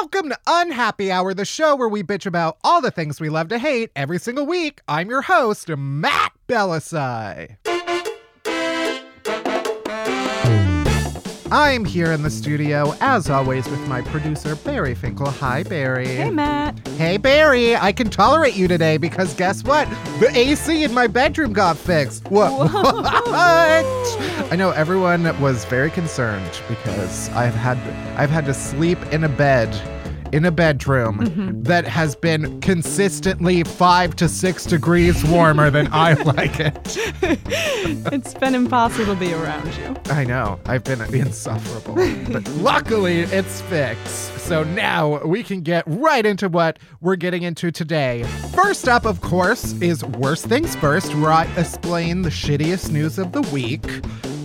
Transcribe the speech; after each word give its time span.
Welcome 0.00 0.28
to 0.28 0.38
Unhappy 0.46 1.10
Hour, 1.10 1.34
the 1.34 1.44
show 1.44 1.74
where 1.74 1.88
we 1.88 2.04
bitch 2.04 2.24
about 2.24 2.58
all 2.62 2.80
the 2.80 2.92
things 2.92 3.20
we 3.20 3.28
love 3.28 3.48
to 3.48 3.58
hate 3.58 3.90
every 3.96 4.20
single 4.20 4.46
week. 4.46 4.80
I'm 4.86 5.10
your 5.10 5.22
host, 5.22 5.68
Matt 5.68 6.32
Bellassai. 6.46 7.56
I'm 11.50 11.86
here 11.86 12.12
in 12.12 12.22
the 12.22 12.30
studio, 12.30 12.94
as 13.00 13.30
always, 13.30 13.66
with 13.70 13.80
my 13.88 14.02
producer, 14.02 14.54
Barry 14.56 14.94
Finkel. 14.94 15.30
Hi, 15.30 15.62
Barry. 15.62 16.06
Hey, 16.06 16.30
Matt. 16.30 16.86
Hey, 16.88 17.16
Barry. 17.16 17.74
I 17.74 17.90
can 17.90 18.10
tolerate 18.10 18.54
you 18.54 18.68
today 18.68 18.98
because 18.98 19.32
guess 19.32 19.64
what? 19.64 19.88
The 20.20 20.30
AC 20.34 20.84
in 20.84 20.92
my 20.92 21.06
bedroom 21.06 21.54
got 21.54 21.78
fixed. 21.78 22.30
What? 22.30 22.52
what? 22.72 23.32
I 24.52 24.56
know 24.56 24.72
everyone 24.72 25.24
was 25.40 25.64
very 25.64 25.90
concerned 25.90 26.60
because 26.68 27.30
I've 27.30 27.54
had 27.54 27.78
I've 28.18 28.30
had 28.30 28.44
to 28.44 28.52
sleep 28.52 28.98
in 29.10 29.24
a 29.24 29.28
bed 29.28 29.72
in 30.32 30.44
a 30.44 30.50
bedroom 30.50 31.18
Mm-hmm. 31.18 31.62
that 31.62 31.86
has 31.86 32.14
been 32.16 32.60
consistently 32.60 33.62
five 33.64 34.14
to 34.16 34.28
six 34.28 34.64
degrees 34.64 35.24
warmer 35.24 35.70
than 35.70 35.88
I 35.92 36.12
like 36.22 36.60
it. 36.60 36.76
It's 38.12 38.34
been 38.34 38.54
impossible 38.54 39.14
to 39.14 39.20
be 39.20 39.32
around 39.32 39.66
you. 39.76 39.96
I 40.12 40.24
know. 40.24 40.60
I've 40.66 40.84
been 40.84 41.00
insufferable. 41.14 41.94
but 42.32 42.48
luckily, 42.56 43.20
it's 43.22 43.60
fixed. 43.62 44.38
So 44.40 44.64
now 44.64 45.24
we 45.24 45.42
can 45.42 45.60
get 45.62 45.84
right 45.86 46.24
into 46.24 46.48
what 46.48 46.78
we're 47.00 47.16
getting 47.16 47.42
into 47.42 47.70
today. 47.70 48.22
First 48.54 48.88
up, 48.88 49.04
of 49.04 49.20
course, 49.20 49.72
is 49.80 50.04
Worst 50.04 50.46
Things 50.46 50.74
First, 50.76 51.14
where 51.16 51.32
I 51.32 51.44
explain 51.56 52.22
the 52.22 52.30
shittiest 52.30 52.90
news 52.90 53.18
of 53.18 53.32
the 53.32 53.42
week. 53.52 53.84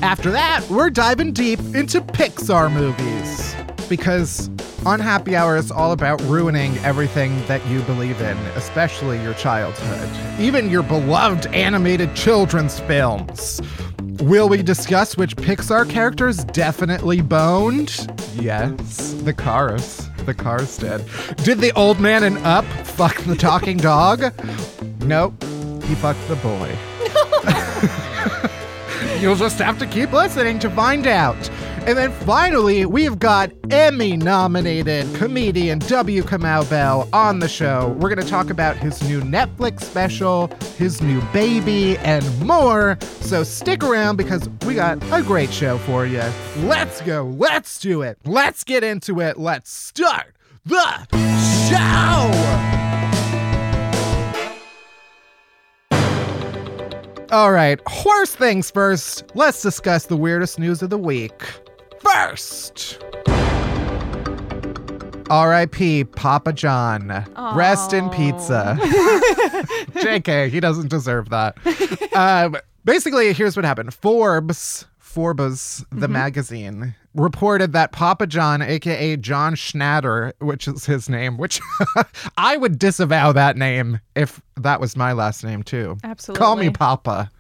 After 0.02 0.31
that, 0.31 0.67
we're 0.70 0.89
diving 0.89 1.31
deep 1.31 1.59
into 1.73 2.02
Pixar 2.02 2.72
movies. 2.72 3.56
Because 3.89 4.50
Unhappy 4.86 5.36
Hour 5.36 5.56
is 5.56 5.72
all 5.72 5.94
about 5.94 6.22
ruining 6.23 6.78
everything 6.80 7.45
that 7.45 7.66
you 7.67 7.81
believe 7.84 8.20
in, 8.22 8.38
especially 8.58 9.22
your 9.22 9.34
childhood, 9.36 10.09
even 10.42 10.70
your 10.70 10.84
beloved 10.84 11.45
animated 11.48 12.14
children's 12.16 12.81
films. 12.81 13.61
Will 14.20 14.50
we 14.50 14.61
discuss 14.61 15.16
which 15.16 15.38
Pixar 15.38 15.89
characters 15.89 16.44
definitely 16.44 17.22
boned? 17.22 18.08
Yes, 18.36 19.14
the 19.23 19.34
Cars. 19.34 20.09
The 20.26 20.34
Cars 20.34 20.78
did. 20.78 21.06
Did 21.38 21.59
the 21.59 21.72
old 21.78 22.02
man 22.02 22.23
in 22.23 22.38
Up 22.39 22.66
fuck 22.66 23.17
the 23.23 23.36
talking 23.36 23.78
dog? 23.78 24.34
Nope, 25.00 25.42
he 25.84 25.95
fucked 25.95 26.28
the 26.28 26.36
boy. 26.36 26.76
You'll 29.22 29.36
just 29.36 29.59
have 29.59 29.80
to 29.80 29.88
keep 29.88 30.11
listening 30.11 30.59
to 30.59 30.70
find 30.70 31.08
out. 31.08 31.50
And 31.86 31.98
then 31.98 32.14
finally, 32.14 32.86
we've 32.86 33.20
got 33.20 33.52
Emmy 33.70 34.16
nominated 34.16 35.14
comedian 35.16 35.80
W. 35.80 36.23
Kamau 36.23 36.67
Bell 36.70 37.09
on 37.12 37.39
the 37.39 37.50
show. 37.50 37.89
We're 38.00 38.08
going 38.08 38.26
to 38.26 38.31
talk 38.31 38.50
about 38.50 38.78
his 38.78 39.03
new 39.03 39.20
Netflix 39.20 39.81
special, 39.81 40.48
his 40.78 41.02
new 41.02 41.22
baby, 41.34 41.98
and 41.98 42.23
more. 42.39 42.98
So 43.02 43.44
stick 43.44 43.83
around 43.83 44.16
because 44.16 44.48
we 44.66 44.76
got 44.76 45.04
a 45.11 45.21
great 45.21 45.52
show 45.52 45.77
for 45.80 46.05
you. 46.05 46.23
Let's 46.60 47.02
go. 47.02 47.26
Let's 47.38 47.77
do 47.82 48.02
it. 48.02 48.17
Let's 48.23 48.64
get 48.64 48.86
into 48.86 49.20
it. 49.20 49.38
Let's 49.38 49.70
start 49.70 50.38
the 50.64 51.05
show. 51.70 52.80
All 57.33 57.52
right, 57.52 57.80
worst 58.05 58.38
things 58.38 58.71
first. 58.71 59.23
Let's 59.36 59.61
discuss 59.61 60.05
the 60.05 60.15
weirdest 60.15 60.60
news 60.60 60.82
of 60.82 60.89
the 60.89 61.00
week. 61.00 61.33
First, 62.03 62.99
R.I.P. 65.30 66.03
Papa 66.05 66.53
John. 66.53 67.25
Rest 67.55 67.93
in 67.93 68.09
pizza. 68.09 68.77
JK, 69.95 70.49
he 70.49 70.59
doesn't 70.59 70.89
deserve 70.89 71.30
that. 71.30 71.55
um, 72.15 72.58
basically, 72.86 73.31
here's 73.33 73.55
what 73.55 73.65
happened 73.65 73.93
Forbes, 73.93 74.86
Forbes, 74.99 75.86
the 75.91 76.08
magazine, 76.08 76.93
reported 77.15 77.71
that 77.73 77.91
Papa 77.91 78.27
John, 78.27 78.61
aka 78.61 79.15
John 79.17 79.55
Schnatter, 79.55 80.33
which 80.39 80.67
is 80.67 80.85
his 80.85 81.08
name, 81.09 81.37
which 81.37 81.61
I 82.37 82.58
would 82.58 82.77
disavow 82.77 83.31
that 83.31 83.55
name 83.58 83.99
if 84.15 84.41
that 84.58 84.81
was 84.81 84.95
my 84.97 85.14
last 85.14 85.43
name 85.43 85.64
too. 85.64 85.97
Absolutely. 86.03 86.39
Call 86.39 86.55
me 86.58 86.70
Papa. 86.70 87.31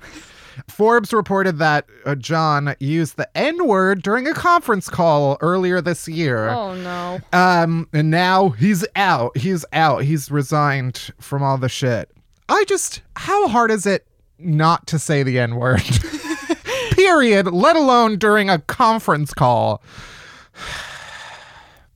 Forbes 0.67 1.13
reported 1.13 1.57
that 1.59 1.85
uh, 2.05 2.15
John 2.15 2.75
used 2.79 3.17
the 3.17 3.29
N 3.37 3.67
word 3.67 4.01
during 4.01 4.27
a 4.27 4.33
conference 4.33 4.89
call 4.89 5.37
earlier 5.41 5.81
this 5.81 6.07
year. 6.07 6.49
Oh 6.49 6.75
no. 6.75 7.19
Um, 7.31 7.87
and 7.93 8.09
now 8.09 8.49
he's 8.49 8.85
out. 8.95 9.37
He's 9.37 9.65
out. 9.73 10.03
He's 10.03 10.31
resigned 10.31 11.11
from 11.19 11.43
all 11.43 11.57
the 11.57 11.69
shit. 11.69 12.09
I 12.49 12.65
just, 12.65 13.01
how 13.15 13.47
hard 13.47 13.71
is 13.71 13.85
it 13.85 14.05
not 14.37 14.87
to 14.87 14.99
say 14.99 15.23
the 15.23 15.39
N 15.39 15.55
word? 15.55 15.83
Period, 16.91 17.47
let 17.47 17.75
alone 17.75 18.17
during 18.17 18.49
a 18.49 18.59
conference 18.59 19.33
call. 19.33 19.81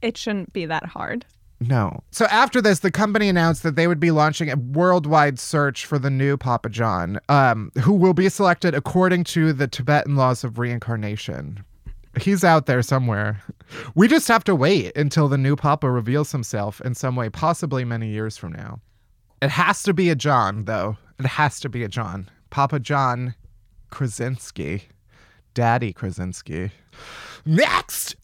It 0.02 0.18
shouldn't 0.18 0.54
be 0.54 0.66
that 0.66 0.86
hard. 0.86 1.26
No. 1.60 2.04
So 2.12 2.26
after 2.26 2.62
this, 2.62 2.80
the 2.80 2.92
company 2.92 3.30
announced 3.30 3.64
that 3.64 3.76
they 3.76 3.88
would 3.88 4.00
be 4.00 4.12
launching 4.12 4.52
a 4.52 4.56
worldwide 4.56 5.40
search 5.40 5.86
for 5.86 5.98
the 5.98 6.12
new 6.12 6.38
Papa 6.38 6.70
John, 6.70 7.20
um, 7.30 7.72
who 7.82 7.94
will 7.94 8.14
be 8.14 8.30
selected 8.30 8.76
according 8.76 9.24
to 9.26 9.54
the 9.54 9.68
Tibetan 9.68 10.16
laws 10.16 10.44
of 10.44 10.60
reincarnation. 10.60 11.64
He's 12.22 12.44
out 12.44 12.66
there 12.66 12.82
somewhere. 12.82 13.42
We 13.96 14.08
just 14.08 14.28
have 14.28 14.44
to 14.46 14.56
wait 14.56 14.96
until 14.96 15.28
the 15.28 15.38
new 15.38 15.56
Papa 15.56 15.90
reveals 15.90 16.32
himself 16.32 16.82
in 16.82 16.96
some 16.96 17.16
way, 17.16 17.30
possibly 17.30 17.86
many 17.86 18.10
years 18.10 18.38
from 18.38 18.54
now. 18.54 18.80
It 19.42 19.50
has 19.50 19.84
to 19.84 19.94
be 19.94 20.10
a 20.10 20.16
John, 20.16 20.66
though. 20.66 20.98
It 21.20 21.26
has 21.26 21.60
to 21.62 21.70
be 21.70 21.84
a 21.84 21.88
John. 21.88 22.30
Papa 22.50 22.80
John 22.80 23.36
Krasinski. 23.92 24.84
Daddy 25.54 25.92
Krasinski. 25.92 26.72
Next! 27.48 28.16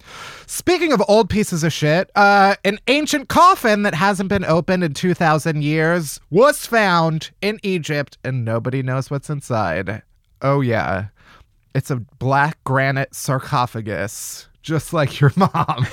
Speaking 0.46 0.92
of 0.92 1.02
old 1.08 1.30
pieces 1.30 1.64
of 1.64 1.72
shit, 1.74 2.12
uh, 2.16 2.56
an 2.64 2.78
ancient 2.88 3.30
coffin 3.30 3.84
that 3.84 3.96
hasn't 3.96 4.30
been 4.30 4.44
opened 4.44 4.84
in 4.84 4.94
2,000 4.94 5.64
years 5.64 6.20
was 6.30 6.66
found 6.66 7.32
in 7.42 7.60
Egypt, 7.64 8.18
and 8.24 8.44
nobody 8.46 8.84
knows 8.84 9.10
what's 9.10 9.30
inside. 9.30 10.04
Oh, 10.42 10.62
yeah. 10.62 11.08
It's 11.74 11.90
a 11.90 11.96
black 11.96 12.64
granite 12.66 13.16
sarcophagus, 13.16 14.48
just 14.62 14.94
like 14.94 15.20
your 15.20 15.32
mom. 15.38 15.88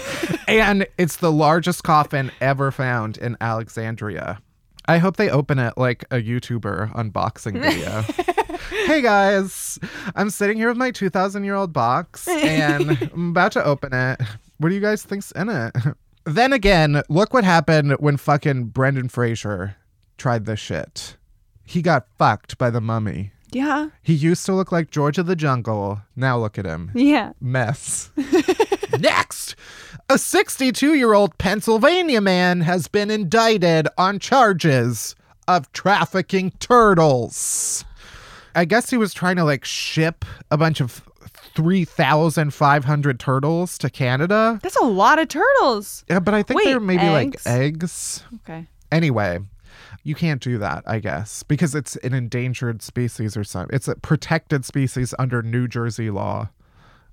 and 0.49 0.87
it's 0.99 1.17
the 1.17 1.33
largest 1.33 1.85
coffin 1.85 2.31
ever 2.41 2.71
found 2.71 3.17
in 3.17 3.37
Alexandria. 3.41 4.43
I 4.87 4.99
hope 4.99 5.17
they 5.17 5.31
open 5.31 5.59
it 5.59 5.75
like 5.77 6.05
a 6.11 6.17
YouTuber 6.17 6.93
unboxing 6.95 7.61
video. 7.61 8.05
hey 8.71 9.03
guys, 9.03 9.79
I'm 10.15 10.31
sitting 10.31 10.57
here 10.57 10.69
with 10.69 10.77
my 10.77 10.91
2,000 10.91 11.45
year 11.45 11.55
old 11.55 11.73
box 11.73 12.29
and 12.29 12.91
I'm 13.13 13.31
about 13.31 13.53
to 13.53 13.65
open 13.65 13.93
it. 13.93 14.21
What 14.59 14.69
do 14.69 14.75
you 14.75 14.81
guys 14.81 15.03
think's 15.03 15.31
in 15.33 15.49
it? 15.49 15.75
Then 16.27 16.53
again, 16.53 17.01
look 17.09 17.33
what 17.33 17.45
happened 17.45 17.93
when 17.99 18.19
fucking 18.19 18.67
Brendan 18.67 19.09
Fraser 19.09 19.77
tried 20.19 20.45
this 20.45 20.61
shit. 20.61 21.17
He 21.65 21.81
got 21.81 22.07
fucked 22.19 22.59
by 22.59 22.69
the 22.69 22.81
mummy. 22.83 23.33
Yeah. 23.51 23.89
He 24.03 24.13
used 24.13 24.45
to 24.47 24.53
look 24.53 24.71
like 24.71 24.91
George 24.91 25.17
of 25.17 25.25
the 25.27 25.35
Jungle. 25.35 26.03
Now 26.15 26.39
look 26.39 26.59
at 26.59 26.67
him. 26.67 26.91
Yeah. 26.95 27.33
Mess. 27.41 28.11
Next, 29.01 29.57
a 30.11 30.19
62 30.19 30.95
year 30.95 31.15
old 31.15 31.37
Pennsylvania 31.39 32.21
man 32.21 32.61
has 32.61 32.87
been 32.87 33.11
indicted 33.11 33.89
on 33.97 34.19
charges 34.19 35.17
of 35.49 35.73
trafficking 35.73 36.51
turtles. 36.61 37.85
I 38.55 38.65
guess 38.65 38.91
he 38.91 38.97
was 38.97 39.15
trying 39.15 39.37
to 39.37 39.45
like 39.45 39.65
ship 39.65 40.25
a 40.51 40.57
bunch 40.57 40.81
of 40.81 41.03
3,500 41.55 43.21
turtles 43.21 43.79
to 43.79 43.91
Canada. 43.91 44.61
That's 44.63 44.77
a 44.77 44.85
lot 44.85 45.19
of 45.19 45.29
turtles. 45.29 46.05
Yeah, 46.09 46.21
but 46.21 46.35
I 46.35 46.43
think 46.43 46.59
Wait, 46.59 46.65
they're 46.67 46.81
maybe 46.81 47.09
like 47.09 47.29
eggs? 47.29 47.47
eggs. 47.47 48.25
Okay. 48.37 48.67
Anyway, 48.93 49.39
you 50.03 50.15
can't 50.15 50.41
do 50.41 50.59
that, 50.59 50.83
I 50.87 50.99
guess, 50.99 51.43
because 51.43 51.75
it's 51.75 51.97
an 51.97 52.15
endangered 52.15 52.83
species 52.83 53.37
or 53.37 53.45
something. 53.45 53.75
It's 53.75 53.89
a 53.89 53.97
protected 53.97 54.65
species 54.65 55.15
under 55.19 55.43
New 55.43 55.69
Jersey 55.69 56.11
law. 56.11 56.51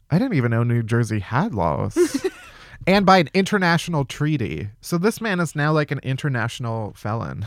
I 0.10 0.20
didn't 0.20 0.36
even 0.36 0.52
know 0.52 0.64
New 0.64 0.84
Jersey 0.84 1.20
had 1.20 1.54
laws. 1.54 1.96
and 2.88 3.06
by 3.06 3.18
an 3.20 3.30
international 3.34 4.06
treaty. 4.06 4.70
So 4.82 4.98
this 4.98 5.20
man 5.22 5.40
is 5.40 5.56
now 5.56 5.74
like 5.74 5.92
an 5.92 6.00
international 6.02 6.94
felon 6.96 7.46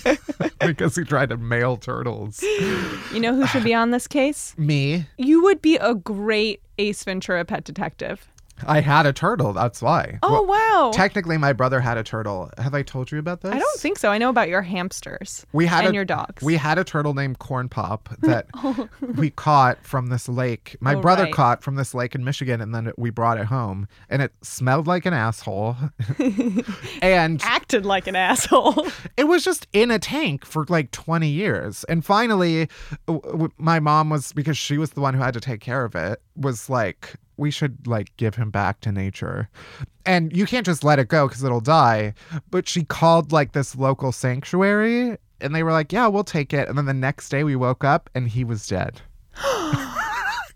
because 0.60 0.96
he 0.96 1.04
tried 1.04 1.30
to 1.30 1.36
mail 1.36 1.76
turtles. 1.76 2.40
You 2.42 3.20
know 3.20 3.34
who 3.34 3.46
should 3.48 3.64
be 3.64 3.74
on 3.74 3.90
this 3.90 4.06
case? 4.06 4.54
Me, 4.58 5.06
You 5.18 5.42
would 5.42 5.60
be 5.60 5.76
a 5.76 5.94
great 5.94 6.62
Ace 6.78 7.02
Ventura 7.02 7.44
pet 7.44 7.64
detective. 7.64 8.30
I 8.66 8.80
had 8.80 9.06
a 9.06 9.12
turtle. 9.12 9.52
That's 9.52 9.80
why. 9.82 10.18
Oh, 10.22 10.42
wow. 10.42 10.90
Technically, 10.92 11.38
my 11.38 11.52
brother 11.52 11.80
had 11.80 11.96
a 11.98 12.02
turtle. 12.02 12.50
Have 12.58 12.74
I 12.74 12.82
told 12.82 13.10
you 13.12 13.18
about 13.18 13.40
this? 13.40 13.52
I 13.54 13.58
don't 13.58 13.80
think 13.80 13.98
so. 13.98 14.10
I 14.10 14.18
know 14.18 14.28
about 14.30 14.48
your 14.48 14.62
hamsters 14.62 15.46
we 15.52 15.66
had 15.66 15.84
and 15.84 15.92
a, 15.92 15.94
your 15.94 16.04
dogs. 16.04 16.42
We 16.42 16.56
had 16.56 16.78
a 16.78 16.84
turtle 16.84 17.14
named 17.14 17.38
Corn 17.38 17.68
Pop 17.68 18.08
that 18.20 18.46
oh. 18.54 18.88
we 19.16 19.30
caught 19.30 19.84
from 19.84 20.08
this 20.08 20.28
lake. 20.28 20.76
My 20.80 20.94
Oh, 20.94 21.00
brother 21.00 21.24
right. 21.24 21.32
caught 21.32 21.62
from 21.62 21.76
this 21.76 21.94
lake 21.94 22.14
in 22.14 22.24
Michigan, 22.24 22.60
and 22.60 22.74
then 22.74 22.92
we 22.96 23.10
brought 23.10 23.38
it 23.38 23.46
home, 23.46 23.86
and 24.08 24.20
it 24.22 24.32
smelled 24.42 24.86
like 24.86 25.06
an 25.06 25.14
asshole. 25.14 25.76
and 27.02 27.40
acted 27.44 27.86
like 27.86 28.06
an 28.06 28.16
asshole. 28.16 28.86
it 29.16 29.24
was 29.24 29.44
just 29.44 29.66
in 29.72 29.90
a 29.90 29.98
tank 29.98 30.44
for 30.44 30.64
like 30.68 30.90
20 30.90 31.28
years. 31.28 31.84
And 31.84 32.04
finally, 32.04 32.68
w- 33.06 33.22
w- 33.22 33.52
my 33.58 33.80
mom 33.80 34.10
was, 34.10 34.32
because 34.32 34.56
she 34.58 34.78
was 34.78 34.90
the 34.90 35.00
one 35.00 35.14
who 35.14 35.20
had 35.20 35.34
to 35.34 35.40
take 35.40 35.60
care 35.60 35.84
of 35.84 35.94
it, 35.94 36.20
was 36.36 36.68
like, 36.68 37.14
we 37.38 37.50
should 37.50 37.86
like 37.86 38.14
give 38.16 38.34
him 38.34 38.50
back 38.50 38.80
to 38.80 38.92
nature. 38.92 39.48
And 40.04 40.36
you 40.36 40.46
can't 40.46 40.66
just 40.66 40.84
let 40.84 40.98
it 40.98 41.08
go 41.08 41.28
because 41.28 41.42
it'll 41.44 41.60
die. 41.60 42.14
But 42.50 42.68
she 42.68 42.84
called 42.84 43.32
like 43.32 43.52
this 43.52 43.76
local 43.76 44.12
sanctuary 44.12 45.16
and 45.40 45.54
they 45.54 45.62
were 45.62 45.72
like, 45.72 45.92
yeah, 45.92 46.06
we'll 46.08 46.24
take 46.24 46.52
it. 46.52 46.68
And 46.68 46.76
then 46.76 46.86
the 46.86 46.94
next 46.94 47.28
day 47.28 47.44
we 47.44 47.56
woke 47.56 47.84
up 47.84 48.10
and 48.14 48.28
he 48.28 48.44
was 48.44 48.66
dead. 48.66 49.00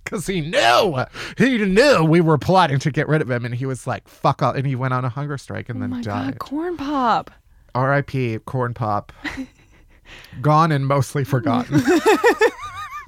Because 0.04 0.26
he 0.26 0.42
knew, 0.42 1.04
he 1.38 1.56
knew 1.56 2.04
we 2.04 2.20
were 2.20 2.36
plotting 2.36 2.78
to 2.80 2.90
get 2.90 3.08
rid 3.08 3.22
of 3.22 3.30
him, 3.30 3.46
and 3.46 3.54
he 3.54 3.64
was 3.64 3.86
like, 3.86 4.06
"Fuck 4.06 4.42
off!" 4.42 4.56
And 4.56 4.66
he 4.66 4.74
went 4.74 4.92
on 4.92 5.06
a 5.06 5.08
hunger 5.08 5.38
strike 5.38 5.70
and 5.70 5.78
oh 5.82 5.88
then 5.88 6.02
died. 6.02 6.32
god, 6.32 6.38
corn 6.38 6.76
pop. 6.76 7.30
R.I.P. 7.74 8.38
Corn 8.40 8.74
Pop. 8.74 9.12
Gone 10.42 10.72
and 10.72 10.86
mostly 10.86 11.24
forgotten. 11.24 11.80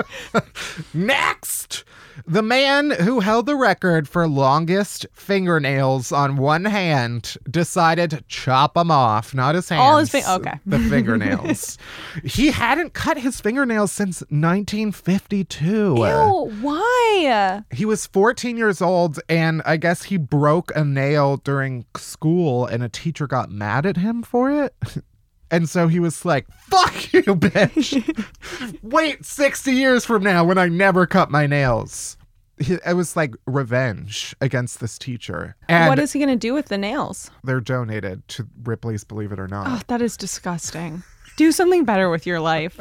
Next, 0.95 1.85
the 2.27 2.43
man 2.43 2.91
who 2.91 3.21
held 3.21 3.47
the 3.47 3.57
record 3.57 4.09
for 4.09 4.27
longest 4.29 5.07
fingernails 5.13 6.13
on 6.13 6.37
one 6.37 6.65
hand 6.65 7.37
decided 7.51 8.11
to 8.11 8.23
chop 8.29 8.75
them 8.75 8.91
off, 8.91 9.35
not 9.35 9.55
his 9.55 9.69
hands. 9.69 9.81
All 9.81 9.99
his 9.99 10.11
fin- 10.11 10.25
okay. 10.29 10.59
The 10.67 10.79
fingernails. 10.79 11.79
he 12.25 12.51
hadn't 12.51 12.95
cut 12.95 13.19
his 13.19 13.41
fingernails 13.41 13.93
since 13.93 14.21
1952. 14.31 15.95
Ew, 15.97 16.53
why? 16.61 17.63
He 17.73 17.85
was 17.85 18.07
14 18.07 18.57
years 18.57 18.81
old, 18.81 19.21
and 19.29 19.63
I 19.65 19.77
guess 19.77 20.05
he 20.05 20.17
broke 20.17 20.71
a 20.75 20.85
nail 20.85 21.37
during 21.39 21.87
school, 21.97 22.67
and 22.67 22.83
a 22.83 22.89
teacher 22.89 23.27
got 23.27 23.51
mad 23.51 23.87
at 23.87 23.97
him 23.97 24.23
for 24.23 24.51
it. 24.51 24.75
And 25.51 25.69
so 25.69 25.89
he 25.89 26.01
was 26.01 26.25
like, 26.25 26.47
fuck 26.51 27.13
you, 27.13 27.23
bitch. 27.23 28.79
Wait 28.83 29.25
60 29.25 29.73
years 29.73 30.05
from 30.05 30.23
now 30.23 30.45
when 30.45 30.59
I 30.59 30.69
never 30.69 31.07
cut 31.07 31.31
my 31.31 31.47
nails. 31.47 32.17
It 32.59 32.95
was 32.97 33.17
like 33.17 33.35
revenge 33.47 34.35
against 34.41 34.79
this 34.81 34.97
teacher. 34.97 35.57
And 35.69 35.89
what 35.89 35.99
is 35.99 36.13
he 36.13 36.21
going 36.21 36.29
to 36.29 36.37
do 36.37 36.55
with 36.55 36.67
the 36.67 36.79
nails? 36.79 37.31
they're 37.43 37.61
donated 37.61 38.27
to 38.29 38.47
Ripley's 38.63 39.03
Believe 39.03 39.33
It 39.33 39.41
or 39.41 39.49
Not. 39.49 39.67
Oh, 39.69 39.81
that 39.89 40.01
is 40.01 40.17
disgusting. 40.17 41.03
Do 41.37 41.51
something 41.51 41.85
better 41.85 42.09
with 42.11 42.27
your 42.27 42.39
life. 42.39 42.79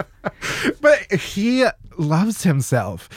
But 0.82 1.12
he 1.14 1.66
loves 1.98 2.42
himself. 2.44 3.08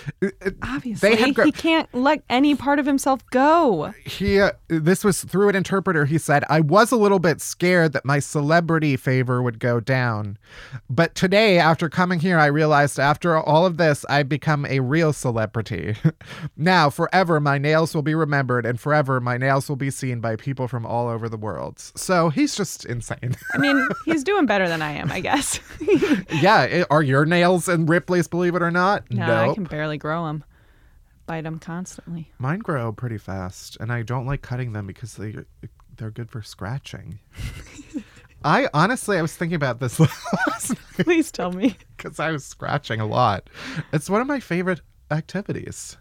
Obviously, 0.63 1.33
gr- 1.33 1.45
he 1.45 1.53
can't 1.53 1.89
let 1.95 2.23
any 2.29 2.55
part 2.55 2.79
of 2.79 2.85
himself 2.87 3.25
go. 3.31 3.95
he 4.05 4.39
uh, 4.41 4.51
this 4.69 5.03
was 5.03 5.25
through 5.25 5.49
an 5.49 5.57
interpreter 5.57 6.05
he 6.05 6.19
said 6.19 6.45
i 6.51 6.61
was 6.61 6.93
a 6.93 6.97
little 6.97 7.19
bit 7.19 7.41
scared 7.41 7.93
that 7.95 8.05
my 8.05 8.19
celebrity 8.19 8.97
favor 8.97 9.43
would 9.43 9.59
go 9.59 9.81
down 9.81 10.37
but 10.91 11.15
today 11.15 11.59
after 11.59 11.89
coming 11.89 12.21
here 12.21 12.39
i 12.39 12.45
realized 12.47 12.99
after 12.99 13.37
all 13.37 13.65
of 13.65 13.77
this 13.79 14.05
i've 14.11 14.29
become 14.29 14.67
a 14.67 14.81
real 14.81 15.13
celebrity 15.13 15.95
now 16.57 16.91
forever 16.91 17.41
my 17.41 17.57
nails 17.57 17.95
will 17.95 18.03
be 18.03 18.15
remembered 18.15 18.67
and 18.67 18.79
forever 18.79 19.21
my 19.21 19.39
nails 19.39 19.69
will 19.71 19.77
be 19.77 19.91
seen 19.91 20.21
by 20.21 20.37
people 20.37 20.69
from 20.69 20.85
all 20.85 21.09
over 21.09 21.29
the 21.31 21.37
world 21.39 21.79
so 21.79 22.29
he's 22.29 22.55
just 22.55 22.85
insane 22.85 23.37
I 23.55 23.59
mean, 23.59 23.89
he's 24.05 24.23
doing 24.25 24.45
better 24.45 24.69
than 24.69 24.83
I 24.83 24.93
am, 24.93 25.11
I 25.11 25.21
guess. 25.21 25.61
yeah 26.43 26.63
it- 26.65 26.87
are 26.97 27.03
your 27.03 27.25
nails 27.27 27.69
in 27.69 27.85
ripley's 27.87 28.27
believe 28.29 28.55
it 28.55 28.63
or 28.63 28.71
not 28.71 29.05
no, 29.11 29.27
Nope. 29.27 29.51
I 29.51 29.55
can 29.55 29.65
barely 29.65 29.99
grow 29.99 30.25
them. 30.27 30.45
Bite 31.27 31.43
them 31.45 31.59
constantly. 31.59 32.31
mine 32.39 32.61
grow 32.61 32.93
pretty 32.93 33.19
fast 33.19 33.77
and 33.81 33.93
i 33.93 34.03
don't 34.03 34.27
like 34.27 34.43
cutting 34.43 34.73
them 34.73 34.87
because 34.87 35.15
they 35.17 35.35
they're 35.97 36.11
good 36.11 36.31
for 36.31 36.43
scratching 36.43 37.19
I 38.45 38.69
honestly, 38.73 39.19
I 39.19 39.23
was 39.23 39.35
thinking 39.35 39.57
about 39.57 39.81
this 39.81 39.99
last 40.47 40.71
night 40.71 40.79
Please 41.05 41.33
tell 41.33 41.51
me. 41.51 41.77
because 41.97 42.21
I 42.21 42.31
was 42.31 42.45
scratching 42.45 43.01
a 43.01 43.07
lot. 43.07 43.49
It's 43.93 44.09
one 44.09 44.21
of 44.21 44.29
my 44.29 44.39
favorite 44.39 44.83
activities. 45.11 45.97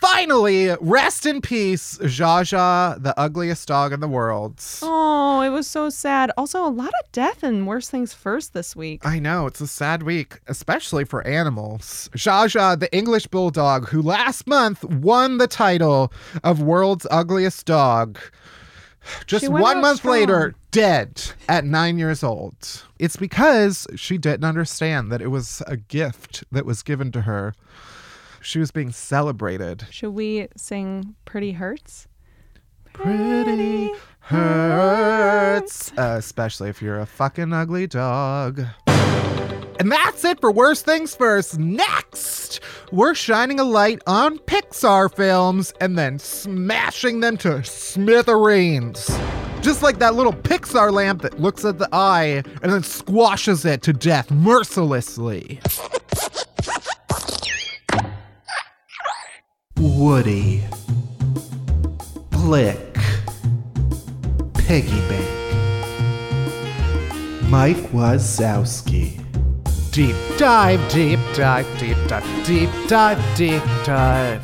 Finally, 0.00 0.74
rest 0.80 1.26
in 1.26 1.40
peace, 1.40 1.98
Zsa 1.98 2.42
Zsa, 2.42 3.02
the 3.02 3.18
ugliest 3.18 3.66
dog 3.66 3.92
in 3.92 4.00
the 4.00 4.08
world. 4.08 4.62
Oh, 4.82 5.40
it 5.40 5.48
was 5.50 5.66
so 5.66 5.90
sad. 5.90 6.30
Also, 6.36 6.64
a 6.64 6.70
lot 6.70 6.92
of 7.02 7.12
death 7.12 7.42
and 7.42 7.66
worse 7.66 7.90
things 7.90 8.14
first 8.14 8.54
this 8.54 8.76
week. 8.76 9.04
I 9.04 9.18
know, 9.18 9.46
it's 9.46 9.60
a 9.60 9.66
sad 9.66 10.04
week, 10.04 10.40
especially 10.46 11.04
for 11.04 11.26
animals. 11.26 12.08
Zsa 12.14 12.46
Zsa, 12.46 12.78
the 12.78 12.94
English 12.96 13.26
bulldog, 13.26 13.88
who 13.88 14.00
last 14.00 14.46
month 14.46 14.84
won 14.84 15.38
the 15.38 15.48
title 15.48 16.12
of 16.44 16.62
World's 16.62 17.06
Ugliest 17.10 17.66
Dog. 17.66 18.18
Just 19.26 19.48
one 19.48 19.80
month 19.80 20.00
strong. 20.00 20.12
later, 20.14 20.54
dead 20.70 21.32
at 21.48 21.64
nine 21.64 21.98
years 21.98 22.22
old. 22.22 22.84
It's 22.98 23.16
because 23.16 23.86
she 23.96 24.18
didn't 24.18 24.44
understand 24.44 25.10
that 25.10 25.22
it 25.22 25.28
was 25.28 25.62
a 25.66 25.76
gift 25.76 26.44
that 26.52 26.66
was 26.66 26.82
given 26.82 27.10
to 27.12 27.22
her. 27.22 27.54
She 28.40 28.58
was 28.58 28.70
being 28.70 28.92
celebrated. 28.92 29.86
Should 29.90 30.10
we 30.10 30.48
sing 30.56 31.14
Pretty 31.24 31.52
Hurts? 31.52 32.08
Pretty 32.92 33.92
hurts, 34.20 35.92
uh, 35.96 36.16
especially 36.18 36.68
if 36.68 36.82
you're 36.82 36.98
a 36.98 37.06
fucking 37.06 37.52
ugly 37.52 37.86
dog. 37.86 38.62
And 39.80 39.92
that's 39.92 40.24
it 40.24 40.40
for 40.40 40.50
Worst 40.50 40.84
Things 40.84 41.14
First. 41.14 41.58
Next, 41.58 42.60
we're 42.90 43.14
shining 43.14 43.60
a 43.60 43.64
light 43.64 44.02
on 44.08 44.38
Pixar 44.38 45.14
films 45.14 45.72
and 45.80 45.96
then 45.96 46.18
smashing 46.18 47.20
them 47.20 47.36
to 47.38 47.62
smithereens. 47.62 49.06
Just 49.60 49.82
like 49.82 49.98
that 50.00 50.14
little 50.14 50.32
Pixar 50.32 50.92
lamp 50.92 51.22
that 51.22 51.38
looks 51.40 51.64
at 51.64 51.78
the 51.78 51.88
eye 51.92 52.42
and 52.62 52.72
then 52.72 52.82
squashes 52.82 53.64
it 53.64 53.82
to 53.82 53.92
death 53.92 54.30
mercilessly. 54.32 55.60
Woody. 59.80 60.64
Blick. 62.30 62.96
Piggy 64.54 65.00
Bank. 65.08 65.28
Mike 67.48 67.76
Wazowski. 67.92 69.24
Deep 69.92 70.16
dive, 70.36 70.80
deep 70.90 71.20
dive, 71.34 71.66
deep 71.78 71.96
dive, 72.08 72.46
deep 72.46 72.70
dive, 72.88 73.36
deep 73.36 73.62
dive. 73.84 74.42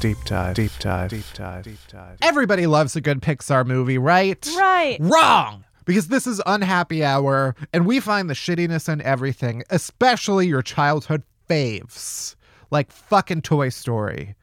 Deep 0.00 0.16
dive, 0.24 0.54
deep 0.54 0.72
dive, 0.78 1.10
deep 1.10 1.24
dive, 1.34 1.64
deep 1.64 1.78
dive. 1.88 2.16
Everybody 2.22 2.66
loves 2.66 2.96
a 2.96 3.00
good 3.00 3.20
Pixar 3.20 3.66
movie, 3.66 3.98
right? 3.98 4.48
Right. 4.56 4.96
Wrong! 5.00 5.64
Because 5.84 6.08
this 6.08 6.26
is 6.26 6.42
Unhappy 6.46 7.04
Hour, 7.04 7.54
and 7.72 7.86
we 7.86 8.00
find 8.00 8.28
the 8.28 8.34
shittiness 8.34 8.88
in 8.88 9.00
everything, 9.02 9.62
especially 9.70 10.46
your 10.46 10.62
childhood 10.62 11.22
faves, 11.48 12.36
like 12.70 12.92
fucking 12.92 13.42
Toy 13.42 13.70
Story, 13.70 14.36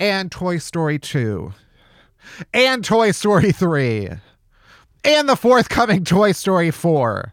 and 0.00 0.30
Toy 0.30 0.58
Story 0.58 0.98
2, 0.98 1.52
and 2.52 2.84
Toy 2.84 3.12
Story 3.12 3.52
3, 3.52 4.10
and 5.04 5.28
the 5.28 5.36
forthcoming 5.36 6.04
Toy 6.04 6.32
Story 6.32 6.70
4. 6.70 7.32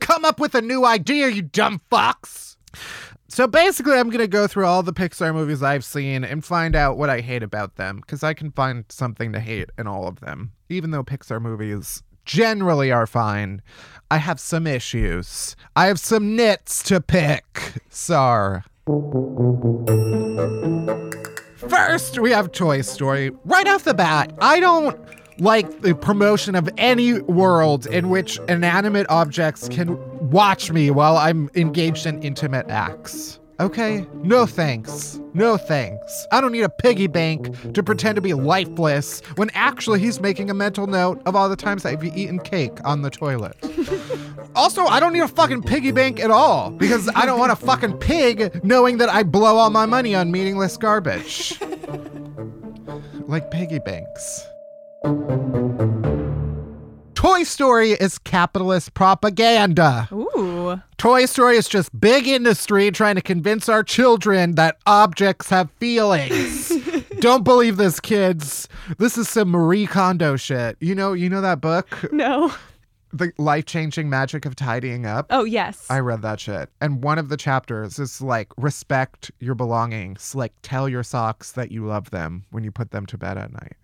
Come 0.00 0.24
up 0.24 0.40
with 0.40 0.54
a 0.54 0.60
new 0.60 0.84
idea, 0.84 1.28
you 1.28 1.42
dumb 1.42 1.80
fucks! 1.90 2.56
So 3.28 3.46
basically, 3.48 3.94
I'm 3.94 4.10
going 4.10 4.20
to 4.20 4.28
go 4.28 4.46
through 4.46 4.66
all 4.66 4.82
the 4.82 4.92
Pixar 4.92 5.34
movies 5.34 5.62
I've 5.62 5.84
seen 5.84 6.22
and 6.22 6.44
find 6.44 6.76
out 6.76 6.96
what 6.96 7.10
I 7.10 7.20
hate 7.20 7.42
about 7.42 7.76
them, 7.76 7.96
because 7.96 8.22
I 8.22 8.34
can 8.34 8.52
find 8.52 8.84
something 8.90 9.32
to 9.32 9.40
hate 9.40 9.70
in 9.78 9.86
all 9.86 10.06
of 10.06 10.20
them. 10.20 10.52
Even 10.68 10.90
though 10.90 11.02
Pixar 11.02 11.40
movies 11.40 12.02
generally 12.24 12.90
are 12.90 13.06
fine, 13.06 13.62
I 14.10 14.18
have 14.18 14.38
some 14.38 14.66
issues. 14.66 15.56
I 15.74 15.86
have 15.86 15.98
some 15.98 16.36
nits 16.36 16.82
to 16.84 17.00
pick. 17.00 17.82
Sar. 17.88 18.64
First, 21.56 22.18
we 22.18 22.30
have 22.30 22.52
Toy 22.52 22.82
Story. 22.82 23.30
Right 23.44 23.66
off 23.66 23.84
the 23.84 23.94
bat, 23.94 24.32
I 24.40 24.60
don't 24.60 24.98
like 25.38 25.80
the 25.80 25.94
promotion 25.94 26.54
of 26.54 26.68
any 26.76 27.20
world 27.22 27.86
in 27.86 28.08
which 28.10 28.38
inanimate 28.48 29.06
objects 29.08 29.68
can 29.68 29.98
watch 30.30 30.70
me 30.70 30.90
while 30.90 31.16
I'm 31.16 31.50
engaged 31.54 32.06
in 32.06 32.22
intimate 32.22 32.68
acts. 32.68 33.40
Okay? 33.60 34.06
No 34.14 34.46
thanks. 34.46 35.20
No 35.32 35.56
thanks. 35.56 36.26
I 36.32 36.40
don't 36.40 36.52
need 36.52 36.64
a 36.64 36.68
piggy 36.68 37.06
bank 37.06 37.72
to 37.74 37.82
pretend 37.82 38.16
to 38.16 38.22
be 38.22 38.34
lifeless 38.34 39.20
when 39.36 39.50
actually 39.54 40.00
he's 40.00 40.20
making 40.20 40.50
a 40.50 40.54
mental 40.54 40.86
note 40.86 41.22
of 41.24 41.36
all 41.36 41.48
the 41.48 41.56
times 41.56 41.84
I've 41.84 42.04
eaten 42.04 42.40
cake 42.40 42.78
on 42.84 43.02
the 43.02 43.10
toilet. 43.10 43.56
also, 44.56 44.84
I 44.84 44.98
don't 44.98 45.12
need 45.12 45.20
a 45.20 45.28
fucking 45.28 45.62
piggy 45.62 45.92
bank 45.92 46.18
at 46.20 46.30
all 46.30 46.70
because 46.70 47.08
I 47.14 47.26
don't 47.26 47.38
want 47.38 47.52
a 47.52 47.56
fucking 47.56 47.98
pig 47.98 48.64
knowing 48.64 48.98
that 48.98 49.08
I 49.08 49.22
blow 49.22 49.56
all 49.56 49.70
my 49.70 49.86
money 49.86 50.14
on 50.14 50.32
meaningless 50.32 50.76
garbage. 50.76 51.60
like 53.26 53.50
piggy 53.50 53.78
banks. 53.78 54.46
Toy 57.14 57.44
Story 57.44 57.92
is 57.92 58.18
capitalist 58.18 58.94
propaganda. 58.94 60.08
Ooh. 60.12 60.53
Toy 60.98 61.26
Story 61.26 61.56
is 61.56 61.68
just 61.68 61.98
big 61.98 62.26
industry 62.26 62.90
trying 62.90 63.14
to 63.16 63.20
convince 63.20 63.68
our 63.68 63.82
children 63.82 64.54
that 64.54 64.78
objects 64.86 65.50
have 65.50 65.70
feelings. 65.72 66.72
Don't 67.20 67.44
believe 67.44 67.76
this, 67.76 68.00
kids. 68.00 68.68
This 68.98 69.16
is 69.16 69.28
some 69.28 69.50
Marie 69.50 69.86
Kondo 69.86 70.36
shit. 70.36 70.76
You 70.80 70.94
know, 70.94 71.12
you 71.12 71.28
know 71.28 71.40
that 71.40 71.60
book, 71.60 72.12
No. 72.12 72.52
The 73.12 73.32
Life-Changing 73.38 74.10
Magic 74.10 74.44
of 74.44 74.56
Tidying 74.56 75.06
Up? 75.06 75.26
Oh, 75.30 75.44
yes. 75.44 75.86
I 75.88 76.00
read 76.00 76.22
that 76.22 76.40
shit. 76.40 76.68
And 76.80 77.00
one 77.00 77.16
of 77.16 77.28
the 77.28 77.36
chapters 77.36 78.00
is 78.00 78.20
like 78.20 78.48
respect 78.56 79.30
your 79.38 79.54
belongings, 79.54 80.34
like 80.34 80.52
tell 80.62 80.88
your 80.88 81.04
socks 81.04 81.52
that 81.52 81.70
you 81.70 81.86
love 81.86 82.10
them 82.10 82.44
when 82.50 82.64
you 82.64 82.72
put 82.72 82.90
them 82.90 83.06
to 83.06 83.16
bed 83.16 83.38
at 83.38 83.52
night. 83.52 83.76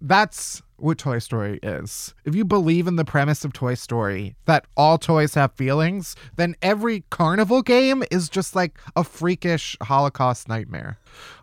That's 0.00 0.62
what 0.76 0.98
Toy 0.98 1.18
Story 1.18 1.58
is. 1.62 2.14
If 2.24 2.34
you 2.34 2.44
believe 2.44 2.86
in 2.86 2.96
the 2.96 3.04
premise 3.04 3.44
of 3.44 3.52
Toy 3.52 3.74
Story 3.74 4.36
that 4.44 4.66
all 4.76 4.96
toys 4.98 5.34
have 5.34 5.52
feelings, 5.52 6.14
then 6.36 6.54
every 6.62 7.04
carnival 7.10 7.62
game 7.62 8.04
is 8.10 8.28
just 8.28 8.54
like 8.54 8.78
a 8.94 9.02
freakish 9.02 9.76
Holocaust 9.82 10.48
nightmare. 10.48 10.98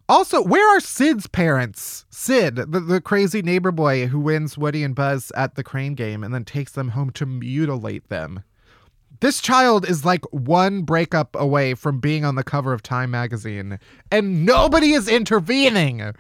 Also, 0.08 0.42
where 0.42 0.68
are 0.76 0.80
Sid's 0.80 1.28
parents? 1.28 2.06
Sid, 2.10 2.56
the, 2.56 2.80
the 2.80 3.02
crazy 3.02 3.42
neighbor 3.42 3.72
boy 3.72 4.08
who 4.08 4.20
wins 4.20 4.58
Woody 4.58 4.84
and 4.84 4.96
Buzz 4.96 5.32
at 5.36 5.56
the 5.56 5.64
crane 5.64 5.96
game 5.96 6.24
and 6.24 6.34
then 6.34 6.46
takes 6.46 6.72
them 6.72 6.90
home 6.90 7.10
to 7.12 7.26
mutilate 7.26 8.08
them. 8.10 8.44
This 9.22 9.42
child 9.42 9.90
is 9.90 10.06
like 10.06 10.24
one 10.32 10.84
breakup 10.84 11.36
away 11.36 11.74
from 11.74 12.00
being 12.00 12.24
on 12.26 12.36
the 12.36 12.44
cover 12.44 12.74
of 12.74 12.84
Time 12.84 13.12
magazine, 13.12 13.80
and 14.12 14.46
nobody 14.46 14.92
is 14.92 15.08
intervening. 15.08 16.14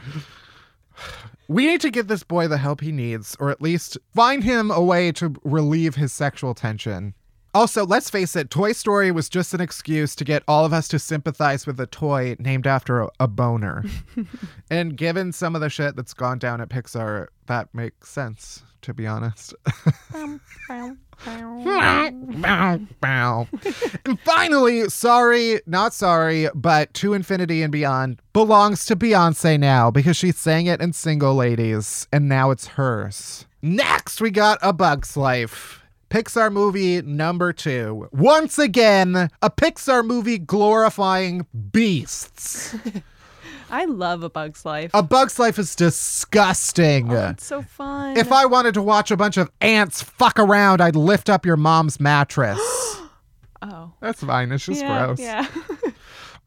We 1.47 1.67
need 1.67 1.81
to 1.81 1.91
give 1.91 2.07
this 2.07 2.23
boy 2.23 2.47
the 2.47 2.57
help 2.57 2.81
he 2.81 2.91
needs, 2.91 3.37
or 3.39 3.51
at 3.51 3.61
least 3.61 3.97
find 4.13 4.43
him 4.43 4.71
a 4.71 4.81
way 4.81 5.11
to 5.13 5.35
relieve 5.43 5.95
his 5.95 6.11
sexual 6.11 6.55
tension. 6.55 7.13
Also, 7.55 7.85
let's 7.85 8.09
face 8.09 8.35
it, 8.35 8.49
Toy 8.49 8.73
Story 8.73 9.11
was 9.13 9.29
just 9.29 9.53
an 9.53 9.61
excuse 9.61 10.13
to 10.17 10.25
get 10.25 10.43
all 10.45 10.65
of 10.65 10.73
us 10.73 10.89
to 10.89 10.99
sympathize 10.99 11.65
with 11.65 11.79
a 11.79 11.87
toy 11.87 12.35
named 12.37 12.67
after 12.67 13.03
a, 13.03 13.09
a 13.21 13.29
boner. 13.29 13.85
and 14.69 14.97
given 14.97 15.31
some 15.31 15.55
of 15.55 15.61
the 15.61 15.69
shit 15.69 15.95
that's 15.95 16.13
gone 16.13 16.37
down 16.37 16.59
at 16.59 16.67
Pixar, 16.67 17.27
that 17.45 17.73
makes 17.73 18.09
sense, 18.09 18.61
to 18.81 18.93
be 18.93 19.07
honest. 19.07 19.53
and 24.05 24.19
finally, 24.19 24.89
sorry, 24.89 25.61
not 25.65 25.93
sorry, 25.93 26.49
but 26.53 26.93
To 26.95 27.13
Infinity 27.13 27.63
and 27.63 27.71
Beyond 27.71 28.21
belongs 28.33 28.85
to 28.87 28.97
Beyonce 28.97 29.57
now 29.57 29.89
because 29.89 30.17
she 30.17 30.33
sang 30.33 30.65
it 30.65 30.81
in 30.81 30.91
Single 30.91 31.35
Ladies, 31.35 32.05
and 32.11 32.27
now 32.27 32.51
it's 32.51 32.67
hers. 32.67 33.45
Next, 33.61 34.19
we 34.19 34.29
got 34.29 34.59
A 34.61 34.73
Bug's 34.73 35.15
Life. 35.15 35.84
Pixar 36.09 36.51
movie 36.51 37.01
number 37.01 37.53
two. 37.53 38.09
Once 38.11 38.57
again, 38.59 39.29
a 39.41 39.49
Pixar 39.49 40.05
movie 40.05 40.37
glorifying 40.37 41.45
beasts. 41.71 42.75
I 43.71 43.85
love 43.85 44.23
A 44.23 44.29
Bug's 44.29 44.63
Life. 44.63 44.91
A 44.93 45.01
Bug's 45.01 45.39
Life 45.39 45.57
is 45.57 45.75
disgusting. 45.75 47.11
Oh, 47.11 47.29
it's 47.29 47.45
so 47.45 47.61
fun. 47.61 48.15
If 48.15 48.31
I 48.31 48.45
wanted 48.45 48.75
to 48.75 48.81
watch 48.81 49.11
a 49.11 49.17
bunch 49.17 49.37
of 49.37 49.49
ants 49.59 50.01
fuck 50.01 50.39
around, 50.39 50.81
I'd 50.81 50.95
lift 50.95 51.29
up 51.29 51.45
your 51.45 51.57
mom's 51.57 51.99
mattress. 51.99 52.59
oh. 53.61 53.91
That's 54.01 54.23
fine. 54.23 54.51
It's 54.51 54.65
just 54.65 54.81
yeah, 54.81 55.05
gross. 55.05 55.19
Yeah. 55.19 55.47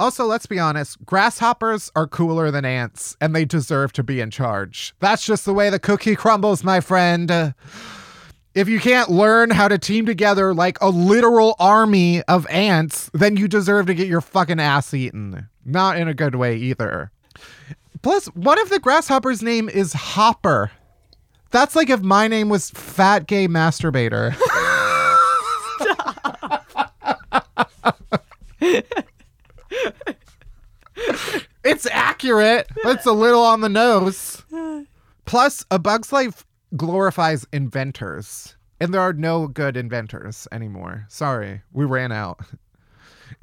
Also, 0.01 0.27
let's 0.27 0.47
be 0.47 0.61
honest, 0.61 1.05
grasshoppers 1.05 1.91
are 1.97 2.07
cooler 2.07 2.53
than 2.53 2.65
ants, 2.65 3.17
and 3.21 3.35
they 3.35 3.45
deserve 3.45 3.93
to 3.95 4.05
be 4.05 4.21
in 4.21 4.31
charge. 4.31 4.95
That's 5.01 5.27
just 5.27 5.45
the 5.45 5.53
way 5.53 5.71
the 5.71 5.81
cookie 5.81 6.15
crumbles, 6.15 6.63
my 6.63 6.81
friend. 6.81 7.53
If 8.59 8.69
you 8.69 8.81
can't 8.81 9.09
learn 9.09 9.51
how 9.51 9.69
to 9.69 9.79
team 9.79 10.05
together 10.05 10.53
like 10.53 10.79
a 10.81 10.89
literal 10.89 11.55
army 11.61 12.23
of 12.23 12.45
ants, 12.49 13.09
then 13.15 13.37
you 13.37 13.47
deserve 13.47 13.87
to 13.87 13.95
get 13.95 14.09
your 14.09 14.21
fucking 14.21 14.59
ass 14.59 14.93
eaten. 14.93 15.49
Not 15.65 15.97
in 15.97 16.09
a 16.09 16.15
good 16.15 16.35
way 16.35 16.57
either. 16.57 17.13
Plus, 18.03 18.27
what 18.35 18.59
if 18.59 18.69
the 18.69 18.81
grasshopper's 18.81 19.45
name 19.45 19.69
is 19.69 19.93
Hopper? 19.93 20.73
That's 21.53 21.77
like 21.77 21.89
if 21.89 22.01
my 22.01 22.27
name 22.27 22.49
was 22.49 22.71
Fat 22.71 23.29
Gay 23.29 23.47
Masturbator. 23.47 24.35
it's 31.63 31.87
accurate. 31.87 32.67
It's 32.79 33.07
a 33.07 33.13
little 33.13 33.45
on 33.45 33.61
the 33.61 33.69
nose. 33.69 34.43
Plus, 35.27 35.65
A 35.71 35.79
Bug's 35.79 36.11
Life 36.13 36.45
glorifies 36.77 37.47
inventors, 37.53 38.57
and 38.81 38.93
there 38.93 39.01
are 39.01 39.13
no 39.13 39.47
good 39.49 39.77
inventors 39.77 40.47
anymore. 40.53 41.07
Sorry, 41.09 41.63
we 41.73 41.85
ran 41.85 42.13
out. 42.13 42.41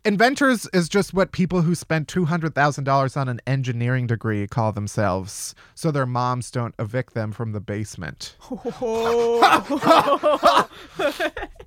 Inventors 0.03 0.67
is 0.73 0.89
just 0.89 1.13
what 1.13 1.31
people 1.31 1.61
who 1.61 1.73
spent 1.75 2.07
$200,000 2.07 3.17
on 3.17 3.29
an 3.29 3.41
engineering 3.47 4.07
degree 4.07 4.47
call 4.47 4.71
themselves, 4.71 5.55
so 5.73 5.91
their 5.91 6.05
moms 6.05 6.51
don't 6.51 6.75
evict 6.79 7.13
them 7.13 7.31
from 7.31 7.51
the 7.51 7.61
basement. 7.61 8.35
Oh. 8.81 10.69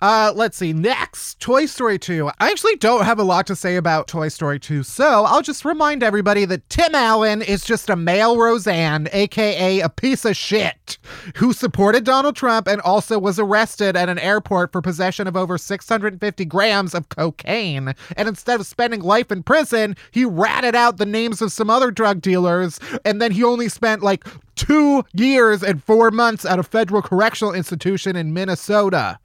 Uh, 0.00 0.32
let's 0.34 0.56
see. 0.56 0.72
Next, 0.72 1.40
Toy 1.40 1.66
Story 1.66 1.98
2. 1.98 2.30
I 2.38 2.50
actually 2.50 2.76
don't 2.76 3.04
have 3.04 3.18
a 3.18 3.24
lot 3.24 3.46
to 3.48 3.56
say 3.56 3.76
about 3.76 4.08
Toy 4.08 4.28
Story 4.28 4.60
2, 4.60 4.82
so 4.82 5.24
I'll 5.24 5.42
just 5.42 5.64
remind 5.64 6.02
everybody 6.02 6.44
that 6.44 6.68
Tim 6.68 6.94
Allen 6.94 7.42
is 7.42 7.64
just 7.64 7.90
a 7.90 7.96
male 7.96 8.36
Roseanne, 8.36 9.08
aka 9.12 9.80
a 9.80 9.88
piece 9.88 10.24
of 10.24 10.36
shit, 10.36 10.98
who 11.36 11.52
supported 11.52 12.04
Donald 12.04 12.36
Trump 12.36 12.68
and 12.68 12.80
also 12.82 13.18
was 13.18 13.38
arrested 13.38 13.96
at 13.96 14.08
an 14.08 14.18
airport 14.18 14.72
for 14.72 14.80
possession 14.80 15.26
of 15.26 15.36
over 15.36 15.58
650 15.58 16.44
grams 16.44 16.94
of 16.94 17.08
cocaine. 17.08 17.94
And 18.16 18.28
instead 18.28 18.60
of 18.60 18.66
spending 18.66 19.00
life 19.00 19.32
in 19.32 19.42
prison, 19.42 19.96
he 20.10 20.24
ratted 20.24 20.74
out 20.74 20.98
the 20.98 21.06
names 21.06 21.42
of 21.42 21.52
some 21.52 21.70
other 21.70 21.90
drug 21.90 22.20
dealers, 22.20 22.78
and 23.04 23.20
then 23.20 23.32
he 23.32 23.42
only 23.42 23.68
spent 23.68 24.02
like 24.02 24.24
two 24.54 25.04
years 25.14 25.62
and 25.62 25.82
four 25.84 26.10
months 26.10 26.44
at 26.44 26.58
a 26.58 26.62
federal 26.62 27.00
correctional 27.00 27.54
institution 27.54 28.16
in 28.16 28.34
Minnesota. 28.34 29.18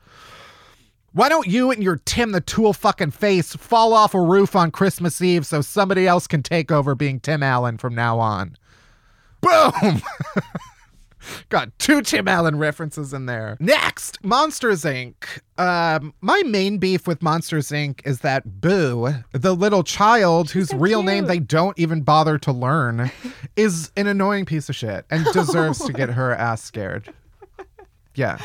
Why 1.13 1.29
don't 1.29 1.47
you 1.47 1.69
and 1.69 1.83
your 1.83 1.97
Tim 2.05 2.31
the 2.31 2.41
Tool 2.41 2.73
fucking 2.73 3.11
face 3.11 3.55
fall 3.55 3.93
off 3.93 4.15
a 4.15 4.19
roof 4.21 4.55
on 4.55 4.71
Christmas 4.71 5.21
Eve 5.21 5.45
so 5.45 5.61
somebody 5.61 6.07
else 6.07 6.25
can 6.25 6.41
take 6.41 6.71
over 6.71 6.95
being 6.95 7.19
Tim 7.19 7.43
Allen 7.43 7.77
from 7.77 7.93
now 7.93 8.19
on? 8.19 8.57
Boom! 9.41 10.01
Got 11.49 11.77
two 11.79 12.01
Tim 12.01 12.27
Allen 12.27 12.57
references 12.57 13.13
in 13.13 13.27
there. 13.27 13.57
Next, 13.59 14.23
Monsters 14.23 14.83
Inc. 14.83 15.13
Um, 15.57 16.13
my 16.21 16.41
main 16.43 16.79
beef 16.79 17.07
with 17.07 17.21
Monsters 17.21 17.69
Inc. 17.69 18.01
is 18.05 18.19
that 18.21 18.59
Boo, 18.59 19.13
the 19.31 19.55
little 19.55 19.83
child 19.83 20.51
whose 20.51 20.69
so 20.69 20.77
real 20.77 21.03
name 21.03 21.25
they 21.25 21.39
don't 21.39 21.77
even 21.77 22.01
bother 22.01 22.37
to 22.39 22.51
learn, 22.51 23.11
is 23.55 23.91
an 23.95 24.07
annoying 24.07 24.45
piece 24.45 24.67
of 24.67 24.75
shit 24.75 25.05
and 25.09 25.25
deserves 25.31 25.79
to 25.85 25.93
get 25.93 26.09
her 26.09 26.33
ass 26.33 26.63
scared. 26.63 27.13
Yeah. 28.15 28.37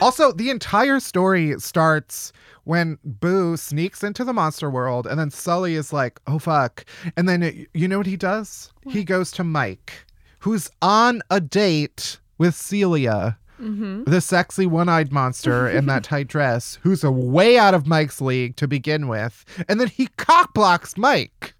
Also, 0.00 0.32
the 0.32 0.50
entire 0.50 1.00
story 1.00 1.54
starts 1.58 2.32
when 2.64 2.98
Boo 3.02 3.56
sneaks 3.56 4.02
into 4.02 4.24
the 4.24 4.32
monster 4.34 4.70
world, 4.70 5.06
and 5.06 5.18
then 5.18 5.30
Sully 5.30 5.74
is 5.74 5.92
like, 5.92 6.20
oh 6.26 6.38
fuck. 6.38 6.84
And 7.16 7.28
then 7.28 7.42
it- 7.42 7.68
you 7.72 7.88
know 7.88 7.98
what 7.98 8.06
he 8.06 8.16
does? 8.16 8.72
He 8.88 9.04
goes 9.04 9.30
to 9.32 9.44
Mike, 9.44 10.04
who's 10.40 10.70
on 10.82 11.22
a 11.30 11.40
date 11.40 12.18
with 12.36 12.54
Celia, 12.54 13.38
mm-hmm. 13.60 14.04
the 14.04 14.20
sexy 14.20 14.66
one 14.66 14.88
eyed 14.88 15.12
monster 15.12 15.68
in 15.68 15.86
that 15.86 16.04
tight 16.10 16.28
dress, 16.28 16.78
who's 16.82 17.02
a 17.04 17.10
way 17.10 17.58
out 17.58 17.74
of 17.74 17.86
Mike's 17.86 18.20
league 18.20 18.56
to 18.56 18.68
begin 18.68 19.08
with. 19.08 19.44
And 19.68 19.80
then 19.80 19.88
he 19.88 20.06
cockblocks 20.18 20.96
Mike 20.98 21.54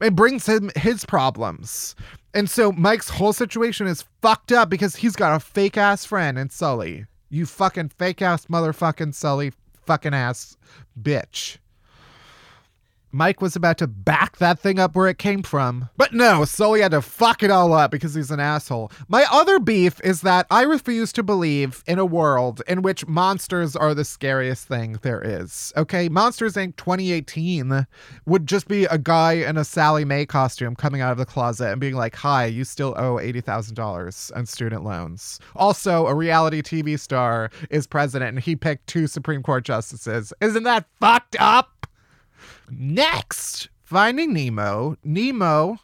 and 0.00 0.16
brings 0.16 0.46
him 0.46 0.70
his 0.76 1.04
problems. 1.04 1.94
And 2.34 2.50
so 2.50 2.72
Mike's 2.72 3.08
whole 3.08 3.32
situation 3.32 3.86
is 3.86 4.04
fucked 4.20 4.50
up 4.52 4.68
because 4.68 4.96
he's 4.96 5.14
got 5.14 5.36
a 5.36 5.40
fake 5.40 5.76
ass 5.76 6.04
friend 6.04 6.36
in 6.38 6.50
Sully. 6.50 7.06
You 7.34 7.46
fucking 7.46 7.88
fake 7.88 8.22
ass 8.22 8.46
motherfucking 8.46 9.12
Sully 9.12 9.52
fucking 9.86 10.14
ass 10.14 10.56
bitch. 11.02 11.58
Mike 13.14 13.40
was 13.40 13.54
about 13.54 13.78
to 13.78 13.86
back 13.86 14.38
that 14.38 14.58
thing 14.58 14.80
up 14.80 14.96
where 14.96 15.06
it 15.06 15.18
came 15.18 15.44
from. 15.44 15.88
But 15.96 16.12
no, 16.12 16.44
Sully 16.44 16.80
had 16.80 16.90
to 16.90 17.00
fuck 17.00 17.44
it 17.44 17.50
all 17.50 17.72
up 17.72 17.92
because 17.92 18.12
he's 18.12 18.32
an 18.32 18.40
asshole. 18.40 18.90
My 19.06 19.24
other 19.30 19.60
beef 19.60 20.00
is 20.02 20.22
that 20.22 20.48
I 20.50 20.62
refuse 20.62 21.12
to 21.12 21.22
believe 21.22 21.84
in 21.86 22.00
a 22.00 22.04
world 22.04 22.60
in 22.66 22.82
which 22.82 23.06
monsters 23.06 23.76
are 23.76 23.94
the 23.94 24.04
scariest 24.04 24.66
thing 24.66 24.98
there 25.02 25.22
is. 25.22 25.72
Okay, 25.76 26.08
Monsters 26.08 26.54
Inc. 26.54 26.74
2018 26.74 27.86
would 28.26 28.48
just 28.48 28.66
be 28.66 28.84
a 28.86 28.98
guy 28.98 29.34
in 29.34 29.56
a 29.56 29.64
Sallie 29.64 30.04
Mae 30.04 30.26
costume 30.26 30.74
coming 30.74 31.00
out 31.00 31.12
of 31.12 31.18
the 31.18 31.24
closet 31.24 31.70
and 31.70 31.80
being 31.80 31.94
like, 31.94 32.16
Hi, 32.16 32.46
you 32.46 32.64
still 32.64 32.94
owe 32.96 33.18
$80,000 33.18 34.36
on 34.36 34.44
student 34.44 34.82
loans. 34.82 35.38
Also, 35.54 36.08
a 36.08 36.14
reality 36.14 36.62
TV 36.62 36.98
star 36.98 37.50
is 37.70 37.86
president 37.86 38.30
and 38.30 38.40
he 38.40 38.56
picked 38.56 38.88
two 38.88 39.06
Supreme 39.06 39.44
Court 39.44 39.64
justices. 39.64 40.32
Isn't 40.40 40.64
that 40.64 40.86
fucked 40.98 41.36
up? 41.38 41.73
Next, 42.70 43.68
Finding 43.82 44.32
Nemo. 44.32 44.96
Nemo 45.04 45.78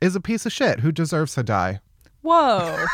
is 0.00 0.16
a 0.16 0.20
piece 0.20 0.44
of 0.46 0.52
shit 0.52 0.80
who 0.80 0.92
deserves 0.92 1.34
to 1.34 1.42
die. 1.42 1.80
Whoa. 2.24 2.84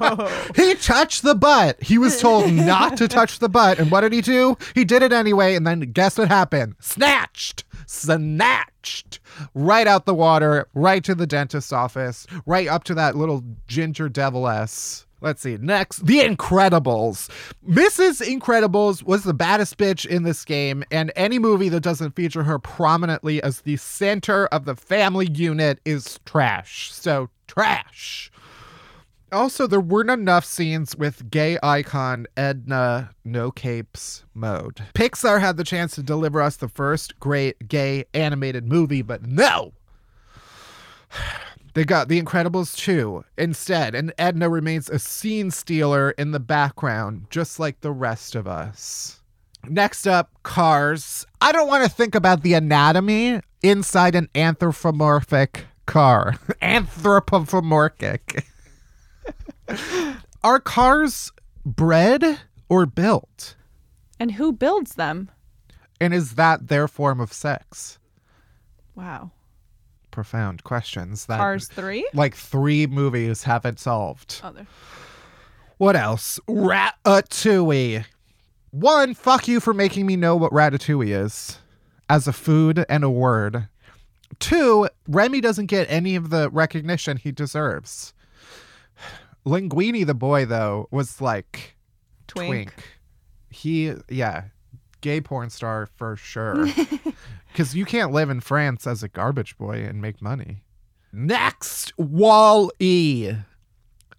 Whoa. 0.00 0.28
He 0.56 0.74
touched 0.74 1.22
the 1.22 1.36
butt. 1.36 1.80
He 1.80 1.98
was 1.98 2.20
told 2.20 2.52
not 2.52 2.96
to 2.96 3.06
touch 3.06 3.38
the 3.38 3.48
butt. 3.48 3.78
And 3.78 3.92
what 3.92 4.00
did 4.00 4.12
he 4.12 4.20
do? 4.20 4.56
He 4.74 4.84
did 4.84 5.02
it 5.02 5.12
anyway. 5.12 5.54
And 5.54 5.64
then 5.64 5.80
guess 5.92 6.18
what 6.18 6.26
happened? 6.26 6.74
Snatched. 6.80 7.64
Snatched. 7.86 9.20
Right 9.54 9.86
out 9.86 10.04
the 10.04 10.14
water, 10.14 10.68
right 10.74 11.04
to 11.04 11.14
the 11.14 11.28
dentist's 11.28 11.72
office, 11.72 12.26
right 12.44 12.66
up 12.66 12.82
to 12.84 12.94
that 12.94 13.14
little 13.14 13.44
ginger 13.68 14.08
deviless. 14.08 15.05
Let's 15.26 15.42
see. 15.42 15.56
Next, 15.60 16.06
The 16.06 16.20
Incredibles. 16.20 17.28
Mrs. 17.68 18.24
Incredibles 18.24 19.02
was 19.02 19.24
the 19.24 19.34
baddest 19.34 19.76
bitch 19.76 20.06
in 20.06 20.22
this 20.22 20.44
game, 20.44 20.84
and 20.92 21.12
any 21.16 21.40
movie 21.40 21.68
that 21.68 21.80
doesn't 21.80 22.14
feature 22.14 22.44
her 22.44 22.60
prominently 22.60 23.42
as 23.42 23.62
the 23.62 23.76
center 23.76 24.46
of 24.46 24.66
the 24.66 24.76
family 24.76 25.28
unit 25.28 25.80
is 25.84 26.20
trash. 26.26 26.92
So, 26.92 27.28
trash. 27.48 28.30
Also, 29.32 29.66
there 29.66 29.80
weren't 29.80 30.10
enough 30.10 30.44
scenes 30.44 30.94
with 30.94 31.28
gay 31.28 31.58
icon 31.60 32.28
Edna 32.36 33.10
No 33.24 33.50
Capes 33.50 34.24
mode. 34.32 34.80
Pixar 34.94 35.40
had 35.40 35.56
the 35.56 35.64
chance 35.64 35.96
to 35.96 36.04
deliver 36.04 36.40
us 36.40 36.54
the 36.54 36.68
first 36.68 37.18
great 37.18 37.66
gay 37.66 38.04
animated 38.14 38.68
movie, 38.68 39.02
but 39.02 39.26
no! 39.26 39.72
They 41.76 41.84
got 41.84 42.08
The 42.08 42.22
Incredibles 42.22 42.74
2 42.74 43.22
instead, 43.36 43.94
and 43.94 44.10
Edna 44.16 44.48
remains 44.48 44.88
a 44.88 44.98
scene 44.98 45.50
stealer 45.50 46.12
in 46.12 46.30
the 46.30 46.40
background, 46.40 47.26
just 47.28 47.60
like 47.60 47.82
the 47.82 47.92
rest 47.92 48.34
of 48.34 48.46
us. 48.46 49.20
Next 49.68 50.06
up, 50.06 50.30
Cars. 50.42 51.26
I 51.38 51.52
don't 51.52 51.68
want 51.68 51.84
to 51.84 51.90
think 51.94 52.14
about 52.14 52.42
the 52.42 52.54
anatomy 52.54 53.42
inside 53.62 54.14
an 54.14 54.30
anthropomorphic 54.34 55.66
car. 55.84 56.36
anthropomorphic. 56.62 58.46
Are 60.42 60.60
cars 60.60 61.30
bred 61.66 62.40
or 62.70 62.86
built? 62.86 63.54
and 64.18 64.32
who 64.32 64.50
builds 64.50 64.94
them? 64.94 65.30
And 66.00 66.14
is 66.14 66.36
that 66.36 66.68
their 66.68 66.88
form 66.88 67.20
of 67.20 67.34
sex? 67.34 67.98
Wow. 68.94 69.32
Profound 70.16 70.64
questions 70.64 71.26
that 71.26 71.36
Cars 71.36 71.68
3? 71.68 72.08
like 72.14 72.34
three 72.34 72.86
movies 72.86 73.42
haven't 73.42 73.78
solved. 73.78 74.40
There. 74.54 74.66
What 75.76 75.94
else? 75.94 76.40
Ratatouille. 76.48 78.06
One, 78.70 79.12
fuck 79.12 79.46
you 79.46 79.60
for 79.60 79.74
making 79.74 80.06
me 80.06 80.16
know 80.16 80.34
what 80.34 80.52
ratatouille 80.52 81.22
is 81.22 81.58
as 82.08 82.26
a 82.26 82.32
food 82.32 82.86
and 82.88 83.04
a 83.04 83.10
word. 83.10 83.68
Two, 84.38 84.88
Remy 85.06 85.42
doesn't 85.42 85.66
get 85.66 85.86
any 85.90 86.16
of 86.16 86.30
the 86.30 86.48
recognition 86.48 87.18
he 87.18 87.30
deserves. 87.30 88.14
Linguini, 89.46 90.06
the 90.06 90.14
boy, 90.14 90.46
though, 90.46 90.88
was 90.90 91.20
like 91.20 91.76
Twink. 92.26 92.48
twink. 92.48 92.74
He, 93.50 93.92
yeah, 94.08 94.44
gay 95.02 95.20
porn 95.20 95.50
star 95.50 95.90
for 95.96 96.16
sure. 96.16 96.66
Because 97.56 97.74
you 97.74 97.86
can't 97.86 98.12
live 98.12 98.28
in 98.28 98.40
France 98.40 98.86
as 98.86 99.02
a 99.02 99.08
garbage 99.08 99.56
boy 99.56 99.76
and 99.76 99.98
make 99.98 100.20
money. 100.20 100.58
Next, 101.10 101.90
Wall 101.96 102.70
E. 102.78 103.32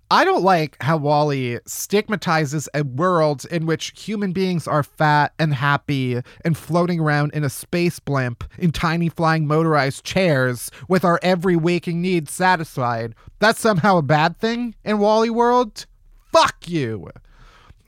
I 0.09 0.23
don't 0.23 0.41
like 0.41 0.75
how 0.81 0.97
WALL-E 0.97 1.59
stigmatizes 1.67 2.67
a 2.73 2.83
world 2.83 3.45
in 3.51 3.67
which 3.67 3.93
human 3.95 4.31
beings 4.31 4.67
are 4.67 4.81
fat 4.81 5.35
and 5.37 5.53
happy 5.53 6.19
and 6.43 6.57
floating 6.57 6.99
around 6.99 7.31
in 7.35 7.43
a 7.43 7.49
space 7.51 7.99
blimp 7.99 8.43
in 8.57 8.71
tiny 8.71 9.07
flying 9.07 9.45
motorized 9.45 10.03
chairs 10.03 10.71
with 10.87 11.05
our 11.05 11.19
every 11.21 11.55
waking 11.55 12.01
need 12.01 12.29
satisfied. 12.29 13.13
That's 13.37 13.59
somehow 13.59 13.97
a 13.97 14.01
bad 14.01 14.39
thing 14.39 14.73
in 14.83 14.97
Wally 14.97 15.29
world? 15.29 15.85
Fuck 16.31 16.67
you. 16.67 17.11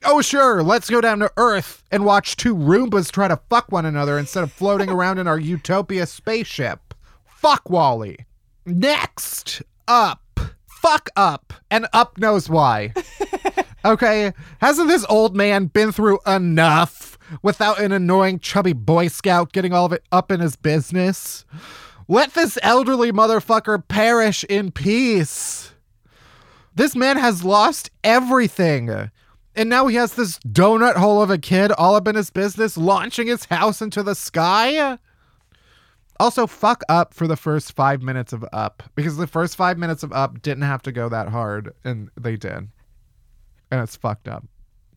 Oh, 0.06 0.22
sure, 0.22 0.64
let's 0.64 0.90
go 0.90 1.02
down 1.02 1.20
to 1.20 1.32
Earth 1.36 1.84
and 1.92 2.06
watch 2.06 2.38
two 2.38 2.56
Roombas 2.56 3.12
try 3.12 3.28
to 3.28 3.40
fuck 3.50 3.72
one 3.72 3.86
another 3.86 4.18
instead 4.18 4.44
of 4.44 4.52
floating 4.52 4.90
around 4.90 5.18
in 5.18 5.28
our 5.28 5.40
Utopia 5.40 6.06
spaceship. 6.06 6.94
Fuck 7.26 7.70
WALL-E. 7.70 8.18
Next 8.66 9.62
up. 9.88 10.40
Fuck 10.68 11.10
up. 11.16 11.54
And 11.70 11.88
up 11.92 12.18
knows 12.18 12.50
why. 12.50 12.94
okay, 13.86 14.34
hasn't 14.62 14.88
this 14.88 15.06
old 15.10 15.36
man 15.36 15.66
been 15.66 15.92
through 15.92 16.20
enough 16.26 17.18
without 17.42 17.80
an 17.82 17.92
annoying 17.92 18.40
chubby 18.40 18.74
Boy 18.74 19.10
Scout 19.10 19.52
getting 19.52 19.74
all 19.74 19.86
of 19.86 19.94
it 19.94 20.04
up 20.12 20.32
in 20.32 20.40
his 20.40 20.56
business? 20.56 21.46
Let 22.08 22.34
this 22.34 22.58
elderly 22.64 23.12
motherfucker 23.12 23.86
perish 23.88 24.44
in 24.46 24.72
peace. 24.72 25.74
This 26.74 26.96
man 26.96 27.18
has 27.18 27.44
lost 27.44 27.92
everything. 28.04 29.12
And 29.60 29.70
now 29.70 29.88
he 29.88 29.98
has 29.98 30.14
this 30.14 30.40
donut 30.40 30.96
hole 30.96 31.22
of 31.22 31.30
a 31.30 31.38
kid 31.38 31.74
all 31.74 31.94
up 31.94 32.08
in 32.08 32.16
his 32.16 32.30
business, 32.30 32.78
launching 32.78 33.28
his 33.28 33.44
house 33.44 33.82
into 33.82 34.02
the 34.02 34.16
sky. 34.16 34.98
Also, 36.18 36.48
fuck 36.48 36.82
up 36.88 37.14
for 37.14 37.28
the 37.28 37.36
first 37.36 37.74
five 37.74 38.02
minutes 38.02 38.32
of 38.32 38.46
Up 38.54 38.84
because 38.96 39.18
the 39.18 39.28
first 39.28 39.58
five 39.58 39.78
minutes 39.78 40.02
of 40.02 40.14
Up 40.14 40.42
didn't 40.42 40.64
have 40.64 40.82
to 40.84 40.94
go 40.94 41.10
that 41.10 41.28
hard, 41.28 41.74
and 41.84 42.10
they 42.16 42.38
did. 42.38 42.70
And 43.70 43.82
it's 43.82 43.98
fucked 43.98 44.30
up. 44.30 44.46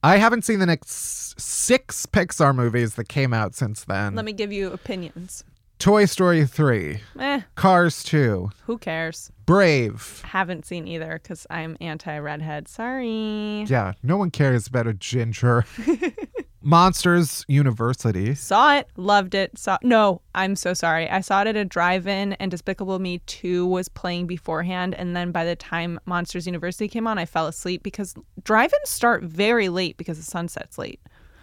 I 0.05 0.19
haven't 0.19 0.43
seen 0.43 0.61
the 0.61 0.67
next 0.67 1.41
six 1.41 2.07
Pixar 2.07 2.55
movies 2.55 2.95
that 2.95 3.09
came 3.09 3.35
out 3.35 3.57
since 3.57 3.83
then. 3.83 4.15
Let 4.15 4.25
me 4.25 4.33
give 4.33 4.53
you 4.53 4.71
opinions. 4.71 5.43
Toy 5.83 6.05
Story 6.05 6.47
3, 6.47 7.01
Eh, 7.19 7.41
Cars 7.57 8.05
2, 8.05 8.51
who 8.67 8.79
cares? 8.79 9.33
Brave. 9.47 10.23
Haven't 10.25 10.65
seen 10.65 10.87
either 10.87 11.19
because 11.21 11.45
I'm 11.51 11.77
anti 11.81 12.17
redhead. 12.19 12.69
Sorry. 12.69 13.65
Yeah, 13.65 13.95
no 14.01 14.17
one 14.17 14.31
cares 14.31 14.69
about 14.69 14.87
a 14.87 14.95
ginger. 14.95 15.65
Monsters 16.63 17.45
University. 17.49 18.33
Saw 18.37 18.77
it, 18.77 18.91
loved 18.97 19.35
it. 19.35 19.59
Saw 19.59 19.77
no, 19.83 20.23
I'm 20.37 20.55
so 20.55 20.73
sorry. 20.73 21.11
I 21.11 21.21
saw 21.21 21.41
it 21.41 21.49
at 21.49 21.57
a 21.57 21.65
drive-in, 21.65 22.35
and 22.35 22.49
Despicable 22.53 23.01
Me 23.01 23.19
2 23.27 23.67
was 23.67 23.89
playing 23.89 24.29
beforehand. 24.29 24.95
And 24.95 25.17
then 25.17 25.33
by 25.33 25.45
the 25.45 25.57
time 25.57 25.99
Monsters 26.07 26.47
University 26.47 26.87
came 26.87 27.09
on, 27.09 27.19
I 27.19 27.25
fell 27.25 27.49
asleep 27.49 27.83
because 27.83 28.15
drive-ins 28.45 28.89
start 28.89 29.25
very 29.25 29.69
late 29.69 29.97
because 29.97 30.17
the 30.19 30.23
sun 30.23 30.47
sets 30.47 30.79
late. 30.79 31.01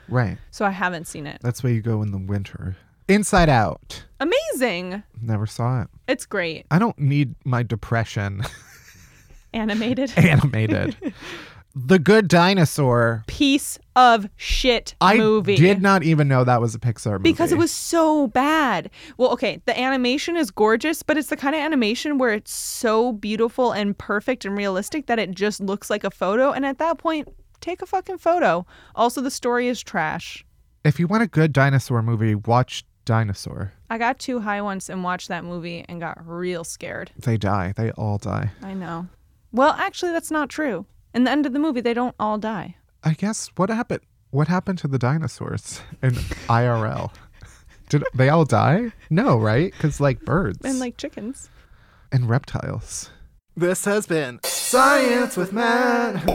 Right. 0.08 0.38
So 0.50 0.66
I 0.66 0.70
haven't 0.70 1.08
seen 1.08 1.28
it. 1.28 1.40
That's 1.42 1.62
why 1.62 1.72
you 1.72 1.82
go 1.82 2.02
in 2.02 2.12
the 2.12 2.18
winter. 2.18 2.78
Inside 3.10 3.50
Out. 3.50 4.04
Amazing. 4.20 5.02
Never 5.22 5.46
saw 5.48 5.82
it. 5.82 5.88
It's 6.08 6.26
great. 6.26 6.66
I 6.70 6.78
don't 6.80 6.98
need 7.00 7.34
my 7.44 7.64
depression 7.64 8.44
Animated. 9.54 10.14
animated. 10.18 10.96
the 11.74 11.98
Good 11.98 12.28
Dinosaur. 12.28 13.24
Piece 13.26 13.80
of 13.96 14.30
shit 14.36 14.94
I 15.02 15.18
movie. 15.18 15.56
did 15.56 15.82
not 15.82 16.04
even 16.04 16.28
know 16.28 16.44
that 16.44 16.62
was 16.62 16.76
a 16.76 16.80
Pixar 16.80 17.14
movie. 17.14 17.24
because 17.24 17.52
it 17.52 17.58
was 17.58 17.72
so 17.72 18.28
bad. 18.28 18.92
Well, 19.18 19.32
okay, 19.32 19.60
the 19.66 19.78
animation 19.80 20.38
is 20.38 20.52
gorgeous, 20.52 21.02
but 21.02 21.18
it's 21.18 21.30
the 21.30 21.38
kind 21.38 21.56
of 21.56 21.62
animation 21.62 22.20
where 22.20 22.34
it's 22.34 22.54
so 22.54 23.14
beautiful 23.14 23.72
and 23.72 23.98
perfect 23.98 24.46
and 24.46 24.56
realistic 24.56 25.08
that 25.08 25.18
it 25.18 25.32
just 25.32 25.62
looks 25.62 25.90
like 25.90 26.04
a 26.04 26.12
photo. 26.12 26.52
And 26.52 26.64
at 26.66 26.78
that 26.78 27.00
point, 27.00 27.28
take 27.60 27.82
a 27.82 27.88
fucking 27.88 28.20
photo. 28.20 28.68
Also, 28.96 29.20
the 29.22 29.32
story 29.32 29.68
is 29.68 29.82
trash. 29.82 30.46
If 30.84 31.00
you 31.00 31.08
want 31.08 31.24
a 31.24 31.28
good 31.28 31.52
dinosaur 31.54 32.02
movie, 32.04 32.36
watch 32.36 32.86
Dinosaur. 33.10 33.74
I 33.90 33.98
got 33.98 34.20
too 34.20 34.40
high 34.40 34.62
once 34.62 34.88
and 34.88 35.04
watched 35.04 35.30
that 35.30 35.44
movie 35.44 35.84
and 35.90 36.00
got 36.00 36.20
real 36.28 36.64
scared. 36.64 37.10
They 37.18 37.38
die. 37.38 37.74
They 37.76 37.90
all 37.92 38.20
die. 38.20 38.52
I 38.62 38.76
know. 38.76 39.08
Well, 39.52 39.72
actually, 39.80 40.12
that's 40.12 40.30
not 40.30 40.48
true. 40.48 40.86
In 41.16 41.24
the 41.24 41.32
end 41.32 41.48
of 41.48 41.54
the 41.54 41.60
movie, 41.60 41.82
they 41.82 41.96
don't 41.96 42.14
all 42.20 42.38
die. 42.38 42.76
I 43.04 43.14
guess 43.14 43.50
what 43.56 43.72
happened? 43.72 44.02
What 44.30 44.48
happened 44.48 44.78
to 44.80 44.88
the 44.88 45.00
dinosaurs 45.00 45.82
in 46.04 46.12
IRL? 46.48 47.12
Did 47.90 48.04
they 48.14 48.30
all 48.30 48.46
die? 48.46 48.92
No, 49.10 49.38
right? 49.40 49.72
Because 49.72 50.00
like 50.00 50.24
birds 50.24 50.60
And 50.64 50.78
like 50.78 50.96
chickens. 50.98 51.50
and 52.12 52.30
reptiles. 52.30 53.10
This 53.58 53.86
has 53.86 54.06
been 54.06 54.40
Science 54.44 55.36
with 55.36 55.52
Matt. 55.52 56.30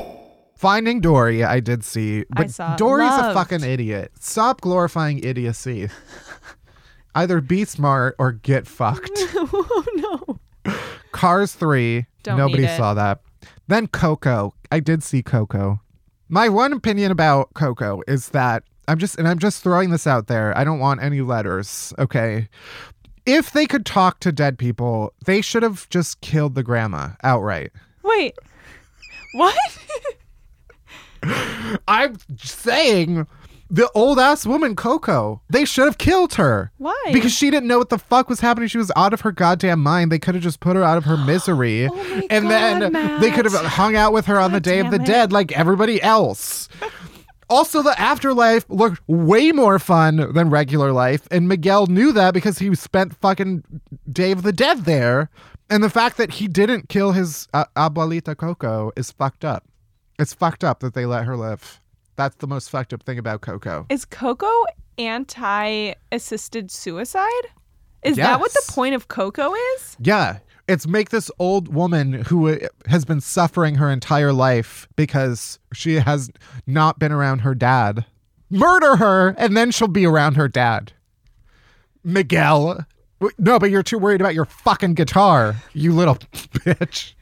Finding 0.57 1.01
Dory, 1.01 1.45
I 1.45 1.61
did 1.61 1.85
see, 1.85 2.25
but 2.31 2.51
saw 2.51 2.73
it. 2.73 2.79
Dory's 2.79 3.13
a 3.13 3.33
fucking 3.33 3.63
idiot. 3.63 4.11
Stop 4.19 4.61
glorifying 4.61 5.23
idiocy. 5.23 5.89
Either 7.14 7.40
be 7.40 7.64
smart 7.64 8.16
or 8.18 8.33
get 8.33 8.66
fucked. 8.66 9.11
oh 9.18 9.85
no. 10.64 10.72
Cars 11.12 11.53
3. 11.53 12.07
Don't 12.22 12.38
Nobody 12.38 12.66
saw 12.66 12.94
that. 12.94 13.20
Then 13.68 13.87
Coco. 13.87 14.55
I 14.72 14.81
did 14.81 15.03
see 15.03 15.22
Coco. 15.22 15.81
My 16.29 16.48
one 16.48 16.72
opinion 16.72 17.12
about 17.12 17.55
Coco 17.55 18.03
is 18.09 18.31
that 18.31 18.64
I'm 18.88 18.98
just, 18.98 19.18
and 19.18 19.29
I'm 19.29 19.38
just 19.38 19.62
throwing 19.62 19.90
this 19.90 20.07
out 20.07 20.27
there. 20.27 20.57
I 20.57 20.64
don't 20.64 20.79
want 20.79 21.03
any 21.03 21.20
letters, 21.20 21.94
okay? 21.98 22.48
If 23.27 23.53
they 23.53 23.66
could 23.66 23.87
talk 23.87 24.20
to 24.20 24.33
dead 24.33 24.59
people, 24.59 25.14
they 25.24 25.40
should 25.40 25.62
have 25.62 25.88
just 25.88 26.20
killed 26.20 26.55
the 26.55 26.62
grandma 26.62 27.11
outright. 27.22 27.72
Wait. 28.03 28.35
What? 29.35 29.57
I'm 31.88 32.16
saying 32.37 33.27
the 33.70 33.90
old 33.94 34.18
ass 34.18 34.46
woman, 34.46 34.77
Coco, 34.77 35.40
they 35.48 35.64
should 35.64 35.87
have 35.87 35.98
killed 35.98 36.35
her. 36.35 36.70
Why? 36.79 36.94
Because 37.12 37.33
she 37.33 37.50
didn't 37.50 37.68
know 37.68 37.79
what 37.79 37.88
the 37.88 37.98
fuck 37.98 38.29
was 38.29 38.40
happening. 38.40 38.68
She 38.68 38.79
was 38.79 38.92
out 38.96 39.12
of 39.12 39.22
her 39.22 39.33
goddamn 39.33 39.81
mind. 39.83 40.12
They 40.12 40.18
could 40.18 40.35
have 40.35 40.44
just 40.44 40.61
put 40.61 40.77
her 40.77 40.83
out 40.85 40.98
of 40.98 41.05
her 41.05 41.16
misery. 41.27 41.88
Oh 41.88 41.94
my 41.94 42.27
and 42.31 42.50
then 42.50 42.92
God, 42.92 43.20
they 43.20 43.31
could 43.31 43.44
have 43.44 43.55
hung 43.55 43.96
out 43.96 44.12
with 44.12 44.27
her 44.27 44.38
on 44.38 44.53
the 44.53 44.61
Day 44.61 44.81
of 44.81 44.90
the 44.90 44.96
it. 45.00 45.07
Dead 45.07 45.33
like 45.33 45.53
everybody 45.53 46.00
else. 46.03 46.68
Also, 47.50 47.83
the 47.83 47.98
afterlife 48.00 48.64
looked 48.68 49.03
way 49.07 49.53
more 49.53 49.79
fun 49.79 50.33
than 50.33 50.48
regular 50.48 50.92
life, 50.92 51.29
and 51.31 51.46
Miguel 51.46 51.87
knew 51.87 52.11
that 52.12 52.33
because 52.33 52.59
he 52.59 52.74
spent 52.74 53.14
fucking 53.16 53.62
Day 54.11 54.33
of 54.33 54.42
the 54.42 54.53
Dead 54.53 54.85
there. 54.85 55.31
And 55.70 55.83
the 55.83 55.90
fact 55.90 56.18
that 56.18 56.33
he 56.33 56.46
didn't 56.48 56.88
kill 56.88 57.12
his 57.12 57.48
uh, 57.55 57.64
abuelita 57.77 58.37
Coco 58.37 58.92
is 58.96 59.11
fucked 59.11 59.44
up. 59.44 59.64
It's 60.18 60.35
fucked 60.35 60.62
up 60.62 60.81
that 60.81 60.94
they 60.94 61.07
let 61.07 61.24
her 61.24 61.37
live. 61.37 61.81
That's 62.16 62.37
the 62.37 62.46
most 62.46 62.70
fucked 62.70 62.92
up 62.92 63.03
thing 63.03 63.18
about 63.18 63.40
Coco. 63.40 63.87
Is 63.88 64.05
Coco 64.05 64.50
anti-assisted 64.98 66.70
suicide? 66.70 67.31
Is 68.03 68.16
that 68.16 68.38
what 68.40 68.53
the 68.53 68.62
point 68.72 68.94
of 68.94 69.09
Coco 69.09 69.53
is? 69.55 69.96
Yeah. 69.98 70.38
It's 70.68 70.87
make 70.87 71.11
this 71.11 71.31
old 71.38 71.74
woman 71.74 72.12
who 72.12 72.48
uh, 72.48 72.57
has 72.87 73.05
been 73.05 73.20
suffering 73.20 73.74
her 73.77 73.90
entire 73.90 74.33
life 74.33 74.88
because 74.96 75.59
she 75.74 75.94
has 75.96 76.31
not 76.66 76.98
been 76.98 77.12
around 77.12 77.40
her 77.40 77.55
dad. 77.55 78.05
Murder 78.50 78.96
her, 78.96 79.31
and 79.37 79.57
then 79.57 79.70
she'll 79.70 79.88
be 79.88 80.07
around 80.07 80.35
her 80.37 80.48
dad. 80.48 80.92
Miguel. 82.03 82.87
W- 83.20 83.35
No, 83.38 83.59
but 83.59 83.70
you're 83.70 83.83
too 83.83 83.98
worried 83.98 84.20
about 84.20 84.35
your 84.35 84.44
fucking 84.44 84.94
guitar, 84.94 85.57
you 85.72 85.92
little 85.92 86.14
bitch. 86.35 87.14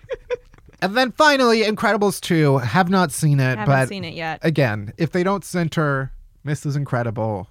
And 0.82 0.96
then 0.96 1.12
finally, 1.12 1.62
Incredibles 1.62 2.20
2. 2.20 2.58
Have 2.58 2.90
not 2.90 3.10
seen 3.12 3.40
it, 3.40 3.56
haven't 3.58 3.66
but 3.66 3.88
seen 3.88 4.04
it 4.04 4.14
yet. 4.14 4.40
again, 4.42 4.92
if 4.98 5.12
they 5.12 5.22
don't 5.22 5.44
center 5.44 6.12
Mrs. 6.46 6.76
Incredible, 6.76 7.48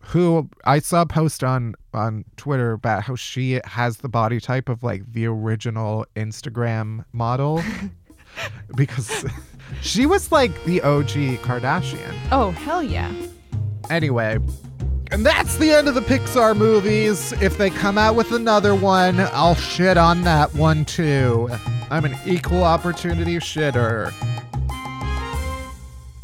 who 0.00 0.50
I 0.64 0.80
saw 0.80 1.02
a 1.02 1.06
post 1.06 1.42
on 1.42 1.74
on 1.94 2.24
Twitter 2.36 2.72
about 2.72 3.04
how 3.04 3.14
she 3.14 3.60
has 3.64 3.98
the 3.98 4.08
body 4.08 4.40
type 4.40 4.68
of 4.68 4.82
like 4.82 5.10
the 5.12 5.26
original 5.26 6.04
Instagram 6.16 7.04
model 7.12 7.62
because 8.76 9.24
she 9.80 10.04
was 10.04 10.30
like 10.32 10.52
the 10.64 10.82
OG 10.82 11.40
Kardashian. 11.42 12.14
Oh 12.32 12.50
hell 12.50 12.82
yeah! 12.82 13.10
Anyway, 13.88 14.38
and 15.10 15.24
that's 15.24 15.56
the 15.58 15.70
end 15.70 15.88
of 15.88 15.94
the 15.94 16.00
Pixar 16.02 16.56
movies. 16.56 17.32
If 17.40 17.56
they 17.56 17.70
come 17.70 17.96
out 17.96 18.14
with 18.16 18.32
another 18.32 18.74
one, 18.74 19.20
I'll 19.20 19.54
shit 19.54 19.96
on 19.96 20.22
that 20.22 20.52
one 20.54 20.84
too. 20.84 21.48
I'm 21.94 22.04
an 22.04 22.16
equal 22.26 22.64
opportunity 22.64 23.36
shitter. 23.36 24.12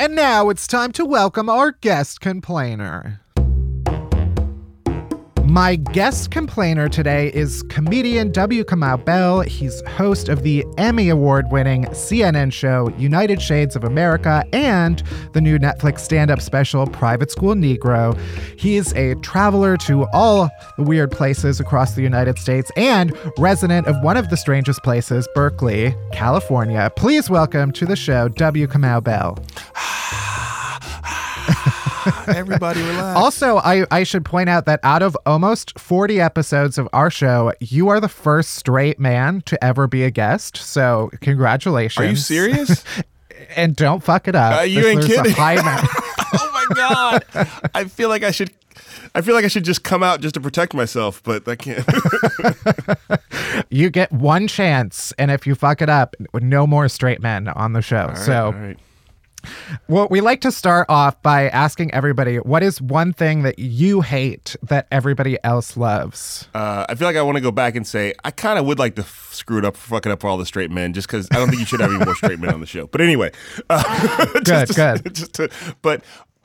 And 0.00 0.16
now 0.16 0.48
it's 0.50 0.66
time 0.66 0.90
to 0.90 1.04
welcome 1.04 1.48
our 1.48 1.70
guest 1.70 2.20
complainer. 2.20 3.20
My 5.50 5.74
guest 5.74 6.30
complainer 6.30 6.88
today 6.88 7.32
is 7.34 7.64
comedian 7.64 8.30
W. 8.30 8.62
Kamau 8.62 9.04
Bell. 9.04 9.40
He's 9.40 9.82
host 9.88 10.28
of 10.28 10.44
the 10.44 10.64
Emmy 10.78 11.08
Award 11.08 11.50
winning 11.50 11.86
CNN 11.86 12.52
show 12.52 12.88
United 12.96 13.42
Shades 13.42 13.74
of 13.74 13.82
America 13.82 14.44
and 14.52 15.02
the 15.32 15.40
new 15.40 15.58
Netflix 15.58 16.00
stand 16.00 16.30
up 16.30 16.40
special 16.40 16.86
Private 16.86 17.32
School 17.32 17.56
Negro. 17.56 18.16
He's 18.60 18.92
a 18.92 19.16
traveler 19.16 19.76
to 19.78 20.06
all 20.12 20.50
the 20.76 20.84
weird 20.84 21.10
places 21.10 21.58
across 21.58 21.96
the 21.96 22.02
United 22.02 22.38
States 22.38 22.70
and 22.76 23.12
resident 23.36 23.88
of 23.88 24.00
one 24.04 24.16
of 24.16 24.30
the 24.30 24.36
strangest 24.36 24.84
places, 24.84 25.26
Berkeley, 25.34 25.96
California. 26.12 26.92
Please 26.94 27.28
welcome 27.28 27.72
to 27.72 27.86
the 27.86 27.96
show 27.96 28.28
W. 28.28 28.68
Kamau 28.68 29.02
Bell. 29.02 29.36
Everybody 32.28 32.80
relax. 32.80 33.18
Also, 33.18 33.58
I, 33.58 33.84
I 33.90 34.02
should 34.04 34.24
point 34.24 34.48
out 34.48 34.66
that 34.66 34.80
out 34.82 35.02
of 35.02 35.16
almost 35.26 35.78
40 35.78 36.20
episodes 36.20 36.78
of 36.78 36.88
our 36.92 37.10
show, 37.10 37.52
you 37.60 37.88
are 37.88 38.00
the 38.00 38.08
first 38.08 38.54
straight 38.54 38.98
man 38.98 39.42
to 39.42 39.62
ever 39.62 39.86
be 39.86 40.04
a 40.04 40.10
guest. 40.10 40.56
So, 40.56 41.10
congratulations. 41.20 42.04
Are 42.04 42.08
you 42.08 42.16
serious? 42.16 42.84
And 43.56 43.74
don't 43.74 44.02
fuck 44.04 44.28
it 44.28 44.34
up. 44.34 44.60
Uh, 44.60 44.62
you 44.64 44.86
ain't 44.86 45.02
kidding. 45.02 45.32
oh 45.38 46.50
my 46.52 46.66
god! 46.74 47.24
I 47.74 47.84
feel 47.84 48.10
like 48.10 48.22
I 48.22 48.32
should. 48.32 48.50
I 49.14 49.22
feel 49.22 49.34
like 49.34 49.46
I 49.46 49.48
should 49.48 49.64
just 49.64 49.82
come 49.82 50.02
out 50.02 50.20
just 50.20 50.34
to 50.34 50.40
protect 50.42 50.74
myself, 50.74 51.22
but 51.22 51.48
I 51.48 51.56
can't. 51.56 51.84
you 53.70 53.88
get 53.88 54.12
one 54.12 54.46
chance. 54.46 55.12
And 55.18 55.30
if 55.30 55.46
you 55.46 55.54
fuck 55.54 55.80
it 55.80 55.88
up, 55.88 56.16
no 56.34 56.66
more 56.66 56.86
straight 56.88 57.22
men 57.22 57.48
on 57.48 57.72
the 57.72 57.80
show. 57.82 58.12
so, 58.14 58.46
all 58.46 58.52
right. 58.52 58.78
Well, 59.88 60.08
we 60.10 60.20
like 60.20 60.40
to 60.42 60.52
start 60.52 60.86
off 60.88 61.20
by 61.22 61.48
asking 61.48 61.92
everybody 61.94 62.36
what 62.36 62.62
is 62.62 62.80
one 62.80 63.12
thing 63.12 63.42
that 63.42 63.58
you 63.58 64.00
hate 64.00 64.56
that 64.62 64.86
everybody 64.90 65.38
else 65.44 65.76
loves? 65.76 66.48
Uh, 66.54 66.86
I 66.88 66.94
feel 66.94 67.06
like 67.08 67.16
I 67.16 67.22
want 67.22 67.36
to 67.36 67.40
go 67.42 67.50
back 67.50 67.74
and 67.76 67.86
say 67.86 68.14
I 68.24 68.30
kind 68.30 68.58
of 68.58 68.66
would 68.66 68.78
like 68.78 68.94
to 68.96 69.02
f- 69.02 69.28
screw 69.32 69.58
it 69.58 69.64
up, 69.64 69.76
fuck 69.76 70.06
it 70.06 70.12
up 70.12 70.20
for 70.20 70.28
all 70.28 70.38
the 70.38 70.46
straight 70.46 70.70
men, 70.70 70.92
just 70.92 71.06
because 71.08 71.28
I 71.30 71.36
don't 71.36 71.48
think 71.48 71.60
you 71.60 71.66
should 71.66 71.80
have 71.80 71.90
any 71.90 72.04
more 72.04 72.14
straight 72.14 72.38
men 72.38 72.52
on 72.54 72.60
the 72.60 72.66
show. 72.66 72.86
But 72.86 73.00
anyway, 73.00 73.30
uh, 73.68 74.26
Good, 74.44 74.68
to- 74.68 74.74
good. 75.02 75.14
To, 75.34 75.48
but 75.82 76.02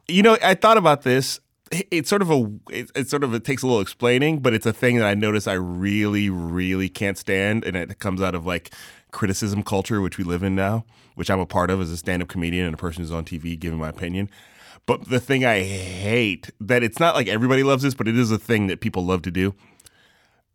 you 0.07 0.21
know, 0.23 0.37
I 0.43 0.53
thought 0.53 0.77
about 0.77 1.01
this. 1.03 1.39
It- 1.71 1.87
It's 1.89 2.09
sort 2.09 2.21
of 2.21 2.29
a, 2.29 2.51
it, 2.69 2.91
it's 2.95 3.09
sort 3.09 3.23
of 3.23 3.33
it 3.33 3.43
takes 3.43 3.63
a 3.63 3.65
little 3.67 3.81
explaining, 3.81 4.39
but 4.39 4.53
it's 4.53 4.67
a 4.67 4.73
thing 4.73 4.97
that 4.97 5.07
I 5.07 5.15
notice 5.15 5.47
I 5.47 5.53
really, 5.53 6.29
really 6.29 6.89
can't 6.89 7.17
stand, 7.17 7.65
and 7.65 7.75
it 7.75 7.97
comes 7.99 8.21
out 8.21 8.35
of 8.35 8.45
like 8.45 8.71
criticism 9.15 9.63
culture, 9.63 10.01
which 10.01 10.17
we 10.17 10.23
live 10.23 10.43
in 10.43 10.55
now, 10.55 10.85
which 11.15 11.31
I'm 11.31 11.39
a 11.39 11.45
part 11.45 11.71
of 11.71 11.81
as 11.81 11.89
a 11.89 11.97
stand-up 11.97 12.29
comedian 12.29 12.65
and 12.65 12.73
a 12.75 12.77
person 12.77 13.01
who's 13.01 13.11
on 13.11 13.25
TV 13.25 13.57
giving 13.57 13.79
my 13.79 13.89
opinion. 13.89 14.29
But 14.85 15.09
the 15.09 15.19
thing 15.19 15.43
I 15.43 15.63
hate 15.63 16.51
that 16.59 16.83
it's 16.83 16.99
not 16.99 17.15
like 17.15 17.27
everybody 17.27 17.63
loves 17.63 17.81
this, 17.81 17.95
but 17.95 18.07
it 18.07 18.17
is 18.17 18.29
a 18.29 18.37
thing 18.37 18.67
that 18.67 18.81
people 18.81 19.03
love 19.03 19.23
to 19.23 19.31
do 19.31 19.55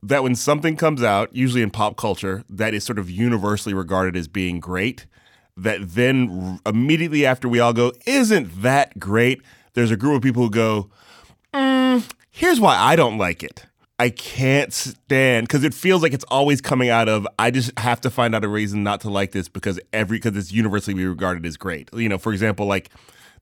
that 0.02 0.22
when 0.22 0.34
something 0.34 0.76
comes 0.76 1.02
out, 1.02 1.34
usually 1.34 1.62
in 1.62 1.70
pop 1.70 1.96
culture, 1.96 2.44
that 2.48 2.74
is 2.74 2.84
sort 2.84 2.98
of 2.98 3.10
universally 3.10 3.74
regarded 3.74 4.16
as 4.16 4.28
being 4.28 4.60
great, 4.60 5.06
that 5.56 5.78
then 5.94 6.58
immediately 6.64 7.26
after 7.26 7.48
we 7.48 7.60
all 7.60 7.72
go, 7.72 7.92
isn't 8.06 8.62
that 8.62 8.98
great? 8.98 9.42
There's 9.74 9.90
a 9.90 9.96
group 9.96 10.16
of 10.16 10.22
people 10.22 10.44
who 10.44 10.50
go, 10.50 10.90
"Mm, 11.52 12.08
here's 12.30 12.60
why 12.60 12.76
I 12.76 12.96
don't 12.96 13.18
like 13.18 13.42
it. 13.42 13.66
I 14.00 14.08
can't 14.10 14.72
stand 14.72 15.46
because 15.46 15.62
it 15.62 15.74
feels 15.74 16.02
like 16.02 16.14
it's 16.14 16.24
always 16.30 16.62
coming 16.62 16.88
out 16.88 17.08
of 17.08 17.28
I 17.38 17.50
just 17.50 17.78
have 17.78 18.00
to 18.02 18.10
find 18.10 18.34
out 18.34 18.44
a 18.44 18.48
reason 18.48 18.82
not 18.82 19.02
to 19.02 19.10
like 19.10 19.32
this 19.32 19.48
because 19.50 19.78
every 19.92 20.18
because 20.18 20.36
it's 20.38 20.52
universally 20.52 21.04
regarded 21.04 21.44
as 21.46 21.58
great. 21.58 21.90
You 21.92 22.08
know, 22.08 22.18
for 22.18 22.32
example, 22.32 22.66
like 22.66 22.90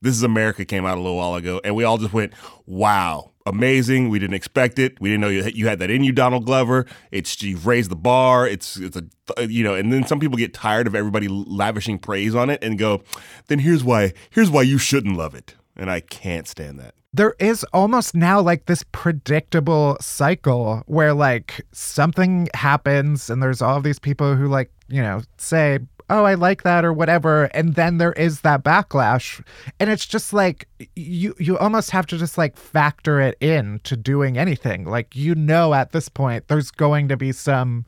This 0.00 0.14
is 0.14 0.22
America 0.22 0.64
came 0.64 0.86
out 0.86 0.96
a 0.96 1.00
little 1.00 1.16
while 1.16 1.34
ago, 1.36 1.60
and 1.64 1.74
we 1.74 1.84
all 1.84 1.98
just 1.98 2.12
went, 2.12 2.32
"Wow, 2.66 3.32
amazing! 3.46 4.10
We 4.10 4.20
didn't 4.20 4.34
expect 4.36 4.78
it. 4.78 5.00
We 5.00 5.08
didn't 5.10 5.22
know 5.22 5.28
you 5.28 5.42
had, 5.42 5.56
you 5.56 5.66
had 5.68 5.80
that 5.80 5.90
in 5.90 6.04
you, 6.04 6.12
Donald 6.12 6.44
Glover. 6.46 6.86
It's 7.10 7.42
you've 7.42 7.66
raised 7.66 7.90
the 7.90 7.96
bar. 7.96 8.46
It's 8.46 8.76
it's 8.76 8.96
a 8.96 9.46
you 9.48 9.64
know." 9.64 9.74
And 9.74 9.92
then 9.92 10.06
some 10.06 10.20
people 10.20 10.36
get 10.38 10.54
tired 10.54 10.86
of 10.86 10.94
everybody 10.94 11.28
lavishing 11.28 11.98
praise 11.98 12.34
on 12.36 12.50
it 12.50 12.62
and 12.62 12.78
go, 12.78 13.02
"Then 13.48 13.60
here's 13.60 13.82
why. 13.82 14.12
Here's 14.30 14.50
why 14.50 14.62
you 14.62 14.78
shouldn't 14.78 15.16
love 15.16 15.34
it." 15.34 15.56
And 15.76 15.90
I 15.90 16.00
can't 16.00 16.46
stand 16.48 16.78
that. 16.80 16.94
There 17.12 17.34
is 17.38 17.64
almost 17.72 18.14
now 18.14 18.40
like 18.40 18.66
this 18.66 18.84
predictable 18.92 19.96
cycle 20.00 20.82
where 20.86 21.14
like 21.14 21.64
something 21.72 22.48
happens 22.54 23.30
and 23.30 23.42
there's 23.42 23.62
all 23.62 23.80
these 23.80 23.98
people 23.98 24.34
who 24.36 24.46
like 24.46 24.70
you 24.88 25.00
know 25.00 25.22
say 25.38 25.78
oh 26.10 26.24
i 26.24 26.34
like 26.34 26.62
that 26.62 26.84
or 26.84 26.92
whatever 26.92 27.44
and 27.54 27.74
then 27.74 27.98
there 27.98 28.12
is 28.12 28.40
that 28.42 28.62
backlash. 28.64 29.42
And 29.80 29.90
it's 29.90 30.06
just 30.06 30.32
like 30.32 30.68
you 30.96 31.34
you 31.38 31.56
almost 31.58 31.90
have 31.90 32.06
to 32.06 32.18
just 32.18 32.38
like 32.38 32.56
factor 32.56 33.20
it 33.20 33.36
in 33.40 33.80
to 33.84 33.96
doing 33.96 34.38
anything. 34.38 34.84
Like 34.84 35.14
you 35.16 35.34
know 35.34 35.74
at 35.74 35.92
this 35.92 36.08
point 36.08 36.48
there's 36.48 36.70
going 36.70 37.08
to 37.08 37.16
be 37.16 37.32
some 37.32 37.84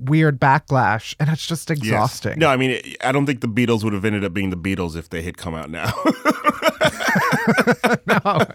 weird 0.00 0.40
backlash 0.40 1.14
and 1.20 1.28
it's 1.28 1.46
just 1.46 1.68
Yes. 1.70 1.78
exhausting 1.78 2.38
No, 2.38 2.48
I 2.48 2.56
mean, 2.56 2.80
I 3.02 3.12
don't 3.12 3.26
think 3.26 3.40
the 3.40 3.48
Beatles 3.48 3.84
would 3.84 3.92
have 3.92 4.04
ended 4.04 4.24
up 4.24 4.32
being 4.32 4.50
the 4.50 4.56
Beatles 4.56 4.96
if 4.96 5.10
they 5.10 5.22
had 5.22 5.36
come 5.36 5.54
out 5.54 5.70
now. 5.70 5.92
no 8.06 8.46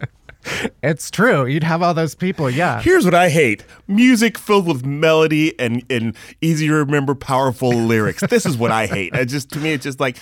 it's 0.82 1.12
true 1.12 1.46
you'd 1.46 1.64
have 1.64 1.84
all 1.84 1.94
those 1.94 2.16
people 2.16 2.50
yeah 2.50 2.82
Here's 2.82 3.06
what 3.06 3.14
I 3.14 3.30
hate 3.30 3.64
music 3.88 4.38
filled 4.38 4.68
with 4.68 4.86
melody 4.86 5.58
and, 5.60 5.84
and 5.90 6.16
easy 6.42 6.68
to 6.68 6.74
remember, 6.74 7.14
powerful 7.14 7.70
lyrics. 7.72 8.24
This 8.28 8.46
is 8.46 8.58
what 8.58 8.72
I 8.72 8.88
hate. 8.88 9.14
I 9.16 9.26
just, 9.26 9.52
to 9.52 9.60
me, 9.60 9.74
it's 9.74 9.84
just 9.84 10.00
like, 10.00 10.18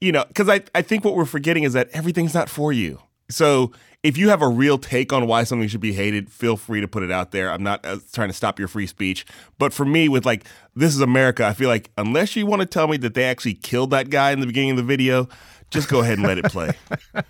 you 0.00 0.12
know, 0.12 0.24
because 0.26 0.48
I, 0.48 0.62
I 0.74 0.82
think 0.82 1.04
what 1.04 1.14
we're 1.14 1.24
forgetting 1.26 1.64
is 1.64 1.74
that 1.74 1.88
everything's 1.92 2.34
not 2.34 2.48
for 2.48 2.72
you. 2.72 3.00
So 3.32 3.72
if 4.02 4.18
you 4.18 4.30
have 4.30 4.42
a 4.42 4.48
real 4.48 4.78
take 4.78 5.12
on 5.12 5.26
why 5.26 5.44
something 5.44 5.68
should 5.68 5.80
be 5.80 5.92
hated, 5.92 6.30
feel 6.30 6.56
free 6.56 6.80
to 6.80 6.88
put 6.88 7.02
it 7.02 7.10
out 7.10 7.30
there. 7.30 7.50
I'm 7.50 7.62
not 7.62 7.84
uh, 7.84 7.98
trying 8.12 8.28
to 8.28 8.34
stop 8.34 8.58
your 8.58 8.68
free 8.68 8.86
speech. 8.86 9.24
But 9.58 9.72
for 9.72 9.84
me, 9.84 10.08
with 10.08 10.26
like, 10.26 10.44
this 10.74 10.94
is 10.94 11.00
America, 11.00 11.46
I 11.46 11.52
feel 11.52 11.68
like 11.68 11.90
unless 11.96 12.34
you 12.34 12.44
want 12.46 12.60
to 12.60 12.66
tell 12.66 12.88
me 12.88 12.96
that 12.98 13.14
they 13.14 13.24
actually 13.24 13.54
killed 13.54 13.90
that 13.90 14.10
guy 14.10 14.32
in 14.32 14.40
the 14.40 14.46
beginning 14.46 14.72
of 14.72 14.76
the 14.76 14.82
video, 14.82 15.28
just 15.70 15.88
go 15.88 16.00
ahead 16.00 16.18
and 16.18 16.26
let 16.26 16.38
it 16.38 16.44
play. 16.46 16.72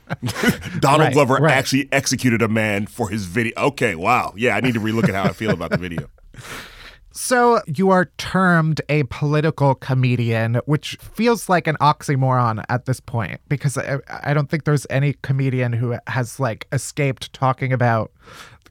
Donald 0.81 1.01
Right, 1.01 1.12
Glover 1.12 1.35
right. 1.35 1.53
actually 1.53 1.88
executed 1.93 2.43
a 2.43 2.49
man 2.49 2.87
for 2.87 3.09
his 3.09 3.27
video. 3.27 3.53
Okay, 3.57 3.95
wow. 3.95 4.33
Yeah, 4.37 4.57
I 4.57 4.61
need 4.61 4.75
to 4.75 4.81
relook 4.81 5.09
at 5.09 5.15
how 5.15 5.25
I 5.25 5.33
feel 5.33 5.51
about 5.51 5.71
the 5.71 5.79
video. 5.79 6.09
So 7.12 7.61
you 7.66 7.90
are 7.90 8.07
termed 8.18 8.81
a 8.88 9.05
political 9.05 9.75
comedian, 9.75 10.61
which 10.66 10.96
feels 11.01 11.48
like 11.48 11.66
an 11.66 11.77
oxymoron 11.81 12.64
at 12.68 12.87
this 12.87 13.01
point 13.01 13.40
because 13.48 13.77
I, 13.77 13.98
I 14.09 14.35
don't 14.35 14.48
think 14.51 14.64
there's 14.64 14.87
any 14.90 15.14
comedian 15.22 15.72
who 15.72 15.96
has 16.07 16.40
like 16.40 16.66
escaped 16.72 17.33
talking 17.33 17.72
about 17.72 18.11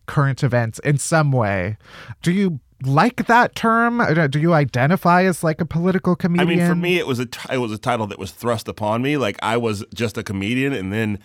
current 0.07 0.43
events 0.43 0.79
in 0.79 0.97
some 0.97 1.31
way. 1.31 1.77
Do 2.21 2.31
you 2.31 2.59
like 2.83 3.27
that 3.27 3.55
term? 3.55 4.01
Uh, 4.01 4.27
Do 4.27 4.39
you 4.39 4.53
identify 4.53 5.23
as 5.23 5.43
like 5.43 5.61
a 5.61 5.65
political 5.65 6.15
comedian? 6.15 6.49
I 6.49 6.55
mean, 6.55 6.67
for 6.67 6.75
me, 6.75 6.97
it 6.97 7.07
was 7.07 7.19
a 7.19 7.25
t- 7.27 7.53
it 7.53 7.57
was 7.57 7.71
a 7.71 7.77
title 7.77 8.07
that 8.07 8.19
was 8.19 8.31
thrust 8.31 8.67
upon 8.67 9.01
me. 9.01 9.17
Like 9.17 9.37
I 9.43 9.57
was 9.57 9.85
just 9.93 10.17
a 10.17 10.23
comedian, 10.23 10.73
and 10.73 10.91
then 10.91 11.19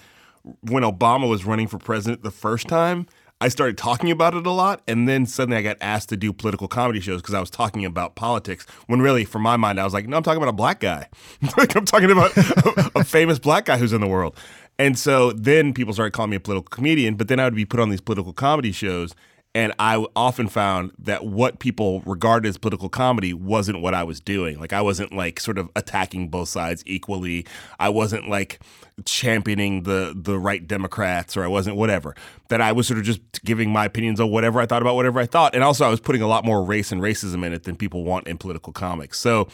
when 0.61 0.83
Obama 0.83 1.29
was 1.29 1.44
running 1.44 1.66
for 1.66 1.79
president 1.79 2.22
the 2.22 2.31
first 2.31 2.68
time, 2.68 3.07
I 3.38 3.49
started 3.49 3.77
talking 3.77 4.11
about 4.11 4.33
it 4.33 4.46
a 4.46 4.51
lot, 4.51 4.81
and 4.88 5.07
then 5.07 5.27
suddenly 5.27 5.59
I 5.59 5.62
got 5.62 5.77
asked 5.83 6.09
to 6.09 6.16
do 6.16 6.33
political 6.33 6.68
comedy 6.68 7.01
shows 7.01 7.20
because 7.20 7.35
I 7.35 7.40
was 7.40 7.51
talking 7.51 7.85
about 7.85 8.14
politics. 8.14 8.64
When 8.87 9.03
really, 9.03 9.27
for 9.27 9.38
my 9.38 9.59
mind, 9.59 9.79
I 9.79 9.85
was 9.85 9.92
like, 9.92 10.09
no, 10.09 10.16
I'm 10.16 10.22
talking 10.22 10.38
about 10.38 10.49
a 10.49 10.55
black 10.55 10.81
guy. 10.81 11.07
I'm 11.59 11.85
talking 11.85 12.11
about 12.11 12.35
a, 12.35 12.92
a 12.96 13.05
famous 13.05 13.38
black 13.38 13.66
guy 13.66 13.77
who's 13.77 13.92
in 13.92 14.01
the 14.01 14.07
world. 14.07 14.35
And 14.79 14.99
so 14.99 15.33
then 15.33 15.75
people 15.75 15.92
started 15.92 16.12
calling 16.12 16.31
me 16.31 16.37
a 16.38 16.40
political 16.40 16.70
comedian, 16.70 17.16
but 17.16 17.29
then 17.29 17.38
I 17.38 17.44
would 17.44 17.55
be 17.55 17.66
put 17.66 17.79
on 17.79 17.90
these 17.90 18.01
political 18.01 18.33
comedy 18.33 18.72
shows. 18.72 19.14
And 19.57 19.73
I 19.79 20.05
often 20.14 20.49
found 20.49 20.92
that 20.99 21.25
what 21.25 21.61
people 21.61 22.03
regarded 22.03 22.47
as 22.47 22.59
political 22.59 22.90
comedy 22.90 23.33
wasn't 23.33 23.81
what 23.81 23.95
I 23.95 24.05
was 24.05 24.21
doing. 24.21 24.61
Like 24.61 24.75
I 24.75 24.83
wasn't 24.83 25.14
like 25.14 25.40
sort 25.40 25.57
of 25.57 25.71
attacking 25.75 26.29
both 26.29 26.51
sides 26.51 26.83
equally. 26.85 27.47
I 27.81 27.88
wasn't 27.88 28.29
like 28.29 28.61
championing 29.07 29.85
the 29.85 30.12
the 30.14 30.38
right 30.38 30.69
Democrats 30.69 31.38
or 31.38 31.42
I 31.42 31.47
wasn't 31.47 31.77
whatever. 31.77 32.14
That 32.49 32.61
I 32.61 32.73
was 32.73 32.87
sort 32.87 32.99
of 32.99 33.07
just 33.07 33.23
giving 33.47 33.71
my 33.71 33.87
opinions 33.87 34.21
on 34.21 34.31
whatever 34.31 34.61
I 34.61 34.66
thought 34.66 34.83
about 34.83 34.95
whatever 34.95 35.21
I 35.21 35.27
thought. 35.27 35.55
And 35.55 35.64
also 35.64 35.87
I 35.87 35.88
was 35.88 36.01
putting 36.01 36.21
a 36.21 36.29
lot 36.29 36.45
more 36.45 36.62
race 36.62 36.92
and 36.92 37.01
racism 37.01 37.42
in 37.42 37.55
it 37.55 37.62
than 37.62 37.77
people 37.77 38.05
want 38.05 38.29
in 38.29 38.37
political 38.37 38.75
comics. 38.75 39.19
So 39.19 39.49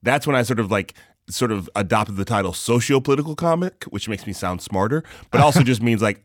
that's 0.00 0.28
when 0.28 0.36
I 0.36 0.42
sort 0.42 0.60
of 0.60 0.70
like 0.70 0.94
sort 1.28 1.50
of 1.50 1.68
adopted 1.74 2.14
the 2.14 2.24
title 2.24 2.52
socio-political 2.52 3.34
comic, 3.34 3.82
which 3.90 4.08
makes 4.08 4.28
me 4.28 4.32
sound 4.32 4.62
smarter, 4.62 5.02
but 5.32 5.40
also 5.40 5.62
just 5.64 5.82
means 5.82 6.02
like 6.02 6.22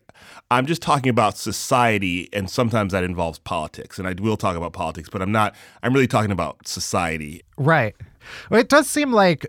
I'm 0.51 0.65
just 0.65 0.81
talking 0.81 1.09
about 1.09 1.37
society 1.37 2.29
and 2.33 2.49
sometimes 2.49 2.91
that 2.93 3.03
involves 3.03 3.39
politics. 3.39 3.99
And 3.99 4.07
I 4.07 4.15
will 4.19 4.37
talk 4.37 4.55
about 4.55 4.73
politics, 4.73 5.09
but 5.09 5.21
I'm 5.21 5.31
not 5.31 5.55
I'm 5.83 5.93
really 5.93 6.07
talking 6.07 6.31
about 6.31 6.67
society. 6.67 7.41
Right. 7.57 7.95
Well, 8.49 8.59
it 8.59 8.69
does 8.69 8.89
seem 8.89 9.11
like, 9.11 9.45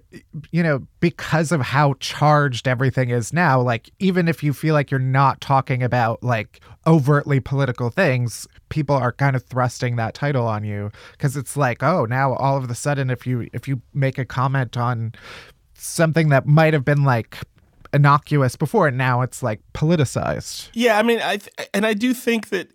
you 0.51 0.63
know, 0.63 0.87
because 1.01 1.53
of 1.53 1.61
how 1.61 1.95
charged 1.95 2.69
everything 2.69 3.11
is 3.11 3.33
now, 3.33 3.61
like, 3.61 3.91
even 3.99 4.29
if 4.29 4.43
you 4.43 4.53
feel 4.53 4.75
like 4.75 4.91
you're 4.91 5.01
not 5.01 5.41
talking 5.41 5.83
about 5.83 6.23
like 6.23 6.61
overtly 6.87 7.41
political 7.41 7.91
things, 7.91 8.47
people 8.69 8.97
are 8.97 9.13
kind 9.13 9.37
of 9.37 9.45
thrusting 9.45 9.97
that 9.97 10.15
title 10.15 10.47
on 10.47 10.65
you 10.65 10.91
because 11.13 11.37
it's 11.37 11.57
like, 11.57 11.83
oh, 11.83 12.05
now 12.05 12.35
all 12.35 12.57
of 12.57 12.71
a 12.71 12.75
sudden, 12.75 13.11
if 13.11 13.27
you 13.27 13.49
if 13.53 13.67
you 13.67 13.81
make 13.95 14.19
a 14.19 14.25
comment 14.25 14.77
on 14.77 15.13
something 15.75 16.29
that 16.31 16.47
might 16.47 16.73
have 16.73 16.85
been 16.85 17.05
like 17.05 17.39
innocuous 17.97 18.55
before, 18.55 18.87
and 18.89 18.97
now 18.97 19.23
it's 19.23 19.43
like 19.43 19.61
politicized. 19.75 20.69
Yeah, 20.73 20.99
I 20.99 21.03
mean, 21.03 21.19
I 21.21 21.39
th- 21.39 21.69
and 21.75 21.85
I 21.85 21.95
do 21.95 22.15
think 22.15 22.51
that 22.51 22.69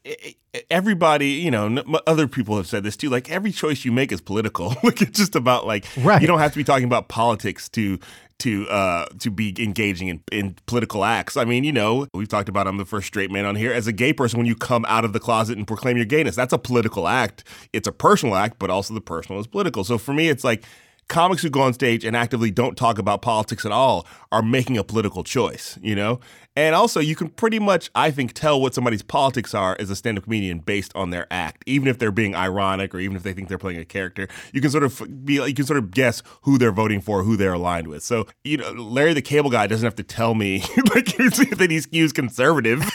everybody, 0.69 1.29
you 1.29 1.51
know, 1.51 1.81
other 2.07 2.27
people 2.27 2.57
have 2.57 2.67
said 2.67 2.83
this 2.83 2.97
too. 2.97 3.09
Like 3.09 3.29
every 3.31 3.51
choice 3.51 3.85
you 3.85 3.91
make 3.91 4.11
is 4.11 4.21
political. 4.21 4.69
like 4.83 5.01
it's 5.01 5.17
just 5.17 5.35
about 5.35 5.65
like 5.65 5.85
Right. 5.97 6.21
you 6.21 6.27
don't 6.27 6.39
have 6.39 6.51
to 6.51 6.57
be 6.57 6.63
talking 6.63 6.85
about 6.85 7.07
politics 7.07 7.69
to 7.69 7.99
to 8.39 8.67
uh 8.69 9.05
to 9.19 9.29
be 9.29 9.53
engaging 9.63 10.07
in, 10.07 10.23
in 10.31 10.55
political 10.65 11.05
acts. 11.05 11.37
I 11.37 11.45
mean, 11.45 11.63
you 11.63 11.71
know, 11.71 12.07
we've 12.13 12.27
talked 12.27 12.49
about 12.49 12.67
I'm 12.67 12.77
the 12.77 12.85
first 12.85 13.07
straight 13.07 13.31
man 13.31 13.45
on 13.45 13.55
here. 13.55 13.71
As 13.71 13.87
a 13.87 13.93
gay 13.93 14.13
person, 14.13 14.37
when 14.39 14.47
you 14.47 14.55
come 14.55 14.83
out 14.87 15.05
of 15.05 15.13
the 15.13 15.19
closet 15.19 15.57
and 15.57 15.67
proclaim 15.67 15.95
your 15.95 16.05
gayness, 16.07 16.35
that's 16.35 16.53
a 16.53 16.57
political 16.57 17.07
act. 17.07 17.43
It's 17.71 17.87
a 17.87 17.91
personal 17.91 18.35
act, 18.35 18.57
but 18.59 18.69
also 18.69 18.93
the 18.93 19.01
personal 19.01 19.39
is 19.39 19.47
political. 19.47 19.83
So 19.83 19.97
for 19.97 20.13
me, 20.13 20.27
it's 20.29 20.43
like 20.43 20.63
comics 21.11 21.43
who 21.43 21.49
go 21.49 21.61
on 21.61 21.73
stage 21.73 22.05
and 22.05 22.15
actively 22.15 22.49
don't 22.49 22.77
talk 22.77 22.97
about 22.97 23.21
politics 23.21 23.65
at 23.65 23.71
all 23.71 24.07
are 24.31 24.41
making 24.41 24.77
a 24.77 24.83
political 24.83 25.23
choice, 25.23 25.77
you 25.81 25.93
know? 25.93 26.19
And 26.55 26.73
also, 26.73 26.99
you 26.99 27.15
can 27.15 27.29
pretty 27.29 27.59
much, 27.59 27.91
I 27.93 28.11
think, 28.11 28.33
tell 28.33 28.59
what 28.59 28.73
somebody's 28.73 29.01
politics 29.01 29.53
are 29.53 29.75
as 29.79 29.89
a 29.89 29.95
stand 29.95 30.17
up 30.17 30.23
comedian 30.23 30.59
based 30.59 30.91
on 30.95 31.09
their 31.09 31.27
act, 31.31 31.63
even 31.65 31.87
if 31.87 31.99
they're 31.99 32.11
being 32.11 32.33
ironic 32.33 32.95
or 32.95 32.99
even 32.99 33.15
if 33.15 33.23
they 33.23 33.33
think 33.33 33.49
they're 33.49 33.57
playing 33.57 33.79
a 33.79 33.85
character. 33.85 34.27
You 34.53 34.61
can 34.61 34.71
sort 34.71 34.83
of 34.83 35.25
be, 35.25 35.33
you 35.33 35.53
can 35.53 35.65
sort 35.65 35.79
of 35.79 35.91
guess 35.91 36.23
who 36.43 36.57
they're 36.57 36.71
voting 36.71 37.01
for, 37.01 37.23
who 37.23 37.35
they're 37.37 37.53
aligned 37.53 37.87
with. 37.87 38.03
So, 38.03 38.25
you 38.43 38.57
know, 38.57 38.71
Larry 38.71 39.13
the 39.13 39.21
Cable 39.21 39.49
Guy 39.49 39.67
doesn't 39.67 39.85
have 39.85 39.95
to 39.95 40.03
tell 40.03 40.33
me 40.33 40.59
like 40.95 41.15
that 41.17 41.67
he 41.69 41.77
skews 41.77 42.13
conservative. 42.13 42.89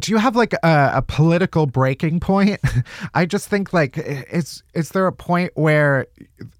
do 0.00 0.12
you 0.12 0.18
have 0.18 0.34
like 0.34 0.52
a, 0.54 0.92
a 0.94 1.02
political 1.06 1.66
breaking 1.66 2.20
point 2.20 2.58
i 3.14 3.24
just 3.24 3.48
think 3.48 3.72
like 3.72 3.96
is 3.98 4.62
is 4.74 4.90
there 4.90 5.06
a 5.06 5.12
point 5.12 5.52
where 5.54 6.06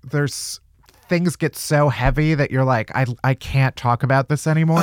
there's 0.04 0.60
things 1.08 1.34
get 1.34 1.56
so 1.56 1.88
heavy 1.88 2.34
that 2.34 2.50
you're 2.50 2.64
like 2.64 2.94
i 2.94 3.04
i 3.24 3.34
can't 3.34 3.74
talk 3.76 4.02
about 4.02 4.28
this 4.28 4.46
anymore 4.46 4.80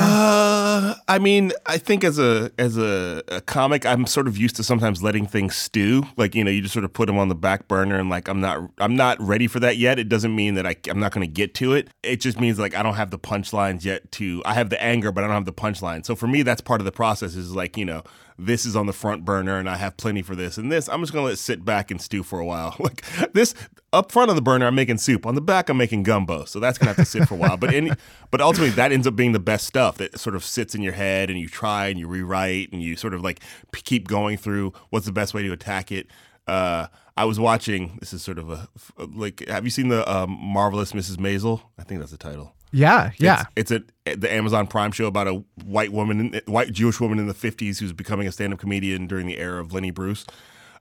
Uh, 0.78 0.94
I 1.08 1.18
mean, 1.18 1.52
I 1.66 1.78
think 1.78 2.04
as 2.04 2.18
a 2.20 2.52
as 2.56 2.76
a, 2.76 3.22
a 3.28 3.40
comic, 3.40 3.84
I'm 3.84 4.06
sort 4.06 4.28
of 4.28 4.38
used 4.38 4.54
to 4.56 4.62
sometimes 4.62 5.02
letting 5.02 5.26
things 5.26 5.56
stew. 5.56 6.04
Like 6.16 6.36
you 6.36 6.44
know, 6.44 6.50
you 6.52 6.60
just 6.60 6.72
sort 6.72 6.84
of 6.84 6.92
put 6.92 7.06
them 7.06 7.18
on 7.18 7.28
the 7.28 7.34
back 7.34 7.66
burner, 7.66 7.98
and 7.98 8.08
like 8.08 8.28
I'm 8.28 8.40
not 8.40 8.70
I'm 8.78 8.94
not 8.94 9.20
ready 9.20 9.48
for 9.48 9.58
that 9.60 9.76
yet. 9.78 9.98
It 9.98 10.08
doesn't 10.08 10.36
mean 10.36 10.54
that 10.54 10.66
I, 10.66 10.76
I'm 10.88 11.00
not 11.00 11.10
going 11.12 11.26
to 11.26 11.32
get 11.32 11.54
to 11.54 11.72
it. 11.72 11.88
It 12.04 12.20
just 12.20 12.38
means 12.38 12.58
like 12.60 12.76
I 12.76 12.82
don't 12.84 12.94
have 12.94 13.10
the 13.10 13.18
punchlines 13.18 13.84
yet. 13.84 14.12
To 14.12 14.40
I 14.44 14.54
have 14.54 14.70
the 14.70 14.80
anger, 14.80 15.10
but 15.10 15.24
I 15.24 15.26
don't 15.26 15.34
have 15.34 15.46
the 15.46 15.52
punchline. 15.52 16.06
So 16.06 16.14
for 16.14 16.28
me, 16.28 16.42
that's 16.42 16.60
part 16.60 16.80
of 16.80 16.84
the 16.84 16.92
process. 16.92 17.34
Is 17.34 17.56
like 17.56 17.76
you 17.76 17.84
know, 17.84 18.02
this 18.38 18.64
is 18.64 18.76
on 18.76 18.86
the 18.86 18.92
front 18.92 19.24
burner, 19.24 19.58
and 19.58 19.68
I 19.68 19.76
have 19.76 19.96
plenty 19.96 20.22
for 20.22 20.36
this, 20.36 20.56
and 20.58 20.70
this 20.70 20.88
I'm 20.88 21.00
just 21.00 21.12
to 21.12 21.20
let 21.20 21.32
it 21.32 21.38
sit 21.38 21.64
back 21.64 21.90
and 21.90 22.00
stew 22.00 22.22
for 22.22 22.38
a 22.38 22.44
while. 22.44 22.76
Like 22.88 23.04
this 23.32 23.54
up 23.92 24.12
front 24.12 24.30
on 24.30 24.36
the 24.36 24.42
burner, 24.42 24.66
I'm 24.66 24.74
making 24.74 24.98
soup. 24.98 25.26
On 25.26 25.34
the 25.34 25.40
back, 25.40 25.68
I'm 25.68 25.76
making 25.76 26.04
gumbo. 26.04 26.44
So 26.44 26.60
that's 26.60 26.78
gonna 26.78 26.90
have 26.90 26.96
to 26.96 27.04
sit 27.04 27.28
for 27.28 27.34
a 27.34 27.36
while. 27.36 27.56
But 27.56 27.74
any, 27.74 27.90
but 28.30 28.40
ultimately, 28.40 28.70
that 28.70 28.92
ends 28.92 29.06
up 29.06 29.16
being 29.16 29.32
the 29.32 29.38
best 29.40 29.66
stuff 29.66 29.98
that 29.98 30.18
sort 30.18 30.36
of 30.36 30.44
sits 30.44 30.74
in 30.74 30.80
your 30.80 30.92
head, 30.92 31.28
and 31.28 31.38
you 31.38 31.48
try 31.48 31.88
and 31.88 31.98
you 31.98 32.06
rewrite, 32.06 32.72
and 32.72 32.82
you 32.82 32.96
sort 32.96 33.14
of 33.14 33.22
like 33.22 33.40
p- 33.72 33.82
keep 33.82 34.08
going 34.08 34.36
through 34.38 34.72
what's 34.90 35.06
the 35.06 35.12
best 35.12 35.34
way 35.34 35.42
to 35.42 35.52
attack 35.52 35.90
it. 35.90 36.06
Uh, 36.46 36.86
I 37.16 37.24
was 37.24 37.40
watching. 37.40 37.98
This 38.00 38.12
is 38.12 38.22
sort 38.22 38.38
of 38.38 38.50
a 38.50 38.68
like. 38.98 39.46
Have 39.48 39.64
you 39.64 39.70
seen 39.70 39.88
the 39.88 40.10
um, 40.10 40.30
marvelous 40.40 40.92
Mrs. 40.92 41.16
Maisel? 41.16 41.62
I 41.78 41.82
think 41.82 42.00
that's 42.00 42.12
the 42.12 42.18
title. 42.18 42.54
Yeah 42.72 43.10
yeah 43.18 43.44
It's, 43.56 43.70
it's 43.70 43.84
a 43.84 44.16
the 44.16 44.32
Amazon 44.32 44.66
Prime 44.66 44.92
show 44.92 45.06
about 45.06 45.28
a 45.28 45.44
white 45.64 45.92
woman, 45.92 46.34
in, 46.34 46.42
white 46.46 46.72
Jewish 46.72 47.00
woman 47.00 47.18
in 47.18 47.26
the 47.26 47.34
'50s 47.34 47.78
who's 47.78 47.92
becoming 47.92 48.26
a 48.26 48.32
stand-up 48.32 48.58
comedian 48.58 49.06
during 49.06 49.26
the 49.26 49.38
era 49.38 49.60
of 49.60 49.72
Lenny 49.72 49.90
Bruce. 49.90 50.24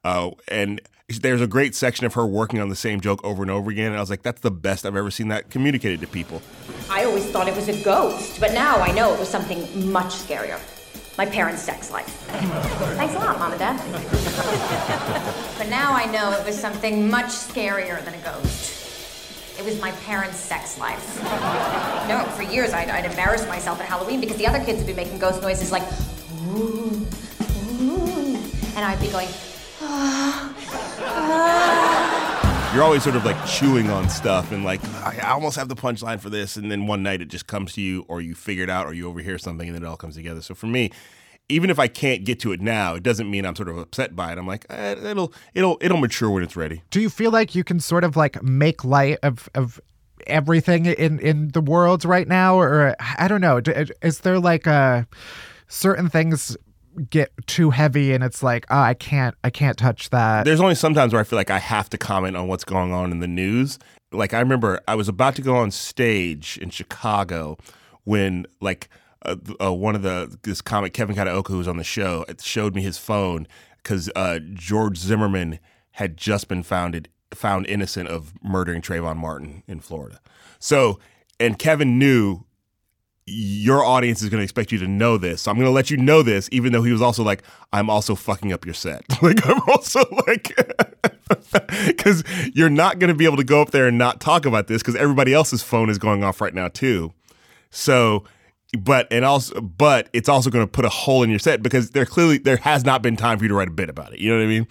Uh, 0.04 0.32
and 0.48 0.82
there's 1.22 1.42
a 1.42 1.48
great 1.48 1.76
section 1.76 2.06
of 2.06 2.14
her 2.14 2.26
working 2.26 2.60
on 2.60 2.70
the 2.70 2.76
same 2.76 3.02
joke 3.02 3.24
over 3.24 3.42
and 3.42 3.52
over 3.52 3.72
again. 3.72 3.88
And 3.88 3.98
I 3.98 4.00
was 4.00 4.10
like, 4.10 4.24
that's 4.24 4.42
the 4.42 4.52
best 4.52 4.86
I've 4.86 4.96
ever 4.96 5.12
seen 5.12 5.30
that 5.30 5.50
communicated 5.50 6.02
to 6.02 6.08
people. 6.08 6.42
I 6.90 7.06
always 7.06 7.26
thought 7.30 7.48
it 7.48 7.56
was 7.56 7.68
a 7.68 7.84
ghost, 7.84 8.40
but 8.40 8.54
now 8.54 8.78
I 8.78 8.92
know 8.92 9.14
it 9.14 9.20
was 9.20 9.30
something 9.30 9.92
much 9.92 10.14
scarier. 10.14 10.60
My 11.18 11.26
parents' 11.26 11.64
sex 11.64 11.92
life. 11.92 12.08
Thanks 12.28 13.16
a 13.16 13.20
lot, 13.20 13.40
Mom 13.40 13.52
and 13.52 13.60
Dad. 13.60 13.78
but 15.58 15.68
now 15.68 15.92
I 15.92 16.06
know 16.12 16.32
it 16.32 16.46
was 16.46 16.58
something 16.58 17.10
much 17.10 17.28
scarier 17.28 18.04
than 18.06 18.14
a 18.14 18.20
ghost. 18.20 18.77
It 19.58 19.66
was 19.66 19.80
my 19.82 19.92
parents' 19.92 20.38
sex 20.38 20.78
life. 20.78 21.24
No, 22.08 22.24
for 22.38 22.44
years 22.44 22.72
I'd, 22.72 22.90
I'd 22.90 23.04
embarrass 23.04 23.46
myself 23.50 23.82
at 23.82 23.86
Halloween 23.86 24.22
because 24.22 24.38
the 24.38 24.48
other 24.48 24.64
kids 24.64 24.78
would 24.78 24.88
be 24.88 24.94
making 24.94 25.20
ghost 25.20 25.42
noises 25.42 25.74
like, 25.74 25.84
ooh, 26.48 27.06
ooh, 27.82 28.38
and 28.78 28.86
I'd 28.86 29.02
be 29.02 29.10
going, 29.10 29.28
ah, 29.82 30.56
ah. 31.00 32.74
You're 32.74 32.84
always 32.84 33.04
sort 33.04 33.18
of 33.18 33.26
like 33.26 33.36
chewing 33.46 33.90
on 33.90 34.10
stuff 34.10 34.52
and 34.54 34.64
like, 34.64 34.82
I 35.04 35.32
almost 35.32 35.58
have 35.58 35.68
the 35.68 35.76
punchline 35.76 36.20
for 36.22 36.30
this. 36.30 36.56
And 36.56 36.72
then 36.72 36.88
one 36.88 37.04
night 37.04 37.22
it 37.22 37.28
just 37.28 37.48
comes 37.48 37.74
to 37.74 37.82
you, 37.82 38.06
or 38.08 38.22
you 38.22 38.36
figure 38.36 38.64
it 38.64 38.70
out, 38.70 38.86
or 38.86 38.94
you 38.94 39.08
overhear 39.08 39.38
something, 39.38 39.68
and 39.68 39.76
then 39.76 39.84
it 39.84 39.88
all 39.88 39.98
comes 39.98 40.16
together. 40.16 40.42
So 40.42 40.54
for 40.54 40.68
me, 40.68 40.92
even 41.50 41.70
if 41.70 41.80
I 41.80 41.88
can't 41.88 42.24
get 42.26 42.40
to 42.42 42.52
it 42.52 42.62
now, 42.62 42.96
it 42.96 43.04
doesn't 43.04 43.30
mean 43.30 43.46
I'm 43.46 43.56
sort 43.56 43.70
of 43.70 43.78
upset 43.78 44.16
by 44.16 44.32
it. 44.34 44.38
I'm 44.38 44.48
like, 44.48 44.66
eh, 44.70 44.96
it'll 45.12 45.34
it'll 45.54 45.78
it'll 45.82 45.98
mature 45.98 46.30
when 46.30 46.44
it's 46.44 46.56
ready. 46.56 46.84
do 46.90 47.00
you 47.00 47.10
feel 47.10 47.32
like 47.32 47.56
you 47.56 47.64
can 47.64 47.80
sort 47.80 48.04
of 48.04 48.16
like 48.16 48.42
make 48.44 48.84
light 48.84 49.18
of 49.24 49.50
of 49.56 49.80
everything 50.26 50.86
in 50.86 51.20
in 51.20 51.50
the 51.50 51.62
world 51.62 52.04
right 52.04 52.28
now 52.28 52.60
or 52.60 52.96
i 53.18 53.30
don't 53.30 53.40
know 53.40 53.62
is 54.02 54.20
there 54.22 54.40
like 54.40 54.68
uh 54.68 55.04
certain 55.70 56.10
things 56.10 56.58
get 57.10 57.32
too 57.46 57.70
heavy 57.70 58.12
and 58.12 58.24
it's 58.26 58.44
like 58.44 58.66
oh 58.70 58.80
i 58.80 58.94
can't 58.94 59.36
i 59.46 59.50
can't 59.50 59.78
touch 59.78 60.10
that 60.10 60.44
There's 60.44 60.60
only 60.60 60.76
sometimes 60.76 61.14
where 61.14 61.22
I 61.22 61.24
feel 61.24 61.38
like 61.38 61.52
I 61.52 61.60
have 61.60 61.90
to 61.92 61.98
comment 61.98 62.36
on 62.36 62.48
what's 62.50 62.66
going 62.66 62.92
on 62.92 63.12
in 63.12 63.20
the 63.20 63.28
news. 63.28 63.78
Like 64.12 64.34
I 64.34 64.40
remember 64.40 64.82
I 64.88 64.96
was 64.96 65.08
about 65.08 65.36
to 65.36 65.42
go 65.42 65.56
on 65.56 65.72
stage 65.72 66.58
in 66.62 66.72
Chicago 66.72 67.58
when 68.04 68.48
like 68.60 68.90
uh, 69.24 69.36
uh, 69.62 69.74
one 69.74 69.96
of 69.96 70.02
the 70.02 70.38
this 70.44 70.62
comic 70.62 70.94
Kevin 70.94 71.16
Kataoka 71.16 71.48
who 71.48 71.58
was 71.58 71.68
on 71.68 71.78
the 71.78 71.84
show 71.84 72.26
showed 72.42 72.76
me 72.76 72.82
his 72.82 72.98
phone 72.98 73.48
because 73.78 74.10
uh, 74.16 74.40
George 74.54 74.98
Zimmerman 74.98 75.60
had 75.92 76.18
just 76.18 76.48
been 76.48 76.64
founded 76.64 77.10
found 77.34 77.68
innocent 77.68 78.10
of 78.10 78.34
murdering 78.44 78.82
Trayvon 78.82 79.18
Martin 79.18 79.64
in 79.68 79.80
Florida. 79.80 80.20
So, 80.60 81.00
and 81.40 81.60
Kevin 81.60 82.00
knew 82.00 82.44
your 83.30 83.84
audience 83.84 84.22
is 84.22 84.30
going 84.30 84.40
to 84.40 84.44
expect 84.44 84.72
you 84.72 84.78
to 84.78 84.88
know 84.88 85.18
this. 85.18 85.42
So 85.42 85.52
I'm 85.52 85.58
going 85.58 85.68
to 85.68 85.72
let 85.72 85.92
you 85.92 85.98
know 85.98 86.24
this, 86.24 86.48
even 86.52 86.72
though 86.72 86.82
he 86.82 86.94
was 86.94 87.02
also 87.02 87.24
like, 87.24 87.44
I'm 87.74 87.90
also 87.90 88.16
fucking 88.16 88.54
up 88.54 88.66
your 88.66 88.74
set. 88.74 89.04
like, 89.22 89.46
I'm 89.46 89.62
also 89.68 90.04
like, 90.28 90.58
because 91.88 92.24
you're 92.54 92.70
not 92.70 93.00
going 93.00 93.10
to 93.10 93.14
be 93.14 93.26
able 93.26 93.38
to 93.38 93.44
go 93.44 93.62
up 93.62 93.72
there 93.72 93.88
and 93.88 93.98
not 93.98 94.22
talk 94.22 94.46
about 94.46 94.68
this 94.68 94.82
because 94.82 94.96
everybody 94.96 95.34
else's 95.34 95.62
phone 95.62 95.90
is 95.90 95.98
going 95.98 96.24
off 96.24 96.40
right 96.40 96.54
now, 96.54 96.70
too. 96.70 97.14
So, 97.70 98.24
but, 98.78 99.08
and 99.12 99.26
also, 99.26 99.60
but 99.62 100.10
it's 100.14 100.30
also 100.30 100.50
going 100.50 100.66
to 100.66 100.72
put 100.72 100.86
a 100.86 100.90
hole 100.90 101.24
in 101.24 101.30
your 101.30 101.40
set 101.40 101.62
because 101.62 101.92
there 101.92 102.06
clearly, 102.06 102.38
there 102.38 102.58
has 102.58 102.86
not 102.86 103.02
been 103.02 103.16
time 103.16 103.38
for 103.38 103.46
you 103.46 103.50
to 103.50 103.56
write 103.56 103.68
a 103.68 103.72
bit 103.72 103.90
about 103.90 104.14
it. 104.14 104.20
You 104.20 104.30
know 104.32 104.38
what 104.38 104.44
I 104.44 104.48
mean? 104.48 104.68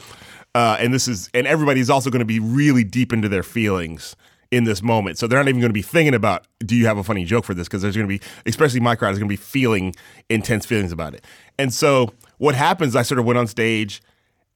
Uh, 0.55 0.77
and 0.81 0.95
this 0.95 1.07
is, 1.07 1.29
and 1.35 1.47
everybody's 1.47 1.91
also 1.91 2.09
going 2.11 2.21
to 2.21 2.25
be 2.25 2.41
really 2.41 2.85
deep 2.85 3.13
into 3.13 3.29
their 3.29 3.43
feelings 3.43 4.17
in 4.51 4.65
this 4.65 4.83
moment. 4.83 5.19
So 5.19 5.27
they're 5.27 5.39
not 5.39 5.49
even 5.49 5.61
going 5.61 5.71
to 5.71 5.75
be 5.75 5.83
thinking 5.83 6.15
about, 6.15 6.47
do 6.61 6.77
you 6.77 6.87
have 6.87 6.99
a 6.99 7.05
funny 7.05 7.25
joke 7.25 7.45
for 7.45 7.53
this? 7.53 7.67
Because 7.67 7.83
there's 7.83 7.97
going 7.97 8.09
to 8.09 8.19
be, 8.19 8.25
especially 8.47 8.81
my 8.81 8.95
crowd, 8.95 9.11
is 9.11 9.19
going 9.19 9.29
to 9.29 9.33
be 9.33 9.37
feeling 9.37 9.95
intense 10.31 10.65
feelings 10.65 10.93
about 10.93 11.15
it. 11.15 11.25
And 11.59 11.75
so 11.75 12.15
what 12.39 12.55
happens, 12.55 12.97
I 12.97 13.03
sort 13.03 13.19
of 13.19 13.27
went 13.27 13.39
on 13.39 13.47
stage 13.49 14.01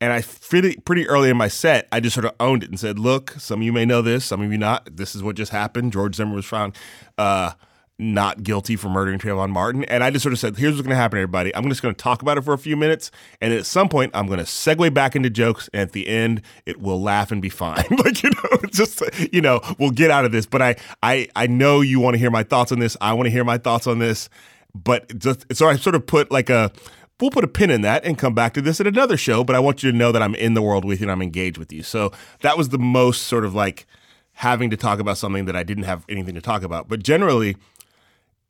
and 0.00 0.12
I 0.12 0.22
pretty, 0.22 0.76
pretty 0.76 1.06
early 1.08 1.28
in 1.28 1.36
my 1.36 1.48
set, 1.48 1.86
I 1.92 2.00
just 2.00 2.14
sort 2.14 2.24
of 2.24 2.32
owned 2.40 2.62
it 2.62 2.70
and 2.70 2.80
said, 2.80 2.98
look, 2.98 3.32
some 3.32 3.60
of 3.60 3.64
you 3.64 3.72
may 3.72 3.84
know 3.84 4.00
this, 4.00 4.24
some 4.24 4.40
of 4.40 4.50
you 4.50 4.56
not. 4.56 4.96
This 4.96 5.14
is 5.14 5.22
what 5.22 5.36
just 5.36 5.52
happened. 5.52 5.92
George 5.92 6.14
Zimmer 6.14 6.34
was 6.34 6.46
found. 6.46 6.74
Uh, 7.18 7.52
not 8.00 8.42
guilty 8.42 8.76
for 8.76 8.88
murdering 8.88 9.18
Trayvon 9.18 9.50
Martin. 9.50 9.84
And 9.84 10.02
I 10.02 10.10
just 10.10 10.22
sort 10.22 10.32
of 10.32 10.38
said, 10.38 10.56
here's 10.56 10.72
what's 10.72 10.82
going 10.82 10.90
to 10.90 10.96
happen, 10.96 11.18
everybody. 11.18 11.54
I'm 11.54 11.68
just 11.68 11.82
going 11.82 11.94
to 11.94 12.02
talk 12.02 12.22
about 12.22 12.38
it 12.38 12.42
for 12.42 12.54
a 12.54 12.58
few 12.58 12.76
minutes. 12.76 13.10
And 13.40 13.52
at 13.52 13.66
some 13.66 13.88
point, 13.88 14.10
I'm 14.14 14.26
going 14.26 14.38
to 14.38 14.44
segue 14.44 14.92
back 14.94 15.14
into 15.14 15.30
jokes. 15.30 15.68
And 15.72 15.82
at 15.82 15.92
the 15.92 16.08
end, 16.08 16.42
it 16.66 16.80
will 16.80 17.00
laugh 17.00 17.30
and 17.30 17.42
be 17.42 17.50
fine. 17.50 17.84
like, 18.04 18.22
you 18.22 18.30
know, 18.30 18.58
it's 18.62 18.76
just, 18.76 19.02
you 19.32 19.40
know, 19.40 19.60
we'll 19.78 19.90
get 19.90 20.10
out 20.10 20.24
of 20.24 20.32
this. 20.32 20.46
But 20.46 20.62
I, 20.62 20.76
I, 21.02 21.28
I 21.36 21.46
know 21.46 21.82
you 21.82 22.00
want 22.00 22.14
to 22.14 22.18
hear 22.18 22.30
my 22.30 22.42
thoughts 22.42 22.72
on 22.72 22.78
this. 22.78 22.96
I 23.00 23.12
want 23.12 23.26
to 23.26 23.30
hear 23.30 23.44
my 23.44 23.58
thoughts 23.58 23.86
on 23.86 23.98
this. 23.98 24.28
But 24.74 25.18
just, 25.18 25.44
so 25.54 25.68
I 25.68 25.76
sort 25.76 25.94
of 25.94 26.06
put 26.06 26.30
like 26.30 26.48
a, 26.48 26.72
we'll 27.20 27.30
put 27.30 27.44
a 27.44 27.48
pin 27.48 27.70
in 27.70 27.82
that 27.82 28.04
and 28.04 28.16
come 28.16 28.34
back 28.34 28.54
to 28.54 28.62
this 28.62 28.80
at 28.80 28.86
another 28.86 29.16
show. 29.16 29.44
But 29.44 29.56
I 29.56 29.58
want 29.58 29.82
you 29.82 29.92
to 29.92 29.96
know 29.96 30.10
that 30.12 30.22
I'm 30.22 30.34
in 30.36 30.54
the 30.54 30.62
world 30.62 30.84
with 30.84 31.00
you 31.00 31.04
and 31.04 31.12
I'm 31.12 31.22
engaged 31.22 31.58
with 31.58 31.72
you. 31.72 31.82
So 31.82 32.12
that 32.40 32.56
was 32.56 32.70
the 32.70 32.78
most 32.78 33.24
sort 33.24 33.44
of 33.44 33.54
like 33.54 33.86
having 34.34 34.70
to 34.70 34.76
talk 34.76 35.00
about 35.00 35.18
something 35.18 35.44
that 35.44 35.54
I 35.54 35.62
didn't 35.62 35.84
have 35.84 36.06
anything 36.08 36.34
to 36.34 36.40
talk 36.40 36.62
about. 36.62 36.88
But 36.88 37.02
generally, 37.02 37.56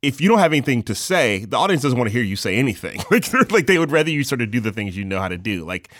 if 0.02 0.20
you 0.20 0.28
don't 0.28 0.38
have 0.38 0.52
anything 0.52 0.82
to 0.84 0.94
say, 0.94 1.44
the 1.44 1.56
audience 1.56 1.82
doesn't 1.82 1.98
want 1.98 2.08
to 2.08 2.12
hear 2.12 2.22
you 2.22 2.36
say 2.36 2.56
anything. 2.56 3.00
like, 3.50 3.66
they 3.66 3.78
would 3.78 3.90
rather 3.90 4.10
you 4.10 4.24
sort 4.24 4.40
of 4.40 4.50
do 4.50 4.60
the 4.60 4.72
things 4.72 4.96
you 4.96 5.04
know 5.04 5.20
how 5.20 5.28
to 5.28 5.38
do. 5.38 5.64
Like, 5.64 5.90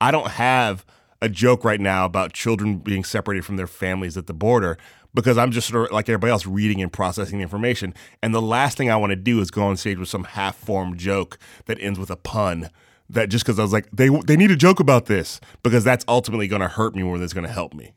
I 0.00 0.10
don't 0.10 0.28
have 0.28 0.86
a 1.20 1.28
joke 1.28 1.64
right 1.64 1.80
now 1.80 2.06
about 2.06 2.32
children 2.32 2.78
being 2.78 3.04
separated 3.04 3.44
from 3.44 3.56
their 3.56 3.66
families 3.66 4.16
at 4.16 4.26
the 4.26 4.32
border 4.32 4.78
because 5.12 5.36
I'm 5.36 5.50
just 5.50 5.68
sort 5.68 5.86
of 5.86 5.92
like 5.92 6.08
everybody 6.08 6.30
else 6.30 6.46
reading 6.46 6.80
and 6.80 6.90
processing 6.90 7.38
the 7.38 7.42
information. 7.42 7.94
And 8.22 8.34
the 8.34 8.40
last 8.40 8.78
thing 8.78 8.90
I 8.90 8.96
want 8.96 9.10
to 9.10 9.16
do 9.16 9.40
is 9.40 9.50
go 9.50 9.64
on 9.64 9.76
stage 9.76 9.98
with 9.98 10.08
some 10.08 10.24
half 10.24 10.56
formed 10.56 10.98
joke 10.98 11.38
that 11.66 11.78
ends 11.80 11.98
with 11.98 12.10
a 12.10 12.16
pun. 12.16 12.70
That 13.10 13.28
just 13.28 13.44
because 13.44 13.58
I 13.58 13.62
was 13.62 13.72
like, 13.72 13.90
they 13.90 14.08
they 14.08 14.36
need 14.36 14.52
a 14.52 14.56
joke 14.56 14.78
about 14.78 15.06
this 15.06 15.40
because 15.64 15.82
that's 15.82 16.04
ultimately 16.06 16.46
going 16.46 16.62
to 16.62 16.68
hurt 16.68 16.94
me 16.94 17.02
more 17.02 17.18
than 17.18 17.24
it's 17.24 17.32
going 17.32 17.46
to 17.46 17.52
help 17.52 17.74
me 17.74 17.92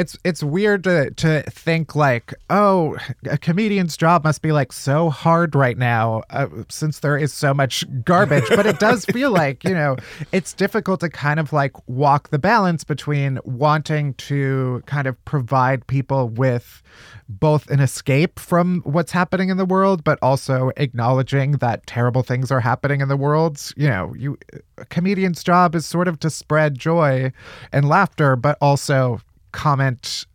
it's 0.00 0.16
it's 0.24 0.42
weird 0.42 0.82
to 0.84 1.10
to 1.10 1.42
think 1.42 1.94
like 1.94 2.32
oh 2.48 2.96
a 3.30 3.36
comedian's 3.36 3.98
job 3.98 4.24
must 4.24 4.40
be 4.40 4.50
like 4.50 4.72
so 4.72 5.10
hard 5.10 5.54
right 5.54 5.76
now 5.76 6.22
uh, 6.30 6.46
since 6.70 7.00
there 7.00 7.18
is 7.18 7.34
so 7.34 7.52
much 7.52 7.84
garbage. 8.02 8.48
But 8.48 8.64
it 8.64 8.78
does 8.78 9.04
feel 9.12 9.30
like 9.30 9.62
you 9.62 9.74
know 9.74 9.96
it's 10.32 10.54
difficult 10.54 11.00
to 11.00 11.10
kind 11.10 11.38
of 11.38 11.52
like 11.52 11.72
walk 11.86 12.30
the 12.30 12.38
balance 12.38 12.82
between 12.82 13.38
wanting 13.44 14.14
to 14.14 14.82
kind 14.86 15.06
of 15.06 15.22
provide 15.26 15.86
people 15.86 16.30
with 16.30 16.82
both 17.28 17.68
an 17.70 17.80
escape 17.80 18.38
from 18.38 18.80
what's 18.84 19.12
happening 19.12 19.50
in 19.50 19.58
the 19.58 19.66
world 19.66 20.02
but 20.02 20.18
also 20.22 20.70
acknowledging 20.78 21.52
that 21.52 21.86
terrible 21.86 22.22
things 22.22 22.50
are 22.50 22.60
happening 22.60 23.02
in 23.02 23.08
the 23.08 23.18
world. 23.18 23.70
You 23.76 23.88
know 23.88 24.14
you 24.16 24.38
a 24.78 24.86
comedian's 24.86 25.44
job 25.44 25.74
is 25.74 25.84
sort 25.84 26.08
of 26.08 26.18
to 26.20 26.30
spread 26.30 26.78
joy 26.78 27.32
and 27.70 27.86
laughter 27.86 28.34
but 28.34 28.56
also 28.62 29.20
comment 29.52 30.26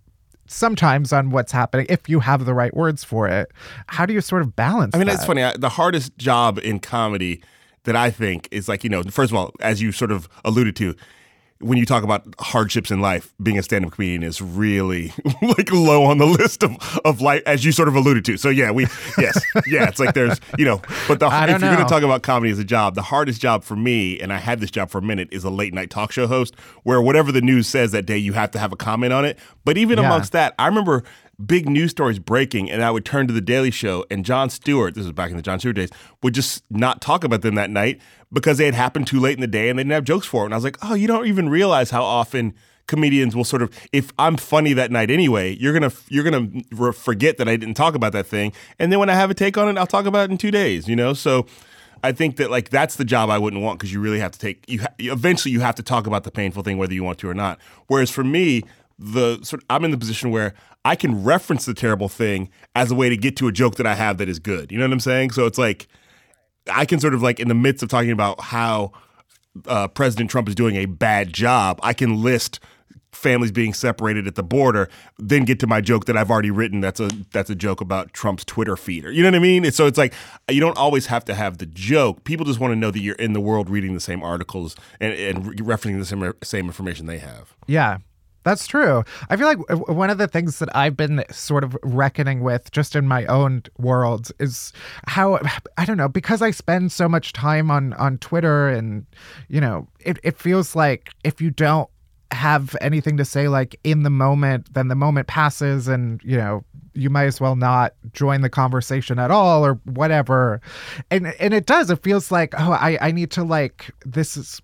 sometimes 0.47 1.11
on 1.11 1.31
what's 1.31 1.51
happening 1.51 1.85
if 1.89 2.07
you 2.07 2.19
have 2.19 2.45
the 2.45 2.53
right 2.53 2.75
words 2.75 3.03
for 3.03 3.27
it. 3.27 3.51
How 3.87 4.05
do 4.05 4.13
you 4.13 4.21
sort 4.21 4.41
of 4.41 4.55
balance 4.55 4.95
I 4.95 4.99
mean, 4.99 5.07
that? 5.07 5.15
it's 5.15 5.25
funny. 5.25 5.43
The 5.57 5.69
hardest 5.69 6.17
job 6.17 6.59
in 6.59 6.79
comedy 6.79 7.41
that 7.83 7.95
I 7.95 8.11
think 8.11 8.47
is 8.51 8.67
like, 8.67 8.83
you 8.83 8.89
know, 8.89 9.03
first 9.03 9.31
of 9.31 9.37
all, 9.37 9.51
as 9.59 9.81
you 9.81 9.91
sort 9.91 10.11
of 10.11 10.27
alluded 10.43 10.75
to, 10.77 10.95
when 11.59 11.77
you 11.77 11.85
talk 11.85 12.03
about 12.03 12.23
hardships 12.37 12.91
in 12.91 12.99
life, 12.99 13.33
being 13.41 13.57
a 13.57 13.63
stand-up 13.63 13.93
comedian 13.93 14.23
is 14.23 14.41
really 14.41 15.13
like 15.41 15.71
low 15.71 16.03
on 16.03 16.17
the 16.17 16.25
list 16.25 16.63
of, 16.63 16.99
of 17.05 17.21
life, 17.21 17.41
as 17.45 17.63
you 17.63 17.71
sort 17.71 17.87
of 17.87 17.95
alluded 17.95 18.25
to. 18.25 18.37
So 18.37 18.49
yeah, 18.49 18.71
we 18.71 18.87
yes, 19.17 19.41
yeah, 19.65 19.87
it's 19.87 19.99
like 19.99 20.13
there's 20.13 20.39
you 20.57 20.65
know, 20.65 20.81
but 21.07 21.19
the, 21.19 21.27
if 21.31 21.61
you're 21.61 21.73
going 21.73 21.77
to 21.77 21.89
talk 21.89 22.03
about 22.03 22.23
comedy 22.23 22.51
as 22.51 22.59
a 22.59 22.65
job, 22.65 22.95
the 22.95 23.01
hardest 23.01 23.41
job 23.41 23.63
for 23.63 23.75
me, 23.75 24.19
and 24.19 24.33
I 24.33 24.37
had 24.37 24.59
this 24.59 24.69
job 24.69 24.89
for 24.89 24.97
a 24.97 25.01
minute, 25.01 25.29
is 25.31 25.43
a 25.43 25.49
late 25.49 25.73
night 25.73 25.89
talk 25.89 26.11
show 26.11 26.27
host, 26.27 26.55
where 26.83 27.01
whatever 27.01 27.31
the 27.31 27.41
news 27.41 27.67
says 27.67 27.93
that 27.93 28.05
day, 28.05 28.17
you 28.17 28.33
have 28.33 28.51
to 28.51 28.59
have 28.59 28.73
a 28.73 28.77
comment 28.77 29.13
on 29.13 29.23
it. 29.23 29.39
But 29.63 29.77
even 29.77 29.97
yeah. 29.97 30.05
amongst 30.05 30.33
that, 30.33 30.55
I 30.59 30.67
remember 30.67 31.03
big 31.43 31.67
news 31.69 31.91
stories 31.91 32.19
breaking, 32.19 32.69
and 32.69 32.83
I 32.83 32.91
would 32.91 33.05
turn 33.05 33.27
to 33.27 33.33
the 33.33 33.41
Daily 33.41 33.71
Show, 33.71 34.05
and 34.11 34.25
Jon 34.25 34.49
Stewart, 34.49 34.95
this 34.95 35.05
was 35.05 35.13
back 35.13 35.31
in 35.31 35.37
the 35.37 35.43
Jon 35.43 35.59
Stewart 35.59 35.75
days, 35.75 35.89
would 36.21 36.33
just 36.33 36.63
not 36.69 37.01
talk 37.01 37.23
about 37.23 37.41
them 37.41 37.55
that 37.55 37.69
night 37.69 38.01
because 38.35 38.57
they 38.57 38.65
had 38.65 38.75
happened 38.75 39.07
too 39.07 39.19
late 39.19 39.35
in 39.35 39.41
the 39.41 39.47
day 39.47 39.69
and 39.69 39.79
they 39.79 39.83
didn't 39.83 39.93
have 39.93 40.03
jokes 40.03 40.27
for 40.27 40.43
it. 40.43 40.45
And 40.45 40.53
I 40.53 40.57
was 40.57 40.63
like, 40.63 40.77
oh, 40.83 40.93
you 40.93 41.07
don't 41.07 41.25
even 41.25 41.49
realize 41.49 41.89
how 41.89 42.03
often 42.03 42.53
comedians 42.85 43.35
will 43.35 43.45
sort 43.45 43.63
of 43.63 43.71
if 43.91 44.11
I'm 44.19 44.37
funny 44.37 44.73
that 44.73 44.91
night 44.91 45.09
anyway, 45.09 45.55
you're 45.55 45.73
gonna 45.73 45.91
you're 46.09 46.23
gonna 46.23 46.93
forget 46.93 47.37
that 47.37 47.47
I 47.47 47.55
didn't 47.55 47.75
talk 47.75 47.95
about 47.95 48.13
that 48.13 48.27
thing, 48.27 48.53
and 48.77 48.91
then 48.91 48.99
when 48.99 49.09
I 49.09 49.15
have 49.15 49.31
a 49.31 49.33
take 49.33 49.57
on 49.57 49.69
it, 49.69 49.79
I'll 49.79 49.87
talk 49.87 50.05
about 50.05 50.29
it 50.29 50.31
in 50.31 50.37
two 50.37 50.51
days. 50.51 50.87
You 50.87 50.95
know, 50.95 51.13
so. 51.13 51.47
I 52.03 52.11
think 52.11 52.35
that 52.35 52.51
like 52.51 52.69
that's 52.69 52.97
the 52.97 53.05
job 53.05 53.31
I 53.31 53.39
wouldn't 53.39 53.63
want 53.63 53.79
because 53.79 53.91
you 53.91 53.99
really 53.99 54.19
have 54.19 54.31
to 54.31 54.37
take 54.37 54.63
you 54.69 54.81
ha- 54.81 54.93
eventually 54.99 55.51
you 55.51 55.61
have 55.61 55.73
to 55.75 55.81
talk 55.81 56.05
about 56.05 56.23
the 56.23 56.29
painful 56.29 56.61
thing 56.61 56.77
whether 56.77 56.93
you 56.93 57.03
want 57.03 57.17
to 57.19 57.29
or 57.29 57.33
not. 57.33 57.57
Whereas 57.87 58.11
for 58.11 58.23
me, 58.23 58.61
the 58.99 59.39
sort 59.41 59.63
of, 59.63 59.65
I'm 59.71 59.83
in 59.85 59.89
the 59.89 59.97
position 59.97 60.29
where 60.29 60.53
I 60.83 60.95
can 60.95 61.23
reference 61.23 61.65
the 61.65 61.73
terrible 61.73 62.07
thing 62.07 62.51
as 62.75 62.91
a 62.91 62.95
way 62.95 63.09
to 63.09 63.17
get 63.17 63.35
to 63.37 63.47
a 63.47 63.51
joke 63.51 63.77
that 63.77 63.87
I 63.87 63.95
have 63.95 64.19
that 64.19 64.29
is 64.29 64.37
good. 64.37 64.71
You 64.71 64.77
know 64.77 64.83
what 64.83 64.93
I'm 64.93 64.99
saying? 64.99 65.31
So 65.31 65.47
it's 65.47 65.57
like 65.57 65.87
I 66.71 66.85
can 66.85 66.99
sort 66.99 67.13
of 67.13 67.21
like 67.21 67.39
in 67.39 67.47
the 67.47 67.55
midst 67.55 67.83
of 67.83 67.89
talking 67.89 68.11
about 68.11 68.41
how 68.41 68.91
uh, 69.67 69.87
President 69.87 70.29
Trump 70.29 70.47
is 70.49 70.55
doing 70.55 70.75
a 70.75 70.85
bad 70.85 71.33
job, 71.33 71.79
I 71.83 71.93
can 71.93 72.21
list 72.21 72.59
families 73.15 73.51
being 73.51 73.73
separated 73.73 74.27
at 74.27 74.35
the 74.35 74.43
border, 74.43 74.89
then 75.17 75.45
get 75.45 75.59
to 75.61 75.67
my 75.67 75.81
joke 75.81 76.05
that 76.05 76.17
I've 76.17 76.29
already 76.29 76.51
written. 76.51 76.81
That's 76.81 76.99
a 76.99 77.09
that's 77.31 77.49
a 77.49 77.55
joke 77.55 77.81
about 77.81 78.13
Trump's 78.13 78.45
Twitter 78.45 78.75
feed, 78.75 79.05
or 79.05 79.11
you 79.11 79.23
know 79.23 79.29
what 79.29 79.35
I 79.35 79.39
mean. 79.39 79.71
So 79.71 79.87
it's 79.87 79.97
like 79.97 80.13
you 80.49 80.59
don't 80.59 80.77
always 80.77 81.07
have 81.07 81.25
to 81.25 81.33
have 81.35 81.57
the 81.57 81.65
joke. 81.65 82.23
People 82.23 82.45
just 82.45 82.59
want 82.59 82.71
to 82.73 82.75
know 82.75 82.91
that 82.91 82.99
you're 82.99 83.15
in 83.15 83.33
the 83.33 83.41
world 83.41 83.69
reading 83.69 83.93
the 83.93 83.99
same 83.99 84.21
articles 84.21 84.75
and, 84.99 85.13
and 85.13 85.45
referencing 85.59 85.99
the 85.99 86.05
same 86.05 86.33
same 86.43 86.65
information 86.65 87.05
they 87.05 87.19
have. 87.19 87.55
Yeah, 87.67 87.99
that's 88.45 88.67
true. 88.67 89.03
I 89.29 89.35
feel 89.35 89.47
like 89.47 89.89
one 89.89 90.11
of 90.11 90.19
the 90.19 90.27
things 90.27 90.59
that 90.59 90.73
I've 90.75 90.95
been 90.95 91.25
sort 91.31 91.63
of 91.63 91.75
reckoning 91.81 92.41
with 92.41 92.71
just 92.71 92.95
in 92.95 93.07
my 93.07 93.25
own 93.25 93.63
world 93.79 94.31
is 94.39 94.71
how 95.07 95.39
I 95.77 95.83
don't 95.83 95.97
know 95.97 96.07
because 96.07 96.43
I 96.43 96.51
spend 96.51 96.91
so 96.91 97.09
much 97.09 97.33
time 97.33 97.71
on 97.71 97.93
on 97.93 98.19
Twitter 98.19 98.69
and 98.69 99.07
you 99.49 99.59
know 99.59 99.87
it 99.99 100.19
it 100.23 100.37
feels 100.37 100.75
like 100.75 101.09
if 101.23 101.41
you 101.41 101.49
don't 101.49 101.89
have 102.31 102.75
anything 102.81 103.17
to 103.17 103.25
say 103.25 103.47
like 103.47 103.79
in 103.83 104.03
the 104.03 104.09
moment 104.09 104.73
then 104.73 104.89
the 104.89 104.95
moment 104.95 105.27
passes 105.27 105.87
and 105.87 106.21
you 106.23 106.37
know 106.37 106.63
you 106.93 107.09
might 107.09 107.25
as 107.25 107.41
well 107.41 107.55
not 107.55 107.93
join 108.13 108.41
the 108.41 108.49
conversation 108.49 109.17
at 109.19 109.31
all 109.31 109.65
or 109.65 109.75
whatever 109.85 110.61
and 111.09 111.27
and 111.39 111.53
it 111.53 111.65
does 111.65 111.89
it 111.89 112.03
feels 112.03 112.31
like 112.31 112.53
oh 112.59 112.73
I 112.73 112.97
I 113.01 113.11
need 113.11 113.31
to 113.31 113.43
like 113.43 113.89
this 114.05 114.37
is 114.37 114.61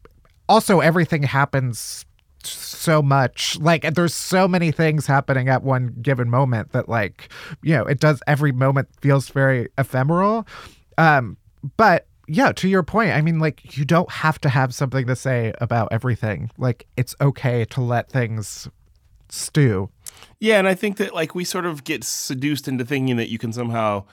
also 0.50 0.82
everything 0.82 1.24
happens 1.24 2.06
so 2.48 3.02
much. 3.02 3.58
Like 3.60 3.94
there's 3.94 4.14
so 4.14 4.48
many 4.48 4.72
things 4.72 5.06
happening 5.06 5.50
at 5.50 5.64
one 5.64 5.96
given 6.02 6.30
moment 6.30 6.72
that 6.72 6.90
like 6.90 7.32
you 7.62 7.76
know 7.76 7.86
it 7.86 8.00
does 8.00 8.22
every 8.28 8.52
moment 8.52 8.90
feels 9.02 9.30
very 9.30 9.70
ephemeral. 9.78 10.48
Um 10.98 11.38
but 11.78 12.08
yeah 12.28 12.52
to 12.52 12.70
your 12.70 12.84
point 12.84 13.12
i 13.12 13.22
mean 13.22 13.40
like 13.40 13.76
you 13.78 13.84
don't 13.84 14.10
have 14.10 14.40
to 14.40 14.48
have 14.48 14.74
something 14.74 15.06
to 15.08 15.16
say 15.16 15.54
about 15.62 15.90
everything. 15.92 16.50
Like 16.58 16.88
it's 16.98 17.16
okay 17.22 17.66
to 17.66 17.82
let 17.82 18.10
things 18.10 18.68
stew. 19.30 19.90
Yeah 20.40 20.60
and 20.60 20.68
i 20.68 20.74
think 20.74 20.98
that 20.98 21.14
like 21.14 21.36
we 21.36 21.44
sort 21.44 21.66
of 21.66 21.84
get 21.84 22.04
seduced 22.04 22.68
into 22.68 22.86
thinking 22.86 23.18
that 23.18 23.30
you 23.30 23.38
can 23.38 23.54
somehow 23.54 24.06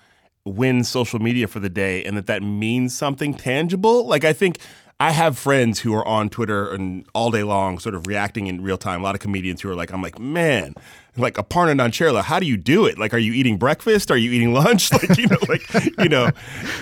win 0.45 0.83
social 0.83 1.19
media 1.19 1.47
for 1.47 1.61
the 1.61 1.69
day 1.69 2.03
and 2.05 2.17
that 2.17 2.27
that 2.27 2.43
means 2.43 2.97
something 2.97 3.35
tangible. 3.35 4.07
Like 4.07 4.25
i 4.25 4.33
think 4.33 4.59
I 5.01 5.13
have 5.13 5.39
friends 5.39 5.79
who 5.81 5.95
are 5.95 6.07
on 6.07 6.29
Twitter 6.29 6.73
and 6.73 7.07
all 7.15 7.31
day 7.31 7.45
long, 7.45 7.79
sort 7.79 7.95
of 7.95 8.09
reacting 8.09 8.49
in 8.49 8.63
real 8.63 8.79
time. 8.79 9.01
A 9.01 9.05
lot 9.05 9.15
of 9.15 9.21
comedians 9.21 9.61
who 9.61 9.71
are 9.71 9.77
like, 9.77 9.93
I'm 9.93 10.03
like, 10.03 10.19
man, 10.19 10.75
like 11.17 11.35
Aparna 11.35 11.77
Nancherla, 11.77 12.23
how 12.23 12.41
do 12.41 12.47
you 12.47 12.57
do 12.57 12.85
it? 12.85 12.99
Like, 12.99 13.15
are 13.15 13.19
you 13.19 13.33
eating 13.33 13.59
breakfast? 13.59 14.11
Are 14.11 14.17
you 14.17 14.33
eating 14.33 14.53
lunch? 14.53 14.91
Like, 14.99 15.17
you 15.17 15.29
know, 15.29 15.37
like, 15.49 15.75
you 15.99 16.09
know, 16.09 16.31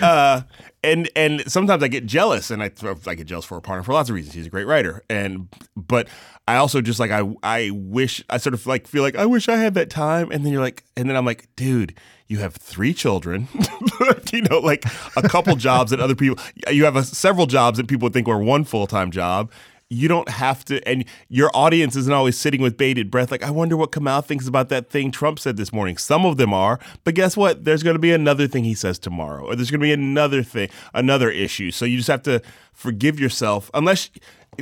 uh, 0.00 0.40
and 0.86 1.10
and 1.16 1.50
sometimes 1.50 1.82
I 1.82 1.88
get 1.88 2.06
jealous, 2.06 2.50
and 2.50 2.62
I 2.62 2.70
I 3.06 3.14
get 3.14 3.26
jealous 3.26 3.44
for 3.44 3.60
Aparna 3.60 3.84
for 3.84 3.92
lots 3.92 4.08
of 4.08 4.14
reasons. 4.14 4.34
He's 4.34 4.46
a 4.46 4.50
great 4.50 4.66
writer, 4.66 5.02
and 5.10 5.48
but 5.76 6.08
I 6.46 6.56
also 6.56 6.80
just 6.80 7.00
like 7.00 7.10
I 7.10 7.28
I 7.42 7.70
wish 7.72 8.22
I 8.30 8.38
sort 8.38 8.54
of 8.54 8.66
like 8.66 8.86
feel 8.86 9.02
like 9.02 9.16
I 9.16 9.26
wish 9.26 9.48
I 9.48 9.56
had 9.56 9.74
that 9.74 9.90
time, 9.90 10.30
and 10.30 10.44
then 10.44 10.52
you're 10.52 10.62
like, 10.62 10.84
and 10.96 11.10
then 11.10 11.16
I'm 11.16 11.26
like, 11.26 11.48
dude, 11.56 11.94
you 12.28 12.38
have 12.38 12.54
three 12.54 12.94
children, 12.94 13.48
you 14.32 14.42
know, 14.42 14.60
like 14.60 14.84
a 15.16 15.22
couple 15.22 15.56
jobs 15.56 15.90
that 15.90 16.00
other 16.00 16.14
people, 16.14 16.42
you 16.70 16.84
have 16.84 16.96
a, 16.96 17.02
several 17.02 17.46
jobs 17.46 17.78
that 17.78 17.88
people 17.88 18.06
would 18.06 18.12
think 18.12 18.28
were 18.28 18.38
one 18.38 18.64
full 18.64 18.86
time 18.86 19.10
job. 19.10 19.50
You 19.88 20.08
don't 20.08 20.28
have 20.28 20.64
to, 20.66 20.86
and 20.88 21.04
your 21.28 21.50
audience 21.54 21.94
isn't 21.94 22.12
always 22.12 22.36
sitting 22.36 22.60
with 22.60 22.76
bated 22.76 23.10
breath. 23.10 23.30
Like, 23.30 23.44
I 23.44 23.50
wonder 23.50 23.76
what 23.76 23.92
Kamau 23.92 24.24
thinks 24.24 24.48
about 24.48 24.68
that 24.70 24.90
thing 24.90 25.12
Trump 25.12 25.38
said 25.38 25.56
this 25.56 25.72
morning. 25.72 25.96
Some 25.96 26.26
of 26.26 26.38
them 26.38 26.52
are, 26.52 26.80
but 27.04 27.14
guess 27.14 27.36
what? 27.36 27.64
There's 27.64 27.84
going 27.84 27.94
to 27.94 28.00
be 28.00 28.12
another 28.12 28.48
thing 28.48 28.64
he 28.64 28.74
says 28.74 28.98
tomorrow, 28.98 29.44
or 29.46 29.54
there's 29.54 29.70
going 29.70 29.80
to 29.80 29.84
be 29.84 29.92
another 29.92 30.42
thing, 30.42 30.70
another 30.92 31.30
issue. 31.30 31.70
So 31.70 31.84
you 31.84 31.98
just 31.98 32.08
have 32.08 32.22
to 32.24 32.42
forgive 32.72 33.20
yourself, 33.20 33.70
unless 33.74 34.10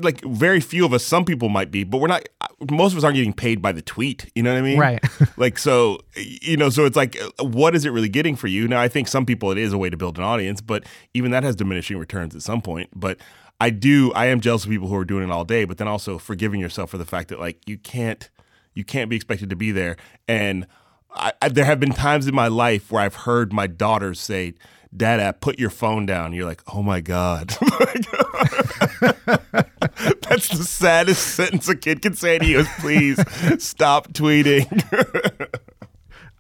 like 0.03 0.21
very 0.25 0.59
few 0.61 0.85
of 0.85 0.93
us 0.93 1.05
some 1.05 1.25
people 1.25 1.49
might 1.49 1.71
be 1.71 1.85
but 1.85 1.99
we're 1.99 2.09
not 2.09 2.29
most 2.69 2.91
of 2.91 2.99
us 2.99 3.05
aren't 3.05 3.15
getting 3.15 3.33
paid 3.33 3.63
by 3.63 3.71
the 3.71 3.83
tweet 3.83 4.29
you 4.35 4.43
know 4.43 4.53
what 4.53 4.59
i 4.59 4.61
mean 4.63 4.77
Right. 4.77 5.01
like 5.37 5.57
so 5.57 6.01
you 6.17 6.57
know 6.57 6.69
so 6.69 6.85
it's 6.85 6.97
like 6.97 7.17
what 7.39 7.77
is 7.77 7.85
it 7.85 7.91
really 7.91 8.09
getting 8.09 8.35
for 8.35 8.49
you 8.49 8.67
now 8.67 8.81
i 8.81 8.89
think 8.89 9.07
some 9.07 9.25
people 9.25 9.53
it 9.53 9.59
is 9.59 9.73
a 9.73 9.79
way 9.79 9.91
to 9.91 9.97
build 9.97 10.19
an 10.19 10.25
audience 10.25 10.61
but 10.61 10.83
even 11.13 11.31
that 11.31 11.45
has 11.45 11.55
diminishing 11.55 11.97
returns 11.97 12.35
at 12.35 12.43
some 12.43 12.61
point 12.61 12.91
but 12.97 13.19
i 13.65 13.71
do 13.71 14.13
i 14.13 14.27
am 14.27 14.41
jealous 14.41 14.65
of 14.65 14.71
people 14.71 14.89
who 14.89 14.97
are 14.97 15.05
doing 15.05 15.25
it 15.25 15.31
all 15.31 15.45
day 15.45 15.65
but 15.65 15.79
then 15.79 15.89
also 15.89 16.19
forgiving 16.19 16.61
yourself 16.61 16.91
for 16.91 16.99
the 16.99 17.05
fact 17.05 17.29
that 17.29 17.41
like 17.41 17.59
you 17.67 17.79
can't 17.79 18.31
you 18.75 18.85
can't 18.85 19.09
be 19.11 19.17
expected 19.17 19.51
to 19.51 19.57
be 19.57 19.73
there 19.73 19.97
and 20.29 20.67
I, 21.17 21.33
I, 21.41 21.49
there 21.49 21.65
have 21.65 21.79
been 21.79 21.93
times 21.93 22.27
in 22.27 22.35
my 22.35 22.49
life 22.49 22.91
where 22.91 23.03
i've 23.03 23.15
heard 23.15 23.53
my 23.53 23.67
daughters 23.67 24.21
say 24.21 24.55
Dada, 24.97 25.33
put 25.33 25.59
your 25.59 25.71
phone 25.71 26.07
down. 26.07 26.33
You're 26.33 26.45
like, 26.47 26.63
oh 26.73 26.81
my 26.81 27.01
God. 27.01 27.49
That's 30.29 30.49
the 30.49 30.65
saddest 30.65 31.27
sentence 31.35 31.69
a 31.69 31.75
kid 31.75 32.03
can 32.03 32.15
say 32.15 32.39
to 32.39 32.47
you 32.47 32.61
is 32.61 32.69
please 32.79 33.19
stop 33.63 34.13
tweeting. 34.13 34.69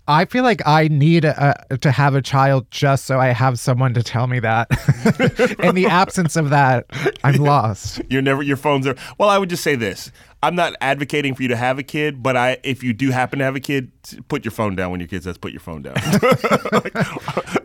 I 0.06 0.26
feel 0.26 0.44
like 0.44 0.60
I 0.66 0.88
need 0.88 1.24
a, 1.24 1.54
to 1.80 1.90
have 1.90 2.14
a 2.14 2.20
child 2.20 2.66
just 2.70 3.06
so 3.06 3.18
I 3.18 3.28
have 3.28 3.58
someone 3.58 3.94
to 3.94 4.02
tell 4.02 4.26
me 4.26 4.38
that. 4.40 4.68
In 5.64 5.74
the 5.74 5.86
absence 5.90 6.36
of 6.36 6.50
that, 6.50 6.84
I'm 7.24 7.36
lost. 7.36 8.02
You're 8.10 8.20
never 8.22 8.42
your 8.42 8.58
phones 8.58 8.86
are 8.86 8.96
well, 9.18 9.28
I 9.30 9.38
would 9.38 9.48
just 9.48 9.62
say 9.62 9.76
this. 9.76 10.12
I'm 10.42 10.54
not 10.54 10.74
advocating 10.82 11.34
for 11.34 11.40
you 11.40 11.48
to 11.48 11.56
have 11.56 11.78
a 11.78 11.82
kid, 11.82 12.22
but 12.22 12.36
I 12.36 12.58
if 12.64 12.82
you 12.82 12.92
do 12.92 13.10
happen 13.12 13.38
to 13.38 13.46
have 13.46 13.56
a 13.56 13.60
kid, 13.60 13.90
put 14.28 14.44
your 14.44 14.52
phone 14.52 14.76
down 14.76 14.90
when 14.90 15.00
your 15.00 15.08
kid 15.08 15.22
says 15.24 15.38
put 15.38 15.52
your 15.52 15.60
phone 15.60 15.80
down. 15.80 15.94
like, 15.94 16.94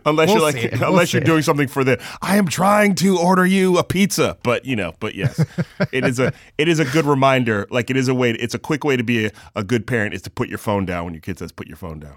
unless 0.06 0.28
We'll 0.28 0.36
you're 0.36 0.40
like 0.40 0.54
see. 0.56 0.68
unless 0.70 0.80
We'll 0.80 0.98
you're 1.00 1.06
see. 1.06 1.20
doing 1.20 1.42
something 1.42 1.68
for 1.68 1.84
the 1.84 2.02
I 2.22 2.36
am 2.36 2.46
trying 2.48 2.94
to 2.96 3.18
order 3.18 3.44
you 3.44 3.76
a 3.76 3.84
pizza, 3.84 4.38
but 4.42 4.64
you 4.64 4.76
know, 4.76 4.94
but 4.98 5.14
yes. 5.14 5.44
it 5.92 6.06
is 6.06 6.18
a 6.18 6.32
it 6.56 6.68
is 6.68 6.78
a 6.78 6.86
good 6.86 7.04
reminder, 7.04 7.66
like 7.70 7.90
it 7.90 7.98
is 7.98 8.08
a 8.08 8.14
way 8.14 8.30
it's 8.30 8.54
a 8.54 8.58
quick 8.58 8.82
way 8.82 8.96
to 8.96 9.04
be 9.04 9.26
a, 9.26 9.30
a 9.54 9.62
good 9.62 9.86
parent 9.86 10.14
is 10.14 10.22
to 10.22 10.30
put 10.30 10.48
your 10.48 10.58
phone 10.58 10.86
down 10.86 11.04
when 11.04 11.12
your 11.12 11.20
kid 11.20 11.38
says 11.38 11.52
put 11.52 11.66
your 11.68 11.76
phone 11.76 12.00
down. 12.00 12.14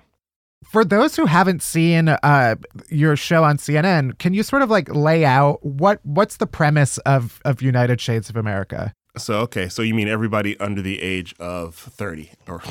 For 0.72 0.86
those 0.86 1.16
who 1.16 1.26
haven't 1.26 1.61
seen 1.61 2.09
uh, 2.09 2.55
your 2.89 3.16
show 3.16 3.43
on 3.43 3.57
CNN, 3.57 4.18
can 4.20 4.34
you 4.34 4.43
sort 4.43 4.61
of 4.61 4.70
like 4.70 4.93
lay 4.93 5.26
out 5.26 5.66
what 5.66 5.99
what's 6.03 6.38
the 6.38 6.47
premise 6.47 6.97
of 6.99 7.39
of 7.45 7.61
United 7.61 8.01
Shades 8.01 8.30
of 8.30 8.36
America? 8.36 8.93
So 9.16 9.41
okay, 9.41 9.70
so 9.70 9.84
you 9.84 9.93
mean 9.93 10.07
everybody 10.07 10.59
under 10.59 10.82
the 10.82 10.99
age 10.99 11.36
of 11.38 11.76
thirty, 11.76 12.32
or 12.47 12.57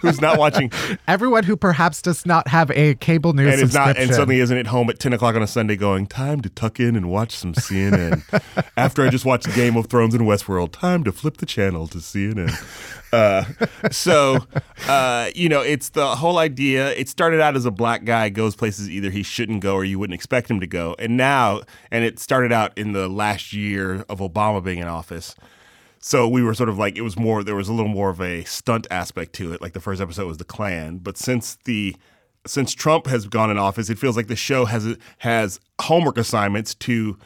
who's 0.00 0.22
not 0.22 0.38
watching 0.38 0.72
Everyone 1.06 1.44
who 1.44 1.54
perhaps 1.54 2.00
does 2.00 2.24
not 2.24 2.48
have 2.48 2.70
a 2.70 2.94
cable 2.94 3.34
news 3.34 3.52
and 3.52 3.62
is 3.62 3.74
not, 3.74 3.98
and 3.98 4.10
suddenly 4.10 4.40
isn't 4.40 4.56
at 4.56 4.68
home 4.68 4.88
at 4.88 4.98
ten 4.98 5.12
o'clock 5.12 5.34
on 5.34 5.42
a 5.42 5.46
Sunday, 5.46 5.76
going 5.76 6.06
time 6.06 6.40
to 6.40 6.48
tuck 6.48 6.80
in 6.80 6.96
and 6.96 7.10
watch 7.10 7.36
some 7.36 7.52
CNN. 7.52 8.22
After 8.78 9.02
I 9.02 9.10
just 9.10 9.26
watched 9.26 9.54
Game 9.54 9.76
of 9.76 9.88
Thrones 9.88 10.14
and 10.14 10.24
Westworld, 10.24 10.72
time 10.72 11.04
to 11.04 11.12
flip 11.12 11.36
the 11.36 11.44
channel 11.44 11.86
to 11.88 11.98
CNN. 11.98 12.48
Uh, 13.12 13.44
so, 13.90 14.38
uh, 14.88 15.30
you 15.34 15.48
know, 15.48 15.60
it's 15.60 15.90
the 15.90 16.16
whole 16.16 16.38
idea. 16.38 16.92
It 16.92 17.08
started 17.08 17.40
out 17.40 17.56
as 17.56 17.66
a 17.66 17.70
black 17.70 18.04
guy 18.04 18.30
goes 18.30 18.56
places 18.56 18.88
either 18.88 19.10
he 19.10 19.22
shouldn't 19.22 19.60
go 19.60 19.74
or 19.74 19.84
you 19.84 19.98
wouldn't 19.98 20.14
expect 20.14 20.50
him 20.50 20.60
to 20.60 20.66
go, 20.66 20.96
and 20.98 21.16
now, 21.16 21.60
and 21.90 22.04
it 22.04 22.18
started 22.18 22.52
out 22.52 22.76
in 22.76 22.92
the 22.92 23.08
last 23.08 23.52
year 23.52 24.04
of 24.08 24.20
Obama 24.20 24.64
being 24.64 24.78
in 24.78 24.88
office. 24.88 25.34
So 26.04 26.26
we 26.26 26.42
were 26.42 26.54
sort 26.54 26.68
of 26.68 26.78
like 26.78 26.96
it 26.96 27.02
was 27.02 27.16
more 27.16 27.44
there 27.44 27.54
was 27.54 27.68
a 27.68 27.72
little 27.72 27.90
more 27.90 28.10
of 28.10 28.20
a 28.20 28.42
stunt 28.44 28.88
aspect 28.90 29.34
to 29.34 29.52
it. 29.52 29.62
Like 29.62 29.72
the 29.72 29.80
first 29.80 30.00
episode 30.00 30.26
was 30.26 30.38
the 30.38 30.44
Klan, 30.44 30.98
but 30.98 31.16
since 31.16 31.58
the 31.64 31.94
since 32.46 32.72
Trump 32.74 33.06
has 33.06 33.28
gone 33.28 33.50
in 33.50 33.58
office, 33.58 33.88
it 33.88 33.98
feels 33.98 34.16
like 34.16 34.26
the 34.26 34.36
show 34.36 34.64
has 34.64 34.96
has 35.18 35.60
homework 35.80 36.18
assignments 36.18 36.74
to 36.74 37.18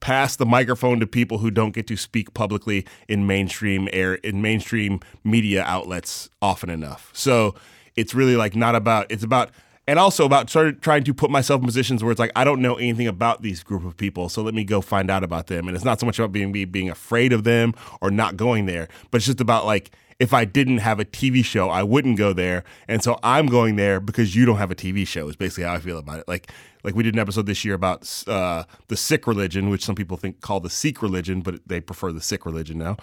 pass 0.00 0.36
the 0.36 0.46
microphone 0.46 1.00
to 1.00 1.06
people 1.06 1.38
who 1.38 1.50
don't 1.50 1.72
get 1.72 1.86
to 1.88 1.96
speak 1.96 2.34
publicly 2.34 2.86
in 3.08 3.26
mainstream 3.26 3.88
air 3.92 4.14
in 4.14 4.40
mainstream 4.40 5.00
media 5.24 5.62
outlets 5.64 6.30
often 6.40 6.70
enough. 6.70 7.10
So 7.12 7.54
it's 7.96 8.14
really 8.14 8.36
like 8.36 8.54
not 8.54 8.74
about 8.74 9.10
it's 9.10 9.24
about 9.24 9.50
and 9.88 9.98
also 9.98 10.26
about 10.26 10.54
of 10.54 10.80
trying 10.80 11.02
to 11.04 11.14
put 11.14 11.30
myself 11.30 11.60
in 11.60 11.66
positions 11.66 12.04
where 12.04 12.12
it's 12.12 12.20
like 12.20 12.32
I 12.36 12.44
don't 12.44 12.60
know 12.60 12.74
anything 12.74 13.06
about 13.06 13.42
these 13.42 13.62
group 13.62 13.84
of 13.84 13.96
people, 13.96 14.28
so 14.28 14.42
let 14.42 14.54
me 14.54 14.62
go 14.62 14.80
find 14.80 15.10
out 15.10 15.24
about 15.24 15.46
them. 15.46 15.66
And 15.66 15.74
it's 15.74 15.84
not 15.84 15.98
so 15.98 16.06
much 16.06 16.18
about 16.18 16.30
being 16.30 16.52
me 16.52 16.64
being 16.66 16.90
afraid 16.90 17.32
of 17.32 17.44
them 17.44 17.74
or 18.00 18.10
not 18.10 18.36
going 18.36 18.66
there, 18.66 18.88
but 19.10 19.18
it's 19.18 19.26
just 19.26 19.40
about 19.40 19.64
like 19.64 19.90
if 20.18 20.34
I 20.34 20.44
didn't 20.44 20.78
have 20.78 20.98
a 20.98 21.04
TV 21.04 21.44
show, 21.44 21.70
I 21.70 21.82
wouldn't 21.82 22.18
go 22.18 22.32
there, 22.32 22.64
and 22.88 23.02
so 23.02 23.18
I'm 23.22 23.46
going 23.46 23.76
there 23.76 24.00
because 24.00 24.34
you 24.34 24.44
don't 24.46 24.56
have 24.56 24.70
a 24.70 24.74
TV 24.74 25.06
show. 25.06 25.28
Is 25.28 25.36
basically 25.36 25.64
how 25.64 25.74
I 25.74 25.78
feel 25.78 25.98
about 25.98 26.18
it. 26.20 26.28
Like 26.28 26.50
like 26.82 26.94
we 26.94 27.02
did 27.02 27.14
an 27.14 27.20
episode 27.20 27.46
this 27.46 27.64
year 27.64 27.74
about 27.74 28.24
uh, 28.26 28.64
the 28.88 28.96
Sikh 28.96 29.26
religion, 29.26 29.70
which 29.70 29.84
some 29.84 29.94
people 29.94 30.16
think 30.16 30.40
call 30.40 30.58
the 30.60 30.70
Sikh 30.70 31.02
religion, 31.02 31.40
but 31.40 31.60
they 31.66 31.80
prefer 31.80 32.12
the 32.12 32.20
Sikh 32.20 32.46
religion 32.46 32.78
now. 32.78 32.96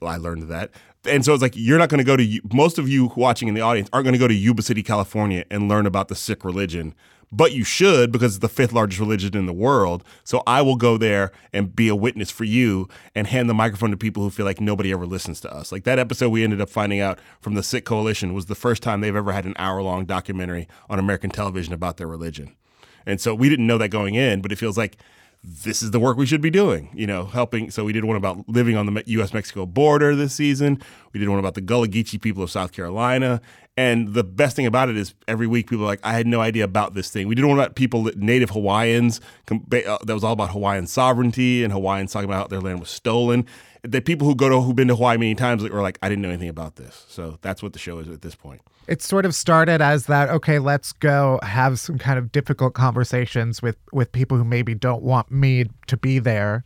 I 0.00 0.16
learned 0.16 0.44
that, 0.44 0.70
and 1.04 1.24
so 1.24 1.34
it's 1.34 1.42
like 1.42 1.54
you're 1.54 1.78
not 1.78 1.90
going 1.90 1.98
to 1.98 2.04
go 2.04 2.16
to 2.16 2.40
most 2.52 2.78
of 2.78 2.88
you 2.88 3.12
watching 3.16 3.48
in 3.48 3.54
the 3.54 3.60
audience 3.60 3.90
aren't 3.92 4.04
going 4.04 4.14
to 4.14 4.18
go 4.18 4.28
to 4.28 4.34
Yuba 4.34 4.62
City, 4.62 4.82
California, 4.82 5.44
and 5.50 5.68
learn 5.68 5.86
about 5.86 6.08
the 6.08 6.14
Sikh 6.14 6.44
religion. 6.44 6.94
But 7.32 7.52
you 7.52 7.64
should 7.64 8.12
because 8.12 8.36
it's 8.36 8.42
the 8.42 8.48
fifth 8.48 8.72
largest 8.72 9.00
religion 9.00 9.36
in 9.36 9.46
the 9.46 9.52
world. 9.52 10.04
So 10.22 10.42
I 10.46 10.62
will 10.62 10.76
go 10.76 10.96
there 10.96 11.32
and 11.52 11.74
be 11.74 11.88
a 11.88 11.96
witness 11.96 12.30
for 12.30 12.44
you 12.44 12.88
and 13.14 13.26
hand 13.26 13.50
the 13.50 13.54
microphone 13.54 13.90
to 13.90 13.96
people 13.96 14.22
who 14.22 14.30
feel 14.30 14.46
like 14.46 14.60
nobody 14.60 14.92
ever 14.92 15.06
listens 15.06 15.40
to 15.40 15.52
us. 15.52 15.72
Like 15.72 15.84
that 15.84 15.98
episode 15.98 16.30
we 16.30 16.44
ended 16.44 16.60
up 16.60 16.70
finding 16.70 17.00
out 17.00 17.18
from 17.40 17.54
the 17.54 17.62
Sikh 17.62 17.84
Coalition 17.84 18.32
was 18.32 18.46
the 18.46 18.54
first 18.54 18.82
time 18.82 19.00
they've 19.00 19.14
ever 19.14 19.32
had 19.32 19.44
an 19.44 19.54
hour 19.58 19.82
long 19.82 20.04
documentary 20.04 20.68
on 20.88 20.98
American 20.98 21.30
television 21.30 21.74
about 21.74 21.96
their 21.96 22.06
religion. 22.06 22.54
And 23.04 23.20
so 23.20 23.34
we 23.34 23.48
didn't 23.48 23.66
know 23.66 23.78
that 23.78 23.88
going 23.88 24.14
in, 24.14 24.40
but 24.40 24.52
it 24.52 24.56
feels 24.56 24.76
like 24.76 24.96
this 25.48 25.80
is 25.80 25.92
the 25.92 26.00
work 26.00 26.16
we 26.16 26.26
should 26.26 26.40
be 26.40 26.50
doing, 26.50 26.90
you 26.92 27.06
know, 27.06 27.24
helping. 27.24 27.70
So 27.70 27.84
we 27.84 27.92
did 27.92 28.04
one 28.04 28.16
about 28.16 28.48
living 28.48 28.76
on 28.76 28.92
the 28.92 29.02
U.S. 29.06 29.32
Mexico 29.32 29.64
border 29.64 30.16
this 30.16 30.34
season. 30.34 30.82
We 31.12 31.20
did 31.20 31.28
one 31.28 31.38
about 31.38 31.54
the 31.54 31.60
Gullah 31.60 31.86
Geechee 31.86 32.20
people 32.20 32.42
of 32.42 32.50
South 32.50 32.72
Carolina. 32.72 33.40
And 33.76 34.12
the 34.12 34.24
best 34.24 34.56
thing 34.56 34.66
about 34.66 34.88
it 34.88 34.96
is 34.96 35.14
every 35.28 35.46
week 35.46 35.68
people 35.70 35.84
are 35.84 35.88
like, 35.88 36.00
I 36.02 36.14
had 36.14 36.26
no 36.26 36.40
idea 36.40 36.64
about 36.64 36.94
this 36.94 37.10
thing. 37.10 37.28
We 37.28 37.36
did 37.36 37.44
one 37.44 37.56
about 37.56 37.76
people, 37.76 38.10
native 38.16 38.50
Hawaiians, 38.50 39.20
uh, 39.48 39.58
that 39.70 40.14
was 40.14 40.24
all 40.24 40.32
about 40.32 40.50
Hawaiian 40.50 40.88
sovereignty 40.88 41.62
and 41.62 41.72
Hawaiians 41.72 42.12
talking 42.12 42.28
about 42.28 42.38
how 42.38 42.46
their 42.48 42.60
land 42.60 42.80
was 42.80 42.90
stolen. 42.90 43.46
The 43.86 44.00
people 44.00 44.26
who 44.26 44.34
go 44.34 44.48
to, 44.48 44.60
who've 44.60 44.76
been 44.76 44.88
to 44.88 44.96
Hawaii 44.96 45.16
many 45.18 45.34
times 45.34 45.64
are 45.64 45.82
like, 45.82 45.98
I 46.02 46.08
didn't 46.08 46.22
know 46.22 46.28
anything 46.28 46.48
about 46.48 46.76
this. 46.76 47.04
So 47.08 47.38
that's 47.42 47.62
what 47.62 47.72
the 47.72 47.78
show 47.78 47.98
is 47.98 48.08
at 48.08 48.22
this 48.22 48.34
point. 48.34 48.60
it 48.88 49.02
sort 49.02 49.24
of 49.26 49.34
started 49.34 49.80
as 49.82 50.06
that 50.06 50.28
okay 50.30 50.58
let's 50.60 50.92
go 50.92 51.40
have 51.42 51.80
some 51.80 51.98
kind 51.98 52.18
of 52.20 52.30
difficult 52.30 52.72
conversations 52.74 53.60
with 53.60 53.76
with 53.92 54.12
people 54.12 54.36
who 54.36 54.44
maybe 54.44 54.74
don't 54.74 55.02
want 55.02 55.28
me 55.30 55.64
to 55.88 55.96
be 55.96 56.20
there 56.20 56.64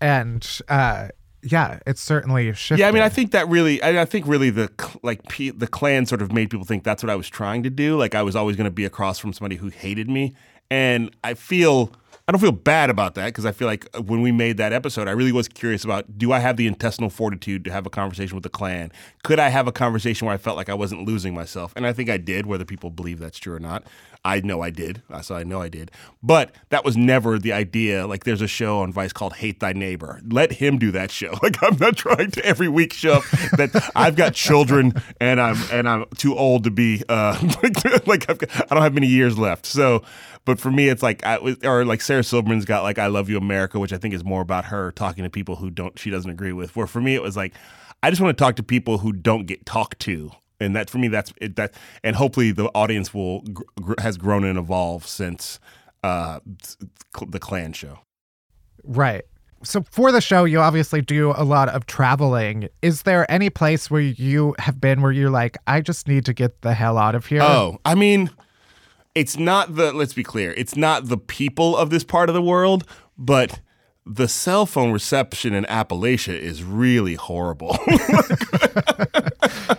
and 0.00 0.60
uh 0.68 1.08
yeah 1.42 1.78
it's 1.86 2.00
certainly 2.02 2.52
shifted. 2.52 2.80
Yeah, 2.80 2.88
I 2.88 2.92
mean, 2.92 3.02
I 3.02 3.08
think 3.08 3.30
that 3.32 3.48
really, 3.48 3.82
I, 3.82 4.02
I 4.02 4.04
think 4.04 4.26
really 4.26 4.50
the 4.50 4.70
like 5.02 5.26
P, 5.28 5.50
the 5.50 5.66
Klan 5.66 6.06
sort 6.06 6.22
of 6.22 6.32
made 6.32 6.50
people 6.50 6.66
think 6.66 6.84
that's 6.84 7.02
what 7.02 7.10
I 7.10 7.16
was 7.16 7.28
trying 7.28 7.62
to 7.64 7.70
do. 7.70 7.96
Like 7.96 8.14
I 8.14 8.22
was 8.22 8.34
always 8.36 8.56
going 8.56 8.66
to 8.66 8.70
be 8.70 8.84
across 8.84 9.18
from 9.18 9.32
somebody 9.32 9.56
who 9.56 9.68
hated 9.68 10.08
me, 10.08 10.34
and 10.70 11.10
I 11.22 11.34
feel. 11.34 11.92
I 12.26 12.32
don't 12.32 12.40
feel 12.40 12.52
bad 12.52 12.88
about 12.88 13.16
that 13.16 13.26
because 13.26 13.44
I 13.44 13.52
feel 13.52 13.68
like 13.68 13.86
uh, 13.94 14.00
when 14.00 14.22
we 14.22 14.32
made 14.32 14.56
that 14.56 14.72
episode, 14.72 15.08
I 15.08 15.10
really 15.10 15.32
was 15.32 15.46
curious 15.46 15.84
about 15.84 16.16
do 16.16 16.32
I 16.32 16.38
have 16.38 16.56
the 16.56 16.66
intestinal 16.66 17.10
fortitude 17.10 17.64
to 17.66 17.70
have 17.70 17.84
a 17.84 17.90
conversation 17.90 18.34
with 18.34 18.44
the 18.44 18.48
Klan? 18.48 18.92
Could 19.24 19.38
I 19.38 19.50
have 19.50 19.68
a 19.68 19.72
conversation 19.72 20.26
where 20.26 20.34
I 20.34 20.38
felt 20.38 20.56
like 20.56 20.70
I 20.70 20.74
wasn't 20.74 21.06
losing 21.06 21.34
myself? 21.34 21.74
And 21.76 21.86
I 21.86 21.92
think 21.92 22.08
I 22.08 22.16
did, 22.16 22.46
whether 22.46 22.64
people 22.64 22.88
believe 22.88 23.18
that's 23.18 23.38
true 23.38 23.54
or 23.54 23.60
not. 23.60 23.84
I 24.24 24.40
know 24.40 24.62
I 24.62 24.70
did. 24.70 25.02
So 25.20 25.34
I 25.34 25.44
know 25.44 25.60
I 25.60 25.68
did. 25.68 25.90
But 26.22 26.54
that 26.70 26.82
was 26.82 26.96
never 26.96 27.38
the 27.38 27.52
idea. 27.52 28.06
Like 28.06 28.24
there's 28.24 28.40
a 28.40 28.46
show 28.46 28.78
on 28.78 28.90
Vice 28.90 29.12
called 29.12 29.34
Hate 29.34 29.60
Thy 29.60 29.74
Neighbor. 29.74 30.20
Let 30.26 30.52
him 30.52 30.78
do 30.78 30.90
that 30.92 31.10
show. 31.10 31.32
Like 31.44 31.62
I'm 31.62 31.76
not 31.76 31.98
trying 31.98 32.30
to 32.30 32.44
every 32.46 32.68
week 32.68 32.94
show 32.94 33.20
that 33.58 33.90
I've 33.94 34.16
got 34.16 34.32
children 34.32 34.94
and 35.20 35.38
I'm 35.38 35.58
and 35.70 35.86
I'm 35.86 36.06
too 36.16 36.34
old 36.34 36.64
to 36.64 36.70
be 36.70 37.02
uh 37.06 37.38
like 38.06 38.30
I've 38.30 38.38
got, 38.38 38.50
I 38.70 38.74
don't 38.74 38.82
have 38.82 38.94
many 38.94 39.08
years 39.08 39.36
left. 39.36 39.66
So 39.66 40.02
but 40.46 40.58
for 40.58 40.70
me 40.70 40.88
it's 40.88 41.02
like 41.02 41.24
I 41.26 41.36
or 41.64 41.84
like 41.84 42.00
Sarah 42.00 42.13
Sarah 42.14 42.22
Silverman's 42.22 42.64
got 42.64 42.84
like 42.84 42.98
I 42.98 43.08
Love 43.08 43.28
You 43.28 43.36
America, 43.36 43.80
which 43.80 43.92
I 43.92 43.98
think 43.98 44.14
is 44.14 44.22
more 44.22 44.40
about 44.40 44.66
her 44.66 44.92
talking 44.92 45.24
to 45.24 45.30
people 45.30 45.56
who 45.56 45.68
don't 45.68 45.98
she 45.98 46.10
doesn't 46.10 46.30
agree 46.30 46.52
with. 46.52 46.76
Where 46.76 46.86
for 46.86 47.00
me 47.00 47.16
it 47.16 47.22
was 47.22 47.36
like 47.36 47.54
I 48.04 48.10
just 48.10 48.22
want 48.22 48.36
to 48.36 48.40
talk 48.40 48.56
to 48.56 48.62
people 48.62 48.98
who 48.98 49.12
don't 49.12 49.46
get 49.46 49.66
talked 49.66 49.98
to. 50.00 50.30
And 50.60 50.76
that 50.76 50.88
for 50.88 50.98
me, 50.98 51.08
that's 51.08 51.32
it, 51.40 51.56
that, 51.56 51.74
and 52.04 52.14
hopefully 52.14 52.52
the 52.52 52.66
audience 52.66 53.12
will 53.12 53.40
gr- 53.40 53.94
has 53.98 54.16
grown 54.16 54.44
and 54.44 54.56
evolved 54.56 55.06
since 55.06 55.58
uh, 56.04 56.38
the 57.26 57.40
Klan 57.40 57.72
show. 57.72 57.98
Right. 58.84 59.24
So 59.64 59.82
for 59.90 60.12
the 60.12 60.20
show, 60.20 60.44
you 60.44 60.60
obviously 60.60 61.00
do 61.00 61.32
a 61.36 61.42
lot 61.42 61.68
of 61.70 61.86
traveling. 61.86 62.68
Is 62.82 63.02
there 63.02 63.28
any 63.30 63.50
place 63.50 63.90
where 63.90 64.02
you 64.02 64.54
have 64.58 64.80
been 64.80 65.02
where 65.02 65.10
you're 65.10 65.30
like, 65.30 65.56
I 65.66 65.80
just 65.80 66.06
need 66.06 66.24
to 66.26 66.34
get 66.34 66.62
the 66.62 66.74
hell 66.74 66.98
out 66.98 67.14
of 67.14 67.26
here? 67.26 67.42
Oh, 67.42 67.78
I 67.84 67.94
mean, 67.94 68.30
it's 69.14 69.36
not 69.36 69.76
the. 69.76 69.92
Let's 69.92 70.14
be 70.14 70.24
clear. 70.24 70.52
It's 70.56 70.76
not 70.76 71.08
the 71.08 71.18
people 71.18 71.76
of 71.76 71.90
this 71.90 72.04
part 72.04 72.28
of 72.28 72.34
the 72.34 72.42
world, 72.42 72.84
but 73.16 73.60
the 74.06 74.28
cell 74.28 74.66
phone 74.66 74.92
reception 74.92 75.54
in 75.54 75.64
Appalachia 75.64 76.38
is 76.38 76.62
really 76.62 77.14
horrible. 77.14 77.68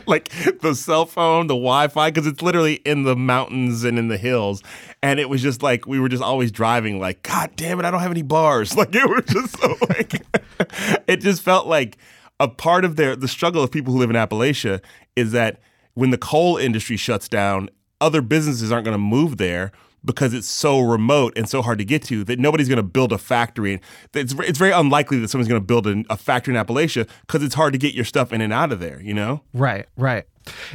like 0.07 0.29
the 0.61 0.73
cell 0.75 1.05
phone, 1.05 1.45
the 1.47 1.53
Wi-Fi, 1.53 2.09
because 2.09 2.25
it's 2.25 2.41
literally 2.41 2.75
in 2.85 3.03
the 3.03 3.15
mountains 3.15 3.83
and 3.83 3.99
in 3.99 4.07
the 4.07 4.17
hills. 4.17 4.63
And 5.03 5.19
it 5.19 5.29
was 5.29 5.43
just 5.43 5.61
like 5.61 5.85
we 5.85 5.99
were 5.99 6.09
just 6.09 6.23
always 6.23 6.51
driving, 6.51 6.99
like, 6.99 7.21
God 7.21 7.51
damn 7.55 7.79
it, 7.79 7.85
I 7.85 7.91
don't 7.91 8.01
have 8.01 8.11
any 8.11 8.23
bars. 8.23 8.75
Like 8.85 8.93
it 8.93 9.07
was 9.07 9.23
just 9.25 9.57
so 9.59 9.75
like 9.89 10.21
it 11.07 11.17
just 11.17 11.41
felt 11.41 11.65
like 11.67 11.97
a 12.39 12.47
part 12.47 12.83
of 12.83 12.97
their 12.97 13.15
the 13.15 13.27
struggle 13.27 13.63
of 13.63 13.71
people 13.71 13.93
who 13.93 13.99
live 13.99 14.09
in 14.09 14.15
Appalachia 14.15 14.81
is 15.15 15.31
that 15.31 15.59
when 15.93 16.09
the 16.09 16.17
coal 16.17 16.57
industry 16.57 16.97
shuts 16.97 17.29
down, 17.29 17.69
other 18.05 18.21
businesses 18.21 18.71
aren't 18.71 18.85
going 18.85 18.93
to 18.93 18.99
move 18.99 19.37
there 19.37 19.71
because 20.05 20.35
it's 20.35 20.47
so 20.47 20.79
remote 20.79 21.33
and 21.35 21.49
so 21.49 21.63
hard 21.63 21.79
to 21.79 21.85
get 21.85 22.03
to 22.03 22.23
that 22.23 22.37
nobody's 22.37 22.69
going 22.69 22.77
to 22.77 22.83
build 22.83 23.11
a 23.11 23.17
factory. 23.17 23.81
It's, 24.13 24.35
it's 24.37 24.59
very 24.59 24.71
unlikely 24.71 25.17
that 25.19 25.29
someone's 25.29 25.49
going 25.49 25.59
to 25.59 25.65
build 25.65 25.87
a, 25.87 26.03
a 26.11 26.15
factory 26.15 26.55
in 26.55 26.63
Appalachia 26.63 27.09
because 27.21 27.41
it's 27.41 27.55
hard 27.55 27.73
to 27.73 27.79
get 27.79 27.95
your 27.95 28.05
stuff 28.05 28.31
in 28.31 28.41
and 28.41 28.53
out 28.53 28.71
of 28.71 28.79
there, 28.79 29.01
you 29.01 29.15
know? 29.15 29.41
Right, 29.53 29.87
right. 29.97 30.25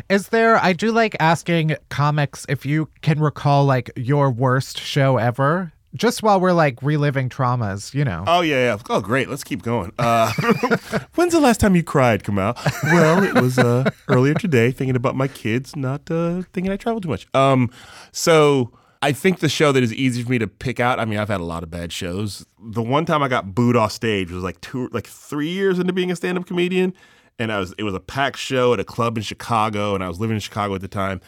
Is 0.09 0.31
there, 0.31 0.57
I 0.57 0.72
do 0.72 0.91
like 0.91 1.14
asking 1.20 1.76
comics 1.89 2.45
if 2.49 2.66
you 2.66 2.89
can 3.03 3.20
recall 3.20 3.64
like 3.64 3.93
your 3.95 4.31
worst 4.31 4.81
show 4.81 5.16
ever. 5.16 5.72
Just 5.95 6.22
while 6.22 6.41
we're 6.41 6.53
like 6.53 6.82
reliving 6.82 7.28
traumas, 7.28 7.93
you 7.95 8.05
know. 8.05 8.24
Oh 8.26 8.43
yeah, 8.43 8.74
yeah. 8.74 8.78
Oh 8.88 9.01
great, 9.01 9.28
let's 9.28 9.43
keep 9.43 9.62
going. 9.62 9.93
Uh, 9.99 10.32
when's 11.16 11.32
the 11.32 11.41
last 11.41 11.59
time 11.59 11.74
you 11.74 11.82
cried, 11.82 12.22
Kamau? 12.22 12.55
Well, 12.84 13.24
it 13.24 13.34
was 13.43 13.59
uh, 13.59 13.91
earlier 14.09 14.34
today, 14.34 14.70
thinking 14.70 14.95
about 14.95 15.16
my 15.16 15.26
kids, 15.26 15.74
not 15.74 16.09
uh, 16.11 16.43
thinking 16.53 16.72
I 16.72 16.76
travel 16.76 17.01
too 17.01 17.09
much. 17.09 17.26
Um, 17.34 17.70
so 18.12 18.72
I 19.03 19.12
think 19.12 19.41
the 19.41 19.49
show 19.49 19.72
that 19.72 19.82
is 19.82 19.93
easy 19.95 20.22
for 20.22 20.30
me 20.30 20.38
to 20.38 20.47
pick 20.47 20.78
out. 20.78 21.01
I 21.01 21.07
mean, 21.07 21.18
I've 21.18 21.28
had 21.28 21.41
a 21.41 21.45
lot 21.45 21.62
of 21.62 21.70
bad 21.70 21.93
shows. 21.93 22.47
The 22.62 22.82
one 22.82 23.05
time 23.05 23.22
I 23.22 23.28
got 23.28 23.55
booed 23.55 23.76
off 23.76 23.93
stage 23.93 24.30
was 24.30 24.45
like 24.45 24.61
two, 24.61 24.88
like 24.93 25.07
three 25.07 25.49
years 25.49 25.78
into 25.78 25.93
being 25.93 26.11
a 26.11 26.16
stand-up 26.16 26.47
comedian, 26.47 26.95
and 27.38 27.51
I 27.51 27.59
was 27.59 27.74
it 27.78 27.82
was 27.82 27.95
a 27.95 28.01
packed 28.01 28.38
show 28.38 28.74
at 28.74 28.80
a 28.80 28.84
club 28.84 29.16
in 29.16 29.22
Chicago, 29.22 29.95
and 29.95 30.05
I 30.05 30.09
was 30.09 30.20
living 30.20 30.36
in 30.36 30.41
Chicago 30.41 30.74
at 30.74 30.82
the 30.82 30.88
time, 30.88 31.20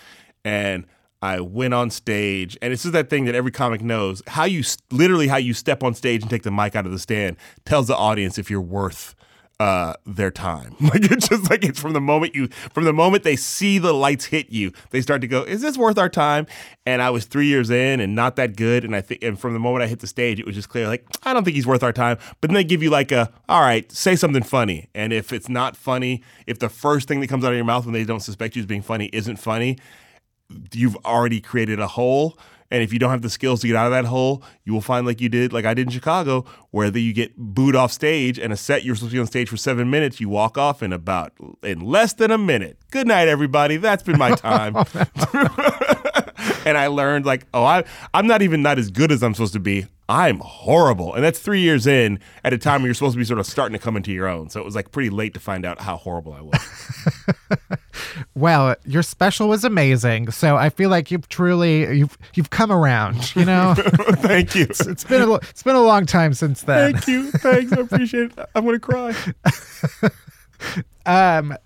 and 0.45 0.85
I 1.23 1.41
went 1.41 1.73
on 1.73 1.91
stage, 1.91 2.59
and 2.61 2.73
it's 2.73 2.83
just 2.83 2.93
that 2.93 3.09
thing 3.09 3.25
that 3.27 3.35
every 3.35 3.53
comic 3.53 3.81
knows: 3.81 4.23
how 4.27 4.45
you 4.45 4.65
literally 4.91 5.29
how 5.29 5.37
you 5.37 5.55
step 5.55 5.83
on 5.83 5.95
stage 5.95 6.23
and 6.23 6.31
take 6.31 6.43
the 6.43 6.51
mic 6.51 6.75
out 6.75 6.85
of 6.85 6.93
the 6.93 6.99
stand 6.99 7.37
tells 7.65 7.87
the 7.87 7.97
audience 7.97 8.39
if 8.39 8.51
you're 8.51 8.61
worth 8.61 9.15
uh, 9.61 9.95
their 10.05 10.31
time. 10.33 10.75
Like 10.93 11.11
it's 11.11 11.29
just 11.29 11.49
like 11.49 11.65
it's 11.65 11.81
from 11.81 11.93
the 11.95 12.01
moment 12.01 12.35
you 12.35 12.49
from 12.75 12.85
the 12.85 12.93
moment 12.93 13.23
they 13.23 13.37
see 13.37 13.79
the 13.79 13.95
lights 13.95 14.27
hit 14.27 14.51
you, 14.51 14.73
they 14.91 15.01
start 15.01 15.21
to 15.21 15.29
go, 15.29 15.43
"Is 15.43 15.63
this 15.63 15.79
worth 15.79 15.97
our 15.97 16.09
time?" 16.09 16.47
And 16.85 17.01
I 17.01 17.11
was 17.11 17.25
three 17.25 17.47
years 17.47 17.71
in 17.71 18.01
and 18.01 18.15
not 18.15 18.37
that 18.37 18.57
good, 18.57 18.85
and 18.85 18.95
I 18.95 19.01
think 19.01 19.23
and 19.23 19.39
from 19.39 19.55
the 19.55 19.61
moment 19.61 19.85
I 19.85 19.87
hit 19.87 20.01
the 20.01 20.07
stage, 20.07 20.41
it 20.41 20.45
was 20.45 20.57
just 20.57 20.69
clear 20.69 20.89
like 20.89 21.07
I 21.23 21.33
don't 21.33 21.45
think 21.45 21.55
he's 21.55 21.67
worth 21.67 21.83
our 21.85 21.93
time. 21.93 22.19
But 22.41 22.51
then 22.51 22.55
they 22.57 22.65
give 22.65 22.83
you 22.83 22.91
like 22.91 23.13
a, 23.13 23.33
"All 23.49 23.63
right, 23.63 23.91
say 23.93 24.17
something 24.17 24.43
funny," 24.43 24.89
and 24.95 25.13
if 25.13 25.33
it's 25.33 25.49
not 25.49 25.77
funny, 25.77 26.23
if 26.47 26.59
the 26.59 26.69
first 26.69 27.07
thing 27.09 27.21
that 27.21 27.29
comes 27.29 27.45
out 27.45 27.53
of 27.53 27.57
your 27.57 27.65
mouth 27.65 27.87
when 27.87 27.95
they 27.95 28.05
don't 28.05 28.21
suspect 28.21 28.57
you 28.57 28.61
as 28.61 28.67
being 28.67 28.83
funny 28.83 29.09
isn't 29.13 29.37
funny, 29.37 29.79
you've 30.73 30.97
already 31.05 31.41
created 31.41 31.81
a 31.81 31.87
hole. 31.87 32.39
And 32.71 32.83
if 32.83 32.91
you 32.91 32.99
don't 32.99 33.11
have 33.11 33.21
the 33.21 33.29
skills 33.29 33.61
to 33.61 33.67
get 33.67 33.77
out 33.77 33.85
of 33.85 33.93
that 33.93 34.07
hole, 34.07 34.43
you 34.65 34.73
will 34.73 34.81
find 34.81 35.07
like 35.07 35.21
you 35.21 35.29
did, 35.29 35.53
like 35.53 35.67
I 35.67 35.75
did 35.75 35.89
in 35.89 35.93
Chicago, 35.93 36.47
where 36.71 36.89
you 36.97 37.13
get 37.13 37.37
booed 37.37 37.77
off 37.77 37.93
stage 37.93 38.39
and 38.39 38.51
a 38.51 38.57
set 38.57 38.83
you're 38.83 38.95
supposed 38.95 39.11
to 39.11 39.17
be 39.17 39.21
on 39.21 39.27
stage 39.27 39.51
for 39.51 39.59
seven 39.59 39.91
minutes, 39.91 40.21
you 40.21 40.31
walk 40.31 40.57
off 40.57 40.83
in 40.83 40.91
about 40.91 41.35
in 41.63 41.81
less 41.81 42.15
than 42.15 42.31
a 42.31 42.39
minute. 42.39 42.79
Good 42.91 43.07
night, 43.07 43.29
everybody. 43.29 43.77
That's 43.77 44.03
been 44.03 44.17
my 44.19 44.35
time. 44.35 44.75
and 46.65 46.79
I 46.79 46.87
learned 46.87 47.27
like, 47.27 47.47
oh, 47.53 47.63
I 47.63 47.85
I'm 48.15 48.27
not 48.27 48.41
even 48.41 48.63
not 48.63 48.79
as 48.79 48.91
good 48.91 49.13
as 49.13 49.23
I'm 49.23 49.35
supposed 49.35 49.53
to 49.53 49.61
be. 49.61 49.87
I'm 50.09 50.41
horrible. 50.41 51.15
And 51.15 51.23
that's 51.23 51.39
three 51.39 51.61
years 51.61 51.87
in 51.87 52.21
at 52.45 52.53
a 52.53 52.59
time 52.59 52.83
where 52.83 52.89
you're 52.89 52.95
supposed 52.95 53.15
to 53.15 53.19
be 53.19 53.25
sort 53.25 53.39
of 53.39 53.47
starting 53.47 53.79
to 53.79 53.83
come 53.83 53.97
into 53.97 54.13
your 54.13 54.29
own. 54.29 54.49
So 54.51 54.61
it 54.61 54.65
was 54.65 54.75
like 54.75 54.93
pretty 54.93 55.11
late 55.11 55.35
to 55.35 55.41
find 55.41 55.65
out 55.65 55.81
how 55.81 55.97
horrible 55.97 56.33
I 56.33 56.41
was. 56.41 57.79
well, 58.43 58.75
your 58.85 59.05
special 59.05 59.49
was 59.49 59.65
amazing. 59.65 60.33
So 60.33 60.57
I 60.57 60.69
feel 60.69 60.91
like 60.91 61.13
you've 61.13 61.29
truly 61.29 61.97
you've 61.97 62.19
you've 62.35 62.51
come 62.51 62.73
around, 62.73 63.37
you 63.37 63.45
know? 63.45 63.75
Thank 63.77 64.57
you. 64.57 64.65
It's, 64.65 64.85
it's 64.85 65.05
been 65.05 65.23
a 65.23 65.35
it's 65.35 65.63
been 65.63 65.77
a 65.77 65.81
long 65.81 66.07
time 66.07 66.35
since 66.35 66.63
then. 66.63 66.93
Thank 66.93 67.07
you. 67.07 67.31
Thanks. 67.31 67.73
I 67.73 67.83
appreciate 67.83 68.33
it. 68.33 68.39
I'm 68.57 68.65
going 68.65 68.81
to 68.81 68.81
cry. 68.81 69.15
um 71.07 71.57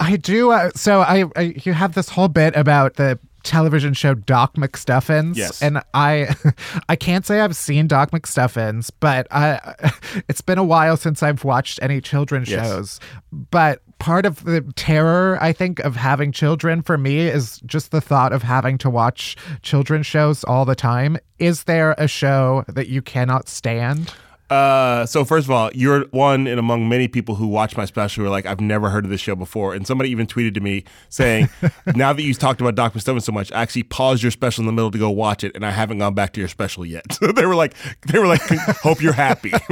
I 0.00 0.16
do 0.16 0.50
uh, 0.50 0.70
so 0.74 1.00
I, 1.00 1.24
I 1.36 1.54
you 1.64 1.72
have 1.72 1.94
this 1.94 2.08
whole 2.08 2.28
bit 2.28 2.54
about 2.56 2.94
the 2.94 3.18
television 3.42 3.92
show 3.92 4.14
Doc 4.14 4.54
McStuffins. 4.56 5.36
Yes. 5.36 5.60
And 5.62 5.82
I 5.92 6.34
I 6.88 6.96
can't 6.96 7.26
say 7.26 7.40
I've 7.40 7.54
seen 7.56 7.86
Doc 7.86 8.10
McStuffins, 8.10 8.90
but 9.00 9.26
I 9.30 9.74
it's 10.28 10.40
been 10.40 10.58
a 10.58 10.64
while 10.64 10.96
since 10.96 11.22
I've 11.22 11.44
watched 11.44 11.78
any 11.82 12.00
children's 12.00 12.50
Yes. 12.50 12.66
shows. 12.66 13.00
But 13.32 13.80
part 13.98 14.26
of 14.26 14.44
the 14.44 14.60
terror 14.76 15.38
I 15.40 15.52
think 15.52 15.78
of 15.80 15.94
having 15.96 16.32
children 16.32 16.82
for 16.82 16.96
me 16.98 17.20
is 17.20 17.60
just 17.66 17.90
the 17.90 18.00
thought 18.00 18.32
of 18.32 18.42
having 18.42 18.78
to 18.78 18.90
watch 18.90 19.36
children's 19.62 20.06
shows 20.06 20.42
all 20.44 20.64
the 20.64 20.74
time. 20.74 21.18
Is 21.38 21.64
there 21.64 21.94
a 21.98 22.08
show 22.08 22.64
that 22.68 22.88
you 22.88 23.02
cannot 23.02 23.48
stand? 23.48 24.12
Uh, 24.54 25.04
so 25.04 25.24
first 25.24 25.46
of 25.46 25.50
all, 25.50 25.68
you're 25.74 26.04
one 26.12 26.46
in 26.46 26.60
among 26.60 26.88
many 26.88 27.08
people 27.08 27.34
who 27.34 27.48
watch 27.48 27.76
my 27.76 27.84
special 27.84 28.22
who 28.22 28.28
are 28.28 28.30
like, 28.30 28.46
I've 28.46 28.60
never 28.60 28.88
heard 28.88 29.04
of 29.04 29.10
this 29.10 29.20
show 29.20 29.34
before. 29.34 29.74
And 29.74 29.84
somebody 29.84 30.10
even 30.10 30.28
tweeted 30.28 30.54
to 30.54 30.60
me 30.60 30.84
saying, 31.08 31.48
now 31.96 32.12
that 32.12 32.22
you've 32.22 32.38
talked 32.38 32.60
about 32.60 32.76
Doc 32.76 32.94
McStuffins 32.94 33.22
so 33.22 33.32
much, 33.32 33.50
I 33.50 33.62
actually 33.62 33.82
paused 33.82 34.22
your 34.22 34.30
special 34.30 34.62
in 34.62 34.66
the 34.66 34.72
middle 34.72 34.92
to 34.92 34.98
go 34.98 35.10
watch 35.10 35.42
it, 35.42 35.56
and 35.56 35.66
I 35.66 35.72
haven't 35.72 35.98
gone 35.98 36.14
back 36.14 36.34
to 36.34 36.40
your 36.40 36.48
special 36.48 36.86
yet. 36.86 37.04
So 37.24 37.32
they 37.32 37.46
were 37.46 37.54
like, 37.54 37.74
they 38.08 38.18
were 38.18 38.26
like, 38.26 38.42
hope 38.82 39.00
you're 39.00 39.12
happy. 39.12 39.52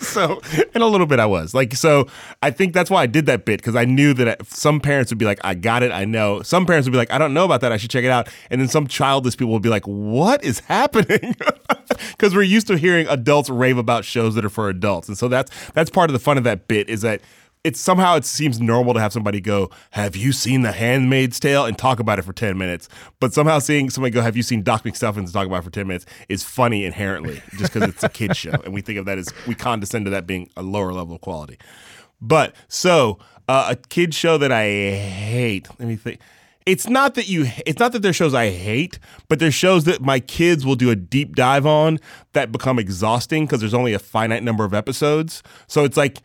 So, 0.00 0.40
in 0.74 0.82
a 0.82 0.86
little 0.86 1.06
bit, 1.06 1.20
I 1.20 1.26
was 1.26 1.54
like, 1.54 1.74
so 1.74 2.08
I 2.42 2.50
think 2.50 2.72
that's 2.72 2.90
why 2.90 3.02
I 3.02 3.06
did 3.06 3.26
that 3.26 3.44
bit 3.44 3.60
because 3.60 3.76
I 3.76 3.84
knew 3.84 4.12
that 4.14 4.44
some 4.46 4.80
parents 4.80 5.10
would 5.10 5.18
be 5.18 5.24
like, 5.24 5.38
I 5.44 5.54
got 5.54 5.82
it, 5.82 5.92
I 5.92 6.04
know. 6.04 6.42
Some 6.42 6.66
parents 6.66 6.86
would 6.86 6.92
be 6.92 6.98
like, 6.98 7.12
I 7.12 7.18
don't 7.18 7.32
know 7.32 7.44
about 7.44 7.60
that, 7.62 7.72
I 7.72 7.76
should 7.76 7.90
check 7.90 8.04
it 8.04 8.10
out. 8.10 8.28
And 8.50 8.60
then 8.60 8.68
some 8.68 8.86
childless 8.86 9.36
people 9.36 9.52
would 9.52 9.62
be 9.62 9.68
like, 9.68 9.84
what 9.84 10.42
is 10.44 10.60
happening? 10.60 11.36
Because 12.10 12.34
we're 12.34 12.42
used 12.42 12.66
to 12.68 12.76
hearing 12.76 13.06
adults 13.08 13.50
rave 13.50 13.78
about 13.78 13.87
shows 14.04 14.34
that 14.34 14.44
are 14.44 14.50
for 14.50 14.68
adults, 14.68 15.08
and 15.08 15.16
so 15.16 15.28
that's 15.28 15.50
that's 15.72 15.90
part 15.90 16.10
of 16.10 16.12
the 16.12 16.18
fun 16.18 16.38
of 16.38 16.44
that 16.44 16.68
bit 16.68 16.88
is 16.88 17.02
that 17.02 17.20
it's 17.64 17.80
somehow 17.80 18.16
it 18.16 18.24
seems 18.24 18.60
normal 18.60 18.94
to 18.94 19.00
have 19.00 19.12
somebody 19.12 19.40
go, 19.40 19.70
"Have 19.90 20.16
you 20.16 20.32
seen 20.32 20.62
The 20.62 20.72
Handmaid's 20.72 21.40
Tale?" 21.40 21.64
and 21.66 21.76
talk 21.76 22.00
about 22.00 22.18
it 22.18 22.22
for 22.22 22.32
ten 22.32 22.56
minutes. 22.56 22.88
But 23.20 23.32
somehow 23.32 23.58
seeing 23.58 23.90
somebody 23.90 24.12
go, 24.12 24.22
"Have 24.22 24.36
you 24.36 24.42
seen 24.42 24.62
Doc 24.62 24.84
McStuffins?" 24.84 25.16
and 25.18 25.32
talk 25.32 25.46
about 25.46 25.58
it 25.58 25.64
for 25.64 25.70
ten 25.70 25.86
minutes 25.86 26.06
is 26.28 26.42
funny 26.42 26.84
inherently, 26.84 27.42
just 27.56 27.72
because 27.72 27.88
it's 27.88 28.04
a 28.04 28.08
kid 28.08 28.36
show, 28.36 28.54
and 28.64 28.72
we 28.72 28.80
think 28.80 28.98
of 28.98 29.06
that 29.06 29.18
as 29.18 29.32
we 29.46 29.54
condescend 29.54 30.04
to 30.06 30.10
that 30.10 30.26
being 30.26 30.50
a 30.56 30.62
lower 30.62 30.92
level 30.92 31.16
of 31.16 31.20
quality. 31.20 31.58
But 32.20 32.54
so 32.68 33.18
uh, 33.48 33.68
a 33.70 33.76
kid 33.76 34.14
show 34.14 34.38
that 34.38 34.52
I 34.52 34.64
hate. 34.64 35.68
Let 35.78 35.88
me 35.88 35.96
think. 35.96 36.20
It's 36.68 36.86
not 36.86 37.14
that 37.14 37.28
you. 37.28 37.46
It's 37.64 37.78
not 37.78 37.92
that 37.92 38.02
there's 38.02 38.14
shows 38.14 38.34
I 38.34 38.50
hate, 38.50 38.98
but 39.28 39.38
there's 39.38 39.54
shows 39.54 39.84
that 39.84 40.02
my 40.02 40.20
kids 40.20 40.66
will 40.66 40.74
do 40.76 40.90
a 40.90 40.96
deep 40.96 41.34
dive 41.34 41.64
on 41.64 41.98
that 42.34 42.52
become 42.52 42.78
exhausting 42.78 43.46
because 43.46 43.60
there's 43.60 43.72
only 43.72 43.94
a 43.94 43.98
finite 43.98 44.42
number 44.42 44.66
of 44.66 44.74
episodes. 44.74 45.42
So 45.66 45.84
it's 45.84 45.96
like 45.96 46.18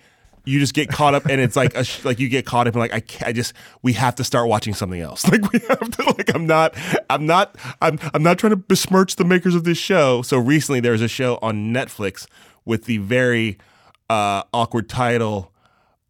you 0.44 0.60
just 0.60 0.74
get 0.74 0.90
caught 0.90 1.14
up, 1.14 1.28
and 1.28 1.40
it's 1.40 1.56
like 1.56 1.74
a 1.78 1.86
like 2.04 2.20
you 2.20 2.28
get 2.28 2.46
caught 2.46 2.68
up, 2.68 2.76
and 2.76 2.82
like 2.82 2.94
I, 2.94 3.28
I 3.28 3.32
just 3.32 3.54
we 3.84 3.94
have 3.94 4.16
to 4.16 4.26
start 4.26 4.50
watching 4.50 4.74
something 4.74 5.00
else. 5.00 5.24
Like 5.32 5.50
we 5.54 5.60
have 5.70 5.90
to. 5.92 6.04
Like 6.18 6.36
I'm 6.36 6.46
not. 6.46 6.76
I'm 7.10 7.26
not. 7.26 7.56
I'm. 7.82 7.98
I'm 8.14 8.22
not 8.22 8.38
trying 8.38 8.52
to 8.52 8.58
besmirch 8.58 9.16
the 9.16 9.24
makers 9.24 9.56
of 9.56 9.64
this 9.64 9.78
show. 9.78 10.24
So 10.24 10.38
recently 10.38 10.82
there 10.82 10.92
was 10.92 11.02
a 11.02 11.08
show 11.08 11.40
on 11.42 11.74
Netflix 11.74 12.28
with 12.66 12.84
the 12.84 12.98
very 12.98 13.60
uh, 14.10 14.44
awkward 14.54 14.90
title 14.90 15.54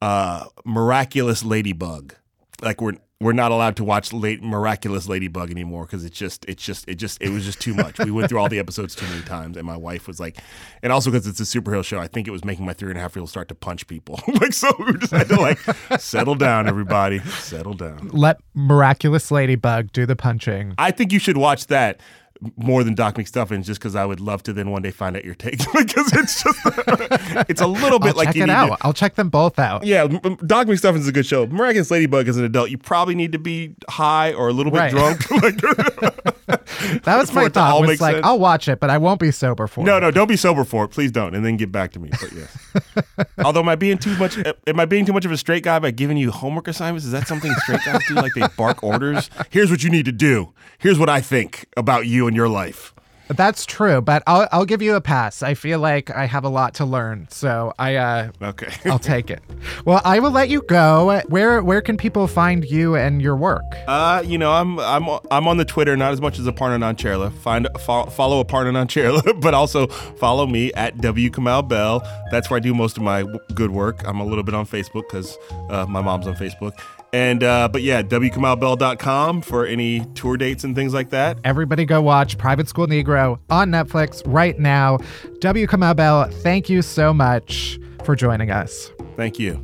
uh, 0.02 0.46
"Miraculous 0.66 1.46
Ladybug." 1.46 2.16
Like 2.64 2.82
we're 2.82 2.98
we're 3.24 3.34
not 3.34 3.52
allowed 3.52 3.76
to 3.78 3.84
watch 3.84 4.12
late 4.14 4.44
miraculous 4.44 5.08
ladybug 5.08 5.50
anymore 5.52 5.86
because 5.86 6.04
it's 6.06 6.18
just 6.18 6.46
it's 6.48 6.64
just 6.64 6.88
it 6.88 6.96
just 6.96 7.22
it 7.22 7.30
was 7.30 7.46
just 7.46 7.60
too 7.60 7.74
much. 7.74 7.98
We 8.00 8.12
went 8.12 8.30
through 8.30 8.40
all 8.40 8.50
the 8.50 8.60
episodes 8.60 8.96
too 8.96 9.06
many 9.08 9.22
times 9.24 9.58
and 9.58 9.66
my 9.66 9.78
wife 9.78 10.08
was 10.08 10.20
like 10.20 10.38
and 10.82 10.92
also 10.92 11.10
because 11.10 11.26
it's 11.28 11.40
a 11.40 11.44
superhero 11.44 11.84
show 11.84 12.00
i 12.00 12.08
think 12.08 12.28
it 12.28 12.32
was 12.32 12.44
making 12.44 12.66
my 12.66 12.74
three 12.74 12.90
and 12.90 12.98
a 12.98 13.02
half 13.02 13.16
year 13.16 13.22
old 13.22 13.30
start 13.30 13.48
to 13.48 13.56
punch 13.56 13.88
people. 13.88 14.20
Like 14.34 14.54
so 14.54 14.74
we 14.80 14.98
just 14.98 15.12
had 15.14 15.28
to 15.30 15.40
like 15.40 15.60
settle 16.00 16.36
down 16.36 16.68
everybody. 16.68 17.20
Settle 17.20 17.74
down. 17.74 18.10
Let 18.12 18.42
miraculous 18.54 19.32
ladybug 19.32 19.92
do 19.94 20.06
the 20.06 20.16
punching. 20.16 20.74
i 20.78 20.92
think 20.92 21.12
you 21.14 21.20
should 21.20 21.38
watch 21.38 21.68
that 21.68 22.00
more 22.58 22.84
than 22.84 22.96
Doc 22.96 23.16
McStuffins, 23.16 23.66
just 23.66 23.80
because 23.80 23.96
I 23.96 24.06
would 24.06 24.20
love 24.20 24.44
to 24.44 24.54
then 24.54 24.72
one 24.72 24.82
day 24.82 24.92
find 24.92 25.16
out 25.16 25.24
your 25.26 25.36
take 25.36 25.58
because 25.74 26.12
it's 26.14 26.44
just 26.44 26.60
it's 27.50 27.62
a 27.62 27.68
little 27.68 28.00
bit 28.00 28.10
I'll 28.10 28.16
like 28.16 28.28
check 28.30 28.36
you 28.36 28.44
it 28.44 28.48
need 28.48 28.52
out. 28.54 28.78
to- 28.80 28.86
I'll 28.86 28.94
check 28.94 29.16
them 29.16 29.30
both 29.30 29.60
out. 29.60 29.86
yeah, 29.86 30.08
Doc 30.08 30.68
McStuffins 30.68 31.00
is 31.00 31.08
a 31.08 31.12
good 31.12 31.26
show. 31.26 31.48
Miraculous 31.48 31.92
Ladybug 31.92 32.28
as 32.28 32.38
an 32.38 32.46
adult, 32.46 32.70
you 32.70 32.78
probably 32.78 33.16
need 33.16 33.32
to 33.34 33.40
be 33.40 33.76
high 33.90 34.34
or 34.34 34.48
a 34.50 34.54
little 34.54 34.72
bit 34.72 34.80
Right. 34.80 34.92
drunk. 34.92 35.30
Like- 35.32 36.33
That 37.04 37.18
was 37.18 37.34
my 37.34 37.50
thought. 37.50 37.82
Was 37.82 38.02
like, 38.02 38.16
sense. 38.16 38.26
I'll 38.26 38.40
watch 38.40 38.68
it, 38.68 38.80
but 38.80 38.90
I 38.90 38.98
won't 38.98 39.20
be 39.20 39.32
sober 39.32 39.68
for 39.68 39.84
no, 39.84 39.98
it. 39.98 40.02
No, 40.02 40.08
no, 40.08 40.12
don't 40.12 40.28
be 40.28 40.36
sober 40.36 40.64
for 40.64 40.86
it. 40.86 40.90
Please 40.90 41.12
don't, 41.12 41.36
and 41.36 41.46
then 41.46 41.58
get 41.58 41.72
back 41.72 41.92
to 41.94 42.00
me. 42.00 42.10
But 42.10 42.32
yes. 42.32 43.28
Although, 43.46 43.62
am 43.62 43.70
I 43.70 43.76
being 43.76 43.98
too 43.98 44.16
much? 44.18 44.38
Am 44.68 44.80
I 44.80 44.86
being 44.86 45.06
too 45.06 45.14
much 45.14 45.26
of 45.26 45.32
a 45.32 45.38
straight 45.38 45.64
guy 45.64 45.80
by 45.80 45.92
giving 45.92 46.18
you 46.18 46.32
homework 46.32 46.68
assignments? 46.68 47.06
Is 47.06 47.12
that 47.12 47.28
something 47.28 47.54
straight 47.64 47.82
guys 47.86 48.02
do? 48.08 48.16
Like 48.16 48.34
they 48.34 48.48
bark 48.58 48.84
orders? 48.84 49.30
Here's 49.50 49.72
what 49.72 49.84
you 49.84 49.90
need 49.90 50.06
to 50.06 50.12
do. 50.12 50.54
Here's 50.78 51.00
what 51.00 51.10
I 51.10 51.22
think 51.22 51.68
about 51.78 52.08
you 52.08 52.28
and 52.28 52.36
your 52.36 52.50
life. 52.50 52.93
That's 53.30 53.66
true, 53.66 54.02
but 54.02 54.22
I'll 54.28 54.48
I'll 54.52 54.66
give 54.66 54.82
you 54.82 54.96
a 54.96 55.02
pass. 55.02 55.42
I 55.42 55.54
feel 55.54 55.80
like 55.80 56.10
I 56.10 56.26
have 56.26 56.44
a 56.44 56.50
lot 56.50 56.74
to 56.76 56.86
learn, 56.86 57.28
so 57.30 57.74
I 57.80 57.96
uh 57.96 58.32
Okay. 58.42 58.68
I'll 58.90 59.00
take 59.00 59.32
it. 59.32 59.42
Well, 59.86 60.02
I 60.04 60.20
will 60.20 60.32
let 60.32 60.50
you 60.50 60.62
go. 60.64 61.22
Where 61.28 61.62
where 61.64 61.82
can 61.82 61.96
people 61.98 62.28
find 62.28 62.66
you 62.66 62.96
and 62.96 63.22
your 63.22 63.36
work? 63.36 63.64
Uh, 63.88 64.22
you 64.26 64.38
know, 64.38 64.52
I'm 64.52 64.80
I'm 64.80 65.08
I'm 65.32 65.48
on 65.48 65.58
the 65.58 65.66
Twitter, 65.66 65.96
not 65.96 66.12
as 66.12 66.20
much 66.22 66.38
as 66.38 66.46
Aparna 66.46 66.78
Nancherla. 66.80 67.32
Find 67.40 67.68
fo- 67.80 68.08
follow 68.08 68.44
Aparna 68.44 68.72
Nancherla, 68.72 69.40
but 69.42 69.54
also 69.54 69.88
follow 69.88 70.46
me 70.46 70.74
at 70.74 70.98
W 70.98 71.30
Kamau 71.30 71.68
Bell. 71.68 72.02
That's 72.30 72.50
where 72.50 72.58
I 72.58 72.60
do 72.60 72.74
most 72.74 72.98
of 72.98 73.04
my 73.04 73.22
w- 73.22 73.40
good 73.56 73.72
work. 73.72 74.06
I'm 74.06 74.20
a 74.20 74.26
little 74.26 74.44
bit 74.44 74.54
on 74.54 74.66
Facebook 74.66 75.04
because 75.10 75.38
uh, 75.70 75.86
my 75.88 76.02
mom's 76.02 76.28
on 76.28 76.36
Facebook. 76.36 76.74
And 77.14 77.44
uh, 77.44 77.70
but 77.72 77.84
yeah, 77.84 78.02
wkamaubell.com 78.02 79.44
for 79.44 79.68
any 79.68 80.04
tour 80.16 80.36
dates 80.36 80.64
and 80.64 80.76
things 80.76 80.96
like 80.96 81.12
that. 81.12 81.38
Everybody 81.44 81.86
go 81.86 82.02
watch 82.02 82.40
Private 82.40 82.68
School 82.68 82.88
Negro 82.88 83.40
on 83.52 83.70
Netflix 83.70 84.24
right 84.26 84.58
now. 84.58 84.98
W. 85.40 85.68
Kamau 85.68 85.96
Bell, 85.96 86.28
thank 86.28 86.70
you 86.70 86.82
so 86.82 87.14
much 87.14 87.80
for 88.04 88.16
joining 88.16 88.50
us. 88.50 88.92
Thank 89.16 89.38
you. 89.38 89.62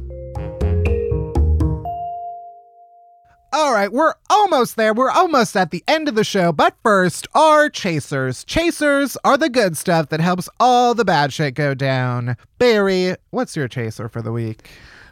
All 3.52 3.74
right, 3.74 3.92
we're 3.92 4.14
almost 4.30 4.76
there. 4.76 4.94
We're 4.94 5.10
almost 5.10 5.58
at 5.58 5.72
the 5.72 5.84
end 5.88 6.08
of 6.08 6.14
the 6.14 6.24
show. 6.24 6.52
But 6.52 6.76
first, 6.84 7.28
our 7.34 7.68
chasers. 7.68 8.44
Chasers 8.44 9.18
are 9.24 9.40
the 9.40 9.50
good 9.50 9.76
stuff 9.76 10.10
that 10.10 10.20
helps 10.20 10.48
all 10.60 10.94
the 10.94 11.04
bad 11.04 11.34
shit 11.34 11.56
go 11.56 11.74
down. 11.74 12.38
Barry, 12.60 13.16
what's 13.32 13.56
your 13.56 13.68
chaser 13.68 14.08
for 14.08 14.22
the 14.22 14.32
week? 14.32 14.70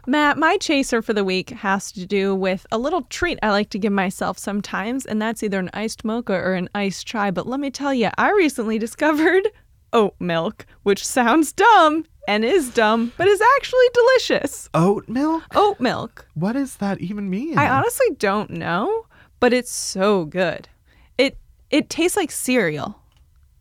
Matt, 0.08 0.38
my 0.38 0.56
chaser 0.56 1.02
for 1.02 1.12
the 1.12 1.22
week 1.22 1.50
has 1.50 1.92
to 1.92 2.06
do 2.06 2.34
with 2.34 2.66
a 2.72 2.78
little 2.78 3.02
treat 3.02 3.38
I 3.42 3.50
like 3.50 3.68
to 3.70 3.78
give 3.78 3.92
myself 3.92 4.38
sometimes, 4.38 5.04
and 5.04 5.20
that's 5.20 5.42
either 5.42 5.58
an 5.58 5.68
iced 5.74 6.02
mocha 6.02 6.32
or 6.32 6.54
an 6.54 6.70
iced 6.74 7.06
chai. 7.06 7.30
But 7.30 7.46
let 7.46 7.60
me 7.60 7.70
tell 7.70 7.92
you, 7.92 8.08
I 8.16 8.30
recently 8.30 8.78
discovered 8.86 9.48
oat 9.92 10.14
milk, 10.18 10.64
which 10.82 11.06
sounds 11.06 11.52
dumb 11.52 12.06
and 12.26 12.42
is 12.42 12.70
dumb, 12.70 13.12
but 13.18 13.28
is 13.28 13.42
actually 13.58 13.84
delicious. 13.92 14.70
Oat 14.72 15.10
milk? 15.10 15.44
Oat 15.54 15.78
milk. 15.78 16.26
What 16.32 16.52
does 16.52 16.76
that 16.76 17.02
even 17.02 17.28
mean? 17.28 17.58
I 17.58 17.68
honestly 17.68 18.06
don't 18.18 18.48
know, 18.48 19.04
but 19.40 19.52
it's 19.52 19.70
so 19.70 20.24
good. 20.24 20.70
It 21.18 21.36
it 21.68 21.90
tastes 21.90 22.16
like 22.16 22.30
cereal 22.30 22.98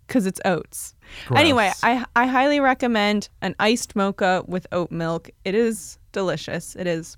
because 0.08 0.26
it's 0.26 0.40
oats. 0.46 0.96
Anyway, 1.36 1.74
I 1.84 2.06
I 2.16 2.26
highly 2.26 2.62
recommend 2.62 3.28
an 3.42 3.54
iced 3.60 3.98
mocha 3.98 4.46
with 4.48 4.66
oat 4.72 4.92
milk. 4.92 5.30
It 5.44 5.54
is 5.54 5.98
delicious. 6.18 6.76
It 6.76 6.88
is. 6.88 7.16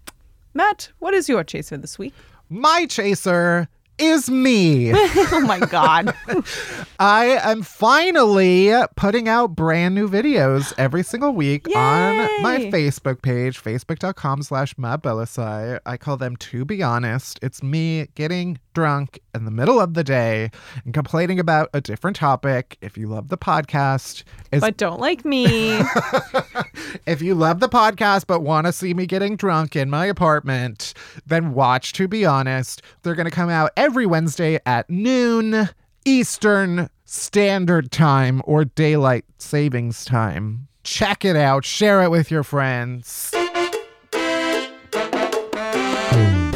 Matt, 0.53 0.91
what 0.99 1.13
is 1.13 1.29
your 1.29 1.45
chaser 1.45 1.77
this 1.77 1.97
week? 1.97 2.13
My 2.49 2.85
chaser 2.85 3.69
is 3.99 4.29
me. 4.29 4.91
oh 4.95 5.43
my 5.45 5.59
god. 5.59 6.13
I 6.99 7.39
am 7.43 7.61
finally 7.61 8.71
putting 8.95 9.27
out 9.27 9.55
brand 9.55 9.95
new 9.95 10.09
videos 10.09 10.73
every 10.77 11.03
single 11.03 11.31
week 11.31 11.67
on 11.75 12.17
my 12.41 12.57
Yay! 12.57 12.71
Facebook 12.71 13.21
page, 13.21 13.61
facebook.com 13.61 14.43
slash 14.43 14.75
Bellassai. 14.75 15.79
I 15.85 15.97
call 15.97 16.17
them 16.17 16.35
To 16.37 16.65
Be 16.65 16.81
Honest. 16.83 17.39
It's 17.41 17.63
me 17.63 18.07
getting 18.15 18.59
drunk 18.73 19.19
in 19.33 19.45
the 19.45 19.51
middle 19.51 19.79
of 19.79 19.93
the 19.93 20.03
day 20.03 20.49
and 20.85 20.93
complaining 20.93 21.39
about 21.39 21.69
a 21.73 21.81
different 21.81 22.15
topic. 22.15 22.77
If 22.81 22.97
you 22.97 23.07
love 23.07 23.29
the 23.29 23.37
podcast, 23.37 24.23
is 24.51 24.61
but 24.61 24.77
don't 24.77 24.99
like 24.99 25.25
me. 25.25 25.79
if 27.05 27.21
you 27.21 27.35
love 27.35 27.59
the 27.59 27.69
podcast 27.69 28.25
but 28.27 28.41
want 28.41 28.67
to 28.67 28.73
see 28.73 28.93
me 28.93 29.05
getting 29.05 29.35
drunk 29.35 29.75
in 29.75 29.89
my 29.89 30.05
apartment, 30.05 30.93
then 31.25 31.53
watch 31.53 31.93
To 31.93 32.07
Be 32.07 32.25
Honest. 32.25 32.81
They're 33.03 33.15
going 33.15 33.25
to 33.25 33.31
come 33.31 33.49
out 33.49 33.71
every 33.89 34.05
Wednesday 34.05 34.59
at 34.67 34.87
noon 34.87 35.67
Eastern 36.05 36.91
Standard 37.05 37.91
Time 37.91 38.39
or 38.45 38.63
Daylight 38.63 39.25
Savings 39.39 40.05
Time. 40.05 40.67
Check 40.83 41.25
it 41.25 41.35
out, 41.35 41.65
share 41.65 42.03
it 42.03 42.11
with 42.11 42.29
your 42.29 42.43
friends. 42.43 43.31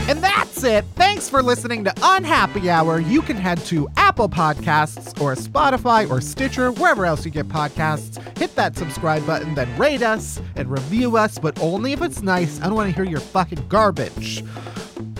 And 0.05 0.21
that's 0.21 0.63
it. 0.63 0.85
Thanks 0.93 1.27
for 1.27 1.41
listening 1.41 1.83
to 1.85 1.93
Unhappy 2.03 2.69
Hour. 2.69 2.99
You 2.99 3.23
can 3.23 3.35
head 3.35 3.57
to 3.65 3.89
Apple 3.97 4.29
Podcasts 4.29 5.19
or 5.19 5.33
Spotify 5.33 6.07
or 6.07 6.21
Stitcher, 6.21 6.71
wherever 6.73 7.03
else 7.03 7.25
you 7.25 7.31
get 7.31 7.47
podcasts. 7.47 8.21
Hit 8.37 8.55
that 8.55 8.77
subscribe 8.77 9.25
button, 9.25 9.55
then 9.55 9.75
rate 9.79 10.03
us 10.03 10.39
and 10.55 10.69
review 10.69 11.17
us, 11.17 11.39
but 11.39 11.59
only 11.59 11.93
if 11.93 12.03
it's 12.03 12.21
nice. 12.21 12.61
I 12.61 12.65
don't 12.65 12.75
want 12.75 12.91
to 12.91 12.95
hear 12.95 13.09
your 13.09 13.21
fucking 13.21 13.65
garbage. 13.69 14.43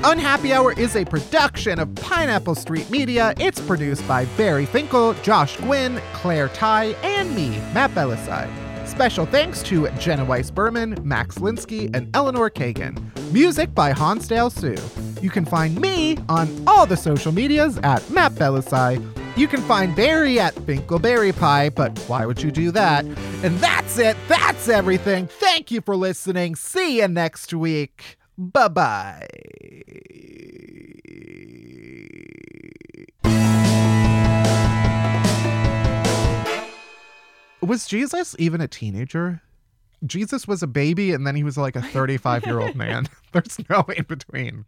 Unhappy 0.04 0.54
Hour 0.54 0.74
is 0.74 0.96
a 0.96 1.06
production 1.06 1.80
of 1.80 1.94
Pineapple 1.96 2.56
Street 2.56 2.90
Media. 2.90 3.34
It's 3.40 3.60
produced 3.62 4.08
by 4.08 4.26
Barry 4.38 4.66
Finkel, 4.66 5.14
Josh 5.16 5.58
Gwynn, 5.58 6.02
Claire 6.14 6.50
Ty, 6.50 6.96
and 7.04 7.36
me, 7.36 7.50
Matt 7.74 7.92
Bellassai. 7.92 8.50
Special 8.88 9.26
thanks 9.26 9.64
to 9.64 9.90
Jenna 9.92 10.26
Weiss 10.26 10.52
Berman, 10.52 10.98
Max 11.04 11.38
Linsky, 11.38 11.90
and 11.96 12.16
Eleanor 12.16 12.50
Kagan. 12.50 13.02
Music 13.32 13.74
by 13.74 13.92
Hansdale 13.92 14.50
Hsu. 14.50 14.76
You 15.22 15.30
can 15.30 15.46
find 15.46 15.80
me 15.80 16.18
on 16.30 16.50
all 16.68 16.86
the 16.86 16.98
social 16.98 17.32
medias 17.32 17.78
at 17.80 18.08
Matt 18.10 18.34
Bellassai. 18.34 19.04
You 19.36 19.48
can 19.48 19.62
find 19.62 19.96
Barry 19.96 20.40
at 20.40 20.54
Finkelberry 20.54 21.36
Pie, 21.36 21.70
but 21.70 21.98
why 22.02 22.26
would 22.26 22.44
you 22.44 22.52
do 22.52 22.70
that? 22.72 23.04
And 23.06 23.58
that's 23.58 23.98
it. 23.98 24.16
That's 24.28 24.70
everything. 24.70 25.28
Thank 25.28 25.72
you 25.72 25.82
for 25.82 25.96
listening. 25.96 26.56
See 26.56 27.00
you 27.00 27.08
next 27.08 27.52
week. 27.54 28.18
Bye 28.38 28.68
bye. 28.68 29.28
Was 37.62 37.86
Jesus 37.88 38.36
even 38.40 38.60
a 38.60 38.68
teenager? 38.68 39.42
Jesus 40.06 40.48
was 40.48 40.62
a 40.62 40.68
baby 40.68 41.14
and 41.14 41.26
then 41.26 41.36
he 41.36 41.44
was 41.44 41.58
like 41.58 41.76
a 41.76 41.82
35 41.82 42.46
year 42.46 42.60
old 42.60 42.76
man. 42.78 43.08
There's 43.32 43.58
no 43.70 43.86
in 43.96 44.04
between. 44.04 44.66